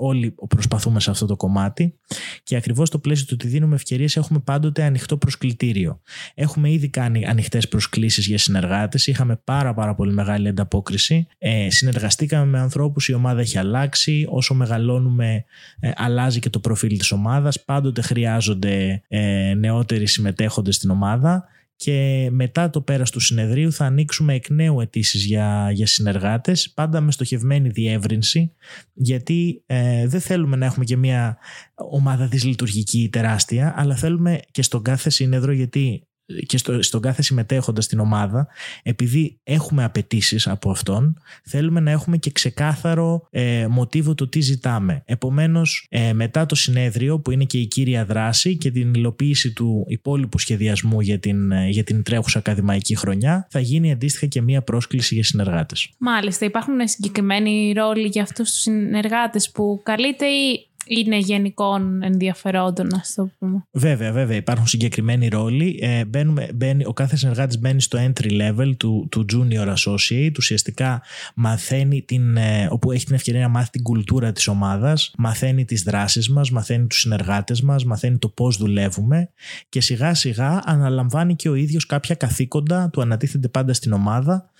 όλοι 0.00 0.34
προσπαθούμε 0.48 1.00
σε 1.00 1.10
αυτό 1.10 1.26
το 1.26 1.36
κομμάτι 1.36 1.94
και 2.42 2.56
ακριβώς 2.56 2.88
στο 2.88 2.98
πλαίσιο 2.98 3.26
του 3.26 3.36
ότι 3.38 3.48
δίνουμε 3.48 3.74
ευκαιρίες 3.74 4.16
έχουμε 4.16 4.38
πάντοτε 4.38 4.82
ανοιχτό 4.82 5.16
προσκλητήριο. 5.16 6.00
Έχουμε 6.34 6.70
ήδη 6.72 6.88
κάνει 6.88 7.26
ανοιχτές 7.26 7.68
προσκλήσεις 7.68 8.26
για 8.26 8.38
συνεργάτες, 8.38 9.06
είχαμε 9.06 9.40
πάρα 9.44 9.74
πάρα 9.74 9.94
πολύ 9.94 10.12
μεγάλη 10.12 10.48
ανταπόκριση, 10.48 11.26
ε, 11.38 11.70
συνεργαστήκαμε 11.70 12.44
με 12.44 12.58
ανθρώπους, 12.58 13.08
η 13.08 13.14
ομάδα 13.14 13.40
έχει 13.40 13.58
αλλάξει, 13.58 14.26
όσο 14.28 14.54
μεγαλώνουμε 14.54 15.44
ε, 15.80 15.90
αλλάζει 15.94 16.38
και 16.38 16.50
το 16.50 16.58
προφίλ 16.58 16.98
της 16.98 17.12
ομάδας, 17.12 17.64
πάντοτε 17.64 18.02
χρειάζονται 18.02 19.02
ε, 19.08 19.54
νεότεροι 19.54 20.06
συμμετέχοντες 20.06 20.74
στην 20.74 20.90
ομάδα 20.90 21.44
και 21.78 22.28
μετά 22.30 22.70
το 22.70 22.80
πέρας 22.80 23.10
του 23.10 23.20
συνεδρίου 23.20 23.72
θα 23.72 23.84
ανοίξουμε 23.84 24.34
εκ 24.34 24.48
νέου 24.48 24.80
αιτήσεις 24.80 25.24
για, 25.24 25.70
για 25.72 25.86
συνεργάτες, 25.86 26.70
πάντα 26.70 27.00
με 27.00 27.12
στοχευμένη 27.12 27.68
διεύρυνση, 27.68 28.52
γιατί 28.92 29.62
ε, 29.66 30.06
δεν 30.06 30.20
θέλουμε 30.20 30.56
να 30.56 30.66
έχουμε 30.66 30.84
και 30.84 30.96
μια 30.96 31.38
ομάδα 31.74 32.26
δυσλειτουργική 32.26 33.08
τεράστια, 33.12 33.74
αλλά 33.76 33.96
θέλουμε 33.96 34.40
και 34.50 34.62
στον 34.62 34.82
κάθε 34.82 35.10
σύνεδρο, 35.10 35.52
γιατί 35.52 36.07
και 36.46 36.58
στο, 36.58 36.82
στον 36.82 37.00
κάθε 37.00 37.22
συμμετέχοντα 37.22 37.80
στην 37.80 38.00
ομάδα, 38.00 38.48
επειδή 38.82 39.38
έχουμε 39.44 39.84
απαιτήσεις 39.84 40.46
από 40.46 40.70
αυτόν, 40.70 41.22
θέλουμε 41.44 41.80
να 41.80 41.90
έχουμε 41.90 42.16
και 42.16 42.30
ξεκάθαρο 42.30 43.26
ε, 43.30 43.66
μοτίβο 43.70 44.14
το 44.14 44.28
τι 44.28 44.40
ζητάμε. 44.40 45.02
Επομένως, 45.04 45.86
ε, 45.88 46.12
μετά 46.12 46.46
το 46.46 46.54
συνέδριο, 46.54 47.20
που 47.20 47.30
είναι 47.30 47.44
και 47.44 47.58
η 47.58 47.66
κύρια 47.66 48.04
δράση 48.04 48.56
και 48.56 48.70
την 48.70 48.94
υλοποίηση 48.94 49.52
του 49.52 49.84
υπόλοιπου 49.88 50.38
σχεδιασμού 50.38 51.00
για 51.00 51.18
την, 51.18 51.52
ε, 51.52 51.68
για 51.68 51.84
την 51.84 52.02
τρέχουσα 52.02 52.38
ακαδημαϊκή 52.38 52.96
χρονιά, 52.96 53.46
θα 53.50 53.60
γίνει 53.60 53.92
αντίστοιχα 53.92 54.26
και 54.26 54.42
μία 54.42 54.62
πρόσκληση 54.62 55.14
για 55.14 55.24
συνεργάτες. 55.24 55.90
Μάλιστα, 55.98 56.44
υπάρχουν 56.44 56.88
συγκεκριμένοι 56.88 57.72
ρόλοι 57.72 58.06
για 58.06 58.22
αυτούς 58.22 58.50
τους 58.50 58.60
συνεργάτες 58.60 59.50
που 59.50 59.80
καλείται 59.82 60.26
ή 60.26 60.67
είναι 60.88 61.18
γενικών 61.18 62.02
ενδιαφερόντων, 62.02 62.94
ας 62.94 63.14
το 63.14 63.30
πούμε. 63.38 63.64
Βέβαια, 63.70 64.12
βέβαια. 64.12 64.36
Υπάρχουν 64.36 64.66
συγκεκριμένοι 64.66 65.28
ρόλοι. 65.28 65.78
Ε, 65.82 66.04
μπαίνουμε, 66.04 66.48
μπαίνει, 66.54 66.84
ο 66.86 66.92
κάθε 66.92 67.16
συνεργάτης 67.16 67.58
μπαίνει 67.58 67.80
στο 67.80 67.98
entry 67.98 68.30
level 68.30 68.76
του, 68.76 69.08
του 69.10 69.24
junior 69.32 69.74
associate. 69.74 70.32
Ουσιαστικά 70.38 71.02
μαθαίνει 71.34 72.02
την, 72.02 72.36
ε, 72.36 72.68
όπου 72.70 72.92
έχει 72.92 73.04
την 73.04 73.14
ευκαιρία 73.14 73.40
να 73.40 73.48
μάθει 73.48 73.70
την 73.70 73.82
κουλτούρα 73.82 74.32
της 74.32 74.48
ομάδας, 74.48 75.14
μαθαίνει 75.18 75.64
τις 75.64 75.82
δράσεις 75.82 76.30
μας, 76.30 76.50
μαθαίνει 76.50 76.86
τους 76.86 76.98
συνεργάτες 76.98 77.62
μας, 77.62 77.84
μαθαίνει 77.84 78.18
το 78.18 78.28
πώς 78.28 78.56
δουλεύουμε 78.56 79.30
και 79.68 79.80
σιγά 79.80 80.14
σιγά 80.14 80.62
αναλαμβάνει 80.64 81.36
και 81.36 81.48
ο 81.48 81.54
ίδιος 81.54 81.86
κάποια 81.86 82.14
καθήκοντα, 82.14 82.90
του 82.92 83.00
ανατίθεται 83.00 83.48
πάντα 83.48 83.72
στην 83.72 83.92
ομάδα. 83.92 84.50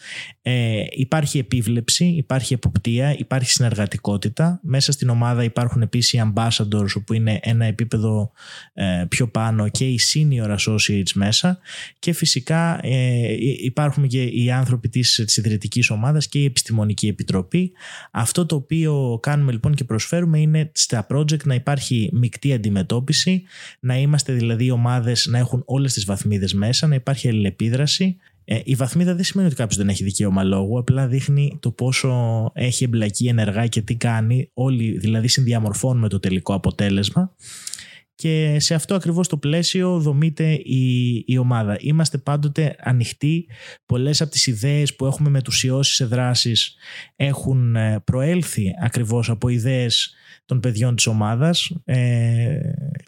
Ε, 0.42 0.82
υπάρχει 0.90 1.38
επίβλεψη, 1.38 2.04
υπάρχει 2.04 2.54
εποπτεία, 2.54 3.18
υπάρχει 3.18 3.50
συνεργατικότητα. 3.50 4.60
Μέσα 4.62 4.92
στην 4.92 5.08
ομάδα 5.08 5.44
υπάρχουν 5.44 5.82
επίσης 5.82 6.12
ambassadors 6.20 6.88
όπου 6.96 7.12
είναι 7.12 7.38
ένα 7.42 7.64
επίπεδο 7.64 8.32
ε, 8.74 9.04
πιο 9.08 9.28
πάνω 9.28 9.68
και 9.68 9.88
οι 9.88 10.00
senior 10.14 10.56
associates 10.56 11.12
μέσα 11.14 11.58
και 11.98 12.12
φυσικά 12.12 12.80
ε, 12.82 13.36
υπάρχουν 13.62 14.06
και 14.06 14.22
οι 14.22 14.50
άνθρωποι 14.50 14.88
της, 14.88 15.22
της 15.26 15.36
ιδρυτικής 15.36 15.90
ομάδας 15.90 16.28
και 16.28 16.38
η 16.38 16.44
επιστημονική 16.44 17.06
επιτροπή. 17.06 17.72
Αυτό 18.10 18.46
το 18.46 18.54
οποίο 18.54 19.18
κάνουμε 19.22 19.52
λοιπόν 19.52 19.74
και 19.74 19.84
προσφέρουμε 19.84 20.38
είναι 20.38 20.70
στα 20.74 21.06
project 21.10 21.44
να 21.44 21.54
υπάρχει 21.54 22.10
μεικτή 22.12 22.52
αντιμετώπιση, 22.52 23.42
να 23.80 23.98
είμαστε 23.98 24.32
δηλαδή 24.32 24.64
οι 24.64 24.70
ομάδες 24.70 25.26
να 25.26 25.38
έχουν 25.38 25.62
όλες 25.66 25.92
τις 25.92 26.04
βαθμίδες 26.04 26.54
μέσα, 26.54 26.86
να 26.86 26.94
υπάρχει 26.94 27.28
αλληλεπίδραση 27.28 28.16
ε, 28.50 28.60
η 28.64 28.74
βαθμίδα 28.74 29.14
δεν 29.14 29.24
σημαίνει 29.24 29.48
ότι 29.48 29.56
κάποιος 29.56 29.78
δεν 29.78 29.88
έχει 29.88 30.04
δικαίωμα 30.04 30.42
λόγου, 30.42 30.78
απλά 30.78 31.06
δείχνει 31.06 31.58
το 31.60 31.70
πόσο 31.70 32.50
έχει 32.54 32.84
εμπλακεί 32.84 33.26
ενεργά 33.26 33.66
και 33.66 33.82
τι 33.82 33.94
κάνει. 33.94 34.50
Όλοι 34.54 34.98
δηλαδή 34.98 35.28
συνδιαμορφώνουμε 35.28 36.08
το 36.08 36.20
τελικό 36.20 36.54
αποτέλεσμα. 36.54 37.34
Και 38.14 38.56
σε 38.58 38.74
αυτό 38.74 38.94
ακριβώς 38.94 39.28
το 39.28 39.36
πλαίσιο 39.36 39.98
δομείται 39.98 40.52
η, 40.52 41.14
η 41.26 41.38
ομάδα. 41.38 41.76
Είμαστε 41.80 42.18
πάντοτε 42.18 42.76
ανοιχτοί. 42.78 43.46
Πολλές 43.86 44.20
από 44.20 44.30
τις 44.30 44.46
ιδέες 44.46 44.96
που 44.96 45.06
έχουμε 45.06 45.30
μετουσιώσει 45.30 45.94
σε 45.94 46.04
δράσεις 46.04 46.76
έχουν 47.16 47.76
ε, 47.76 48.00
προέλθει 48.04 48.70
ακριβώς 48.82 49.30
από 49.30 49.48
ιδέες 49.48 50.14
των 50.48 50.60
παιδιών 50.60 50.96
της 50.96 51.06
ομάδας. 51.06 51.72
Ε, 51.84 52.60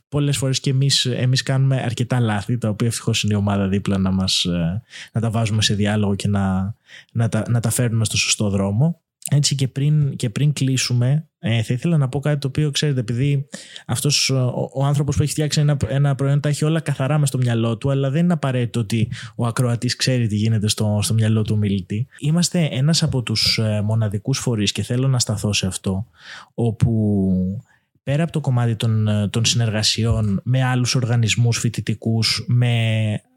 πολλές 0.08 0.36
φορές 0.36 0.60
και 0.60 0.70
εμείς, 0.70 1.06
εμείς 1.06 1.42
κάνουμε 1.42 1.80
αρκετά 1.80 2.20
λάθη, 2.20 2.58
τα 2.58 2.68
οποία 2.68 2.86
ευτυχώς 2.86 3.22
είναι 3.22 3.34
η 3.34 3.36
ομάδα 3.36 3.68
δίπλα 3.68 3.98
να, 3.98 4.10
μας, 4.10 4.44
ε, 4.44 4.82
να 5.12 5.20
τα 5.20 5.30
βάζουμε 5.30 5.62
σε 5.62 5.74
διάλογο 5.74 6.14
και 6.14 6.28
να, 6.28 6.74
να, 7.12 7.28
τα, 7.28 7.44
να 7.48 7.60
τα 7.60 7.70
φέρνουμε 7.70 8.04
στο 8.04 8.16
σωστό 8.16 8.50
δρόμο. 8.50 9.00
Έτσι 9.32 9.54
και 9.54 9.68
πριν, 9.68 10.16
και 10.16 10.30
πριν 10.30 10.52
κλείσουμε, 10.52 11.28
ε, 11.38 11.62
θα 11.62 11.74
ήθελα 11.74 11.96
να 11.96 12.08
πω 12.08 12.20
κάτι 12.20 12.38
το 12.38 12.48
οποίο 12.48 12.70
ξέρετε, 12.70 13.00
επειδή 13.00 13.46
αυτός 13.86 14.30
ο, 14.30 14.70
ο 14.74 14.84
άνθρωπος 14.84 15.16
που 15.16 15.22
έχει 15.22 15.32
φτιάξει 15.32 15.60
ένα, 15.60 15.76
ένα 15.88 16.14
προϊόν 16.14 16.40
τα 16.40 16.48
έχει 16.48 16.64
όλα 16.64 16.80
καθαρά 16.80 17.18
μες 17.18 17.28
στο 17.28 17.38
μυαλό 17.38 17.76
του, 17.76 17.90
αλλά 17.90 18.10
δεν 18.10 18.24
είναι 18.24 18.32
απαραίτητο 18.32 18.80
ότι 18.80 19.10
ο 19.36 19.46
ακροατής 19.46 19.96
ξέρει 19.96 20.26
τι 20.26 20.36
γίνεται 20.36 20.68
στο, 20.68 20.98
στο 21.02 21.14
μυαλό 21.14 21.42
του 21.42 21.58
μιλητή. 21.58 22.06
Είμαστε 22.18 22.68
ένας 22.70 23.02
από 23.02 23.22
τους 23.22 23.58
ε, 23.58 23.80
μοναδικούς 23.84 24.38
φορείς 24.38 24.72
και 24.72 24.82
θέλω 24.82 25.08
να 25.08 25.18
σταθώ 25.18 25.52
σε 25.52 25.66
αυτό, 25.66 26.06
όπου 26.54 27.62
πέρα 28.02 28.22
από 28.22 28.32
το 28.32 28.40
κομμάτι 28.40 28.76
των, 28.76 29.08
ε, 29.08 29.28
των 29.28 29.44
συνεργασιών 29.44 30.40
με 30.44 30.64
άλλους 30.64 30.94
οργανισμούς 30.94 31.58
φοιτητικούς, 31.58 32.44
με 32.48 32.74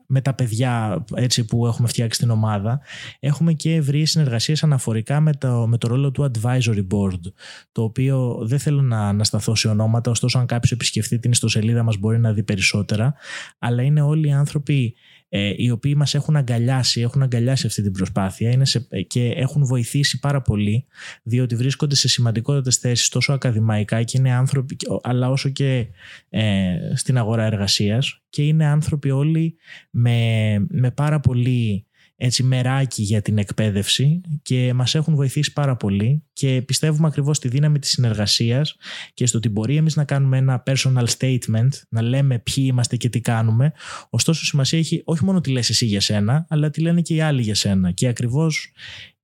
με 0.08 0.22
τα 0.22 0.34
παιδιά 0.34 1.04
έτσι, 1.16 1.46
που 1.46 1.66
έχουμε 1.68 1.88
φτιάξει 1.88 2.20
την 2.20 2.30
ομάδα, 2.30 2.82
έχουμε 3.20 3.54
και 3.54 3.76
ευρείες 3.76 4.10
συνεργασίες 4.10 4.64
αναφορικά 4.64 5.20
με 5.20 5.34
το, 5.34 5.68
με 5.68 5.78
το 5.78 5.88
ρόλο 5.88 6.12
του 6.12 6.32
Advisory 6.32 6.88
Board, 6.92 7.32
το 7.72 7.84
οποίο 7.84 8.40
δεν 8.42 8.60
θέλω 8.60 8.82
να 8.82 9.08
ανασταθώ 9.08 9.56
σε 9.56 9.68
ονόματα, 9.68 10.12
ωστόσο 10.12 10.40
αν 10.40 10.46
κάποιος 10.46 10.72
επισκεφτεί 10.72 11.20
την 11.20 11.32
ιστοσελίδα 11.32 11.84
μας 11.84 11.98
μπορεί 11.98 12.20
να 12.20 12.34
δει 12.34 12.44
περισσότερα, 12.44 13.14
αλλά 13.60 13.82
είναι 13.82 14.02
όλοι 14.02 14.28
οι 14.28 14.32
άνθρωποι 14.32 14.96
ε, 15.36 15.54
οι 15.56 15.70
οποίοι 15.70 15.94
μας 15.98 16.14
έχουν 16.14 16.36
αγκαλιάσει, 16.36 17.02
έχουν 17.02 17.22
αγκαλιάσει 17.22 17.68
αυτή 17.68 17.82
την 17.82 17.92
προσπάθεια 17.92 18.52
είναι 18.52 18.66
σε, 18.66 18.88
και 19.08 19.28
έχουν 19.28 19.66
βοηθήσει 19.66 20.20
πάρα 20.20 20.42
πολύ 20.42 20.86
διότι 21.24 21.56
βρίσκονται 21.56 21.96
σε 21.96 22.08
σημαντικότερες 22.08 22.78
θέσεις 22.78 23.10
τόσο 23.10 23.34
ακαδημαϊκά 23.34 24.04
και 24.04 24.18
είναι 24.18 24.34
άνθρωποι 24.34 24.76
αλλά 25.04 25.30
όσο 25.30 25.50
και 25.50 25.88
ε, 26.30 26.76
στην 26.96 27.18
αγορά 27.18 27.44
εργασίας 27.44 28.22
και 28.30 28.44
είναι 28.44 28.66
άνθρωποι 28.66 29.12
όλοι 29.12 29.56
με, 29.90 30.66
με 30.70 30.92
πάρα 30.92 31.20
πολύ 31.20 31.86
έτσι 32.16 32.44
μεράκι 32.44 33.02
για 33.02 33.22
την 33.22 33.38
εκπαίδευση 33.38 34.22
και 34.42 34.74
μας 34.74 34.96
έχουν 34.96 35.16
βοηθήσει 35.16 35.54
πάρα 35.54 35.76
πολύ 35.76 36.24
και 36.34 36.62
πιστεύουμε 36.62 37.08
ακριβώς 37.08 37.38
στη 37.38 37.48
δύναμη 37.48 37.80
της 37.80 37.90
συνεργασίας 37.90 38.76
και 39.14 39.26
στο 39.26 39.38
ότι 39.38 39.50
μπορεί 39.50 39.76
εμείς 39.76 39.96
να 39.96 40.04
κάνουμε 40.04 40.38
ένα 40.38 40.64
personal 40.66 41.06
statement, 41.18 41.70
να 41.90 42.02
λέμε 42.02 42.40
ποιοι 42.40 42.66
είμαστε 42.68 42.96
και 42.98 43.10
τι 43.10 43.22
κάνουμε, 43.22 43.72
ωστόσο 44.10 44.46
σημασία 44.46 44.80
έχει 44.80 45.02
όχι 45.06 45.26
μόνο 45.26 45.42
τι 45.42 45.52
λες 45.52 45.70
εσύ 45.70 45.86
για 45.86 46.02
σένα, 46.02 46.46
αλλά 46.50 46.70
τι 46.70 46.82
λένε 46.82 47.02
και 47.02 47.14
οι 47.14 47.22
άλλοι 47.22 47.42
για 47.42 47.56
σένα. 47.56 47.92
Και 47.92 48.08
ακριβώς 48.08 48.72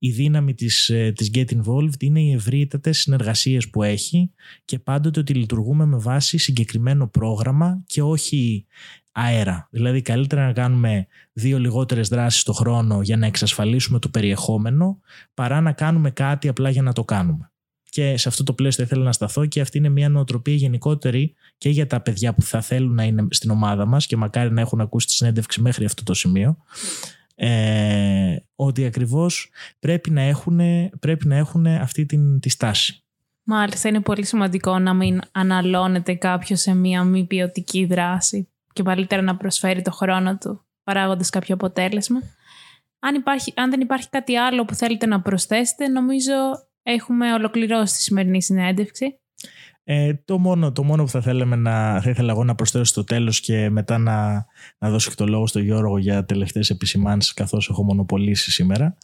η 0.02 0.10
δύναμη 0.10 0.54
της, 0.54 0.88
ε, 0.88 1.12
της 1.16 1.30
Get 1.34 1.44
Involved 1.44 2.02
είναι 2.02 2.20
οι 2.20 2.32
ευρύτατες 2.32 2.98
συνεργασίες 2.98 3.68
που 3.68 3.82
έχει 3.82 4.30
και 4.64 4.78
πάντοτε 4.78 5.20
ότι 5.20 5.34
λειτουργούμε 5.34 5.86
με 5.86 5.96
βάση 5.98 6.38
συγκεκριμένο 6.38 7.08
πρόγραμμα 7.08 7.82
και 7.86 8.02
όχι 8.02 8.66
αέρα. 9.12 9.68
Δηλαδή 9.70 10.02
καλύτερα 10.02 10.46
να 10.46 10.52
κάνουμε 10.52 11.06
δύο 11.32 11.58
λιγότερες 11.58 12.08
δράσεις 12.08 12.42
το 12.42 12.52
χρόνο 12.52 13.02
για 13.02 13.16
να 13.16 13.26
εξασφαλίσουμε 13.26 13.98
το 13.98 14.08
περιεχόμενο 14.08 15.00
παρά 15.34 15.60
να 15.60 15.72
κάνουμε 15.72 16.10
κάτι 16.10 16.48
απλά 16.48 16.70
για 16.70 16.82
να 16.82 16.92
το 16.92 17.04
κάνουμε. 17.04 17.50
και 17.90 18.16
σε 18.16 18.28
αυτό 18.28 18.44
το 18.44 18.52
πλαίσιο 18.52 18.84
ήθελα 18.84 19.04
να 19.04 19.12
σταθώ 19.12 19.46
και 19.46 19.60
αυτή 19.60 19.78
είναι 19.78 19.88
μια 19.88 20.08
νοοτροπία 20.08 20.54
γενικότερη 20.54 21.34
και 21.58 21.68
για 21.68 21.86
τα 21.86 22.00
παιδιά 22.00 22.34
που 22.34 22.42
θα 22.42 22.60
θέλουν 22.60 22.94
να 22.94 23.04
είναι 23.04 23.26
στην 23.30 23.50
ομάδα 23.50 23.86
μας 23.86 24.06
και 24.06 24.16
μακάρι 24.16 24.52
να 24.52 24.60
έχουν 24.60 24.80
ακούσει 24.80 25.06
τη 25.06 25.12
συνέντευξη 25.12 25.60
μέχρι 25.60 25.84
αυτό 25.84 26.02
το 26.02 26.14
σημείο 26.14 26.56
ε, 27.42 28.36
ότι 28.54 28.84
ακριβώς 28.84 29.50
πρέπει 29.78 30.10
να 30.10 30.20
έχουν, 30.20 30.60
πρέπει 31.00 31.26
να 31.26 31.36
έχουν 31.36 31.66
αυτή 31.66 32.06
την, 32.06 32.40
τη 32.40 32.48
στάση. 32.48 33.02
Μάλιστα, 33.42 33.88
είναι 33.88 34.00
πολύ 34.00 34.24
σημαντικό 34.24 34.78
να 34.78 34.94
μην 34.94 35.20
αναλώνεται 35.32 36.14
κάποιος 36.14 36.60
σε 36.60 36.74
μία 36.74 37.04
μη 37.04 37.24
ποιοτική 37.24 37.84
δράση 37.84 38.48
και 38.72 38.82
καλύτερα 38.82 39.22
να 39.22 39.36
προσφέρει 39.36 39.82
το 39.82 39.90
χρόνο 39.90 40.38
του 40.38 40.64
παράγοντας 40.82 41.30
κάποιο 41.30 41.54
αποτέλεσμα. 41.54 42.20
Αν, 42.98 43.14
υπάρχει, 43.14 43.52
αν 43.56 43.70
δεν 43.70 43.80
υπάρχει 43.80 44.08
κάτι 44.08 44.36
άλλο 44.36 44.64
που 44.64 44.74
θέλετε 44.74 45.06
να 45.06 45.20
προσθέσετε, 45.20 45.88
νομίζω 45.88 46.32
έχουμε 46.82 47.32
ολοκληρώσει 47.32 47.94
τη 47.94 48.02
σημερινή 48.02 48.42
συνέντευξη. 48.42 49.20
Ε, 49.84 50.14
το, 50.14 50.38
μόνο, 50.38 50.72
το 50.72 50.84
μόνο 50.84 51.04
που 51.04 51.08
θα, 51.08 51.20
θέλαμε 51.20 51.56
να, 51.56 52.00
θα 52.00 52.10
ήθελα 52.10 52.32
εγώ 52.32 52.44
να 52.44 52.54
προσθέσω 52.54 52.84
στο 52.84 53.04
τέλος 53.04 53.40
και 53.40 53.70
μετά 53.70 53.98
να, 53.98 54.46
να 54.78 54.90
δώσω 54.90 55.10
και 55.10 55.16
το 55.16 55.26
λόγο 55.26 55.46
στον 55.46 55.62
Γιώργο 55.62 55.98
για 55.98 56.24
τελευταίες 56.24 56.70
επισημάνσεις 56.70 57.34
καθώς 57.34 57.68
έχω 57.68 57.82
μονοπολίσει 57.82 58.50
σήμερα. 58.50 58.96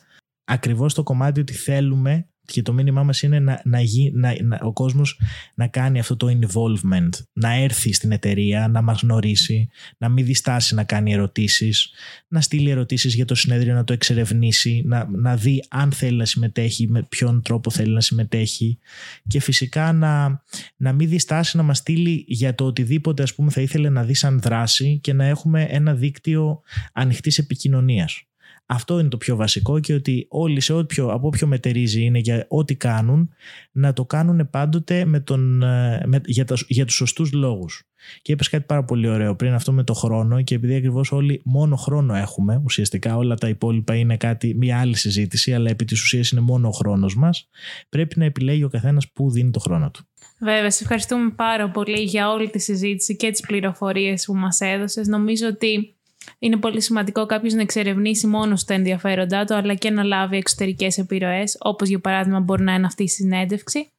Ακριβώς 0.45 0.95
το 0.95 1.03
κομμάτι 1.03 1.41
ότι 1.41 1.53
θέλουμε 1.53 2.29
και 2.47 2.63
το 2.63 2.73
μήνυμά 2.73 3.03
μας 3.03 3.23
είναι 3.23 3.39
να, 3.39 3.61
να, 3.65 3.79
να, 4.13 4.35
να, 4.43 4.59
ο 4.63 4.73
κόσμος 4.73 5.21
να 5.55 5.67
κάνει 5.67 5.99
αυτό 5.99 6.17
το 6.17 6.27
involvement, 6.27 7.09
να 7.33 7.55
έρθει 7.55 7.93
στην 7.93 8.13
εταιρεία, 8.13 8.69
να 8.69 8.83
μας 8.83 9.01
γνωρίσει, 9.03 9.69
να 9.99 10.09
μην 10.09 10.25
διστάσει 10.25 10.75
να 10.75 10.85
κάνει 10.85 11.13
ερωτήσεις, 11.13 11.91
να 12.29 12.41
στείλει 12.41 12.71
ερωτήσεις 12.71 13.15
για 13.15 13.25
το 13.25 13.35
συνέδριο, 13.35 13.75
να 13.75 13.85
το 13.85 13.93
εξερευνήσει, 13.93 14.83
να, 14.87 15.09
να 15.11 15.37
δει 15.37 15.65
αν 15.69 15.93
θέλει 15.93 16.17
να 16.17 16.25
συμμετέχει, 16.25 16.89
με 16.89 17.03
ποιον 17.03 17.43
τρόπο 17.43 17.71
θέλει 17.71 17.93
να 17.93 18.01
συμμετέχει 18.01 18.79
και 19.27 19.41
φυσικά 19.41 19.93
να, 19.93 20.43
να 20.77 20.93
μην 20.93 21.09
διστάσει 21.09 21.57
να 21.57 21.63
μας 21.63 21.79
στείλει 21.79 22.25
για 22.29 22.55
το 22.55 22.65
οτιδήποτε 22.65 23.23
ας 23.23 23.35
πούμε 23.35 23.51
θα 23.51 23.61
ήθελε 23.61 23.89
να 23.89 24.05
δει 24.05 24.15
σαν 24.15 24.41
δράση 24.41 24.99
και 25.03 25.13
να 25.13 25.25
έχουμε 25.25 25.67
ένα 25.71 25.95
δίκτυο 25.95 26.61
ανοιχτής 26.93 27.39
επικοινωνίας. 27.39 28.26
Αυτό 28.67 28.99
είναι 28.99 29.09
το 29.09 29.17
πιο 29.17 29.37
βασικό 29.37 29.81
και 29.81 29.95
ότι 29.95 30.27
όλοι 30.29 30.61
σε 30.61 30.73
όποιο, 30.73 31.09
από 31.09 31.27
όποιο 31.27 31.47
μετερίζει 31.47 32.03
είναι 32.05 32.19
για 32.19 32.47
ό,τι 32.49 32.77
κάνουν 32.77 33.31
να 33.73 33.93
το 33.93 34.05
κάνουν 34.05 34.51
πάντοτε 34.51 35.05
με 35.05 35.21
τον, 35.21 35.63
ε, 35.63 36.03
με, 36.07 36.21
για, 36.25 36.45
τα, 36.45 36.57
για 36.69 36.85
τους 36.85 36.95
σωστούς 36.95 37.33
λόγους. 37.33 37.83
Και 38.23 38.33
είπες 38.33 38.49
κάτι 38.49 38.65
πάρα 38.65 38.85
πολύ 38.85 39.09
ωραίο 39.09 39.37
πριν 39.37 39.53
αυτό 39.53 39.73
με 39.73 39.85
το 39.85 39.93
χρόνο 39.93 40.43
και 40.43 40.55
επειδή 40.55 40.75
ακριβώς 40.75 41.13
όλοι 41.13 41.41
μόνο 41.45 41.77
χρόνο 41.77 42.15
έχουμε, 42.15 42.61
ουσιαστικά 42.65 43.17
όλα 43.17 43.35
τα 43.35 43.49
υπόλοιπα 43.49 43.95
είναι 43.95 44.17
κάτι, 44.17 44.55
μια 44.55 44.81
άλλη 44.81 44.97
συζήτηση, 44.97 45.55
αλλά 45.55 45.71
επί 45.71 45.85
της 45.85 46.03
ουσίας 46.03 46.31
είναι 46.31 46.41
μόνο 46.41 46.69
ο 46.69 46.71
χρόνος 46.71 47.17
μας, 47.17 47.49
πρέπει 47.89 48.19
να 48.19 48.25
επιλέγει 48.25 48.65
ο 48.65 48.69
καθένας 48.69 49.13
που 49.13 49.31
δίνει 49.31 49.51
το 49.51 49.59
χρόνο 49.59 49.91
του. 49.91 50.09
Βέβαια, 50.41 50.71
σε 50.71 50.83
ευχαριστούμε 50.83 51.31
πάρα 51.31 51.71
πολύ 51.71 52.03
για 52.03 52.31
όλη 52.31 52.51
τη 52.51 52.59
συζήτηση 52.59 53.17
και 53.17 53.31
τις 53.31 53.41
πληροφορίες 53.41 54.25
που 54.25 54.35
μας 54.35 54.61
έδωσες. 54.61 55.07
Νομίζω 55.07 55.47
ότι 55.47 55.96
είναι 56.39 56.57
πολύ 56.57 56.81
σημαντικό 56.81 57.27
κάποιος 57.27 57.53
να 57.53 57.61
εξερευνήσει 57.61 58.27
μόνος 58.27 58.65
τα 58.65 58.75
ενδιαφέροντά 58.75 59.45
του, 59.45 59.55
αλλά 59.55 59.75
και 59.75 59.91
να 59.91 60.03
λάβει 60.03 60.37
εξωτερικές 60.37 60.99
επιρροές, 60.99 61.57
όπως 61.61 61.89
για 61.89 62.01
παράδειγμα 62.01 62.41
μπορεί 62.41 62.63
να 62.63 62.75
είναι 62.75 62.87
αυτή 62.87 63.03
η 63.03 63.09
συνέντευξη. 63.09 63.91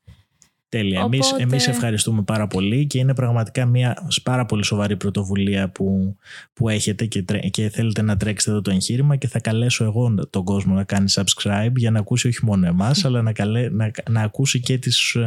Τέλεια. 0.70 0.99
Οπότε... 1.03 1.15
Εμείς, 1.15 1.32
εμείς 1.32 1.68
ευχαριστούμε 1.68 2.24
πάρα 2.24 2.47
πολύ 2.47 2.88
και 2.88 2.99
είναι 2.99 3.13
πραγματικά 3.13 3.65
μια 3.65 4.07
πάρα 4.24 4.45
πολύ 4.45 4.63
σοβαρή 4.63 4.97
πρωτοβουλία 4.97 5.70
που, 5.70 6.15
που 6.53 6.70
έχετε 6.70 7.05
και, 7.05 7.22
και 7.51 7.70
θέλετε 7.70 8.01
να 8.01 8.18
τρέξετε 8.18 8.51
εδώ 8.51 8.61
το 8.61 8.72
εγχείρημα 8.72 9.15
και 9.15 9.28
θα 9.28 9.39
καλέσω 9.39 9.84
εγώ 9.84 10.28
τον 10.30 10.43
κόσμο 10.43 10.74
να 10.74 10.84
κάνει 10.84 11.11
subscribe 11.13 11.72
για 11.76 11.91
να 11.91 11.99
ακούσει 11.99 12.28
όχι 12.28 12.45
μόνο 12.45 12.68
εμάς 12.68 13.05
αλλά 13.05 13.22
να, 13.22 13.34
καλέ, 13.34 13.70
να, 13.70 13.91
να 14.09 14.22
ακούσει 14.22 14.59
και 14.59 14.78
τις, 14.78 15.18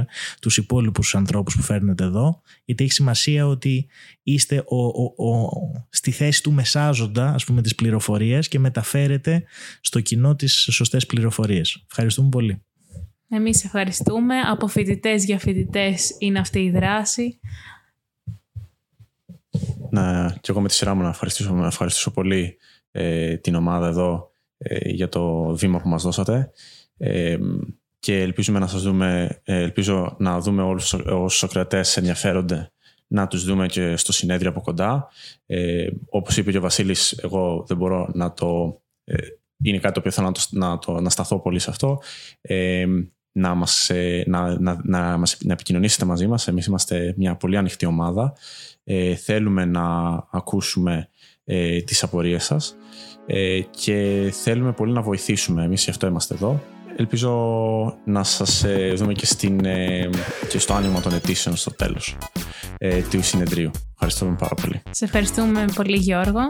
τους 0.40 0.56
υπόλοιπους 0.56 1.14
ανθρώπους 1.14 1.56
που 1.56 1.62
φέρνετε 1.62 2.04
εδώ 2.04 2.40
γιατί 2.64 2.84
έχει 2.84 2.92
σημασία 2.92 3.46
ότι 3.46 3.86
είστε 4.22 4.62
ο, 4.66 4.84
ο, 4.86 5.30
ο, 5.30 5.48
στη 5.90 6.10
θέση 6.10 6.42
του 6.42 6.52
μεσάζοντα 6.52 7.34
ας 7.34 7.44
πούμε 7.44 7.62
τις 7.62 7.74
πληροφορίες 7.74 8.48
και 8.48 8.58
μεταφέρετε 8.58 9.44
στο 9.80 10.00
κοινό 10.00 10.36
τις 10.36 10.68
σωστές 10.70 11.06
πληροφορίες. 11.06 11.84
Ευχαριστούμε 11.88 12.28
πολύ. 12.28 12.62
Εμείς 13.32 13.64
ευχαριστούμε. 13.64 14.40
Από 14.40 14.66
φοιτητές 14.66 15.24
για 15.24 15.38
φοιτητές 15.38 16.16
είναι 16.18 16.38
αυτή 16.38 16.58
η 16.58 16.70
δράση. 16.70 17.40
Να, 19.90 20.36
και 20.40 20.50
εγώ 20.50 20.60
με 20.60 20.68
τη 20.68 20.74
σειρά 20.74 20.94
μου 20.94 21.02
να 21.02 21.08
ευχαριστήσω, 21.08 21.54
να 21.54 21.66
ευχαριστήσω 21.66 22.10
πολύ 22.10 22.56
ε, 22.90 23.36
την 23.36 23.54
ομάδα 23.54 23.86
εδώ 23.86 24.32
ε, 24.58 24.88
για 24.88 25.08
το 25.08 25.54
βήμα 25.56 25.80
που 25.80 25.88
μας 25.88 26.02
δώσατε 26.02 26.50
ε, 26.96 27.38
και 27.98 28.20
ελπίζουμε 28.20 28.58
να 28.58 28.66
σας 28.66 28.82
δούμε, 28.82 29.40
ελπίζω 29.44 30.16
να 30.18 30.40
δούμε 30.40 30.62
όλους 30.62 30.92
όσους 30.92 31.44
ακροατές 31.44 31.96
ενδιαφέρονται 31.96 32.72
να 33.06 33.26
τους 33.26 33.44
δούμε 33.44 33.66
και 33.66 33.96
στο 33.96 34.12
συνέδριο 34.12 34.50
από 34.50 34.60
κοντά. 34.60 35.08
Ε, 35.46 35.88
όπως 36.08 36.36
είπε 36.36 36.50
και 36.50 36.58
ο 36.58 36.60
Βασίλης, 36.60 37.12
εγώ 37.12 37.64
δεν 37.68 37.76
μπορώ 37.76 38.10
να 38.12 38.32
το... 38.32 38.80
είναι 39.62 39.78
κάτι 39.78 39.94
το 39.94 40.00
οποίο 40.00 40.10
θέλω 40.10 40.26
να, 40.26 40.32
το, 40.32 40.40
να, 40.50 40.78
το, 40.78 41.00
να 41.00 41.10
σταθώ 41.10 41.40
πολύ 41.40 41.58
σε 41.58 41.70
αυτό. 41.70 42.00
Ε, 42.40 42.86
να, 43.32 43.54
μας, 43.54 43.90
ε, 43.90 44.24
να, 44.26 44.60
να, 44.60 44.80
να, 44.82 45.16
μας, 45.18 45.36
να 45.40 45.52
επικοινωνήσετε 45.52 46.04
μαζί 46.04 46.26
μας. 46.26 46.48
Εμείς 46.48 46.66
είμαστε 46.66 47.14
μια 47.16 47.36
πολύ 47.36 47.56
ανοιχτή 47.56 47.86
ομάδα. 47.86 48.32
Ε, 48.84 49.14
θέλουμε 49.14 49.64
να 49.64 49.82
ακούσουμε 50.30 51.08
ε, 51.44 51.80
τις 51.80 52.02
απορίες 52.02 52.44
σας 52.44 52.76
ε, 53.26 53.60
και 53.60 54.30
θέλουμε 54.42 54.72
πολύ 54.72 54.92
να 54.92 55.02
βοηθήσουμε. 55.02 55.64
Εμείς 55.64 55.84
γι' 55.84 55.90
αυτό 55.90 56.06
είμαστε 56.06 56.34
εδώ. 56.34 56.62
Ελπίζω 56.96 57.32
να 58.04 58.22
σας 58.22 58.64
ε, 58.64 58.92
δούμε 58.96 59.12
και, 59.12 59.26
στην, 59.26 59.60
και 60.48 60.58
στο 60.58 60.74
άνοιγμα 60.74 61.00
των 61.00 61.12
αιτήσεων 61.12 61.56
στο 61.56 61.70
τέλος 61.70 62.16
του 63.10 63.22
συνεδρίου. 63.22 63.70
Ευχαριστούμε 63.92 64.36
πάρα 64.38 64.54
πολύ. 64.54 64.82
Σε 64.90 65.04
ευχαριστούμε 65.04 65.64
πολύ 65.74 65.96
Γιώργο. 65.96 66.40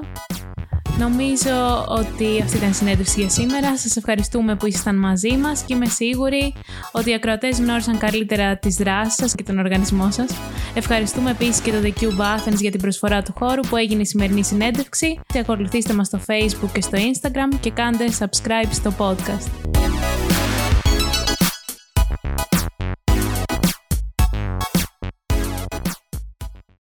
Νομίζω 1.01 1.85
ότι 1.89 2.41
αυτή 2.43 2.57
ήταν 2.57 2.71
η 2.71 2.75
συνέντευξη 2.75 3.21
για 3.21 3.29
σήμερα. 3.29 3.79
Σας 3.79 3.97
ευχαριστούμε 3.97 4.57
που 4.57 4.67
ήσασταν 4.67 4.97
μαζί 4.97 5.37
μας 5.37 5.63
και 5.63 5.75
είμαι 5.75 5.87
σίγουρη 5.87 6.55
ότι 6.93 7.11
οι 7.11 7.15
ακροατές 7.15 7.59
γνώρισαν 7.59 7.99
καλύτερα 7.99 8.57
τις 8.57 8.77
δράσεις 8.77 9.15
σας 9.15 9.35
και 9.35 9.43
τον 9.43 9.59
οργανισμό 9.59 10.11
σας. 10.11 10.31
Ευχαριστούμε 10.75 11.31
επίσης 11.31 11.61
και 11.61 11.71
το 11.71 11.77
The 11.83 12.03
Cube 12.03 12.21
Athens 12.21 12.61
για 12.61 12.71
την 12.71 12.81
προσφορά 12.81 13.23
του 13.23 13.35
χώρου 13.39 13.61
που 13.61 13.77
έγινε 13.77 14.01
η 14.01 14.07
σημερινή 14.07 14.45
συνέντευξη. 14.45 15.21
Ακολουθήστε 15.35 15.93
μας 15.93 16.07
στο 16.07 16.21
Facebook 16.27 16.71
και 16.73 16.81
στο 16.81 16.99
Instagram 16.99 17.59
και 17.61 17.71
κάντε 17.71 18.05
subscribe 18.19 18.71
στο 18.71 18.95
podcast. 18.99 20.20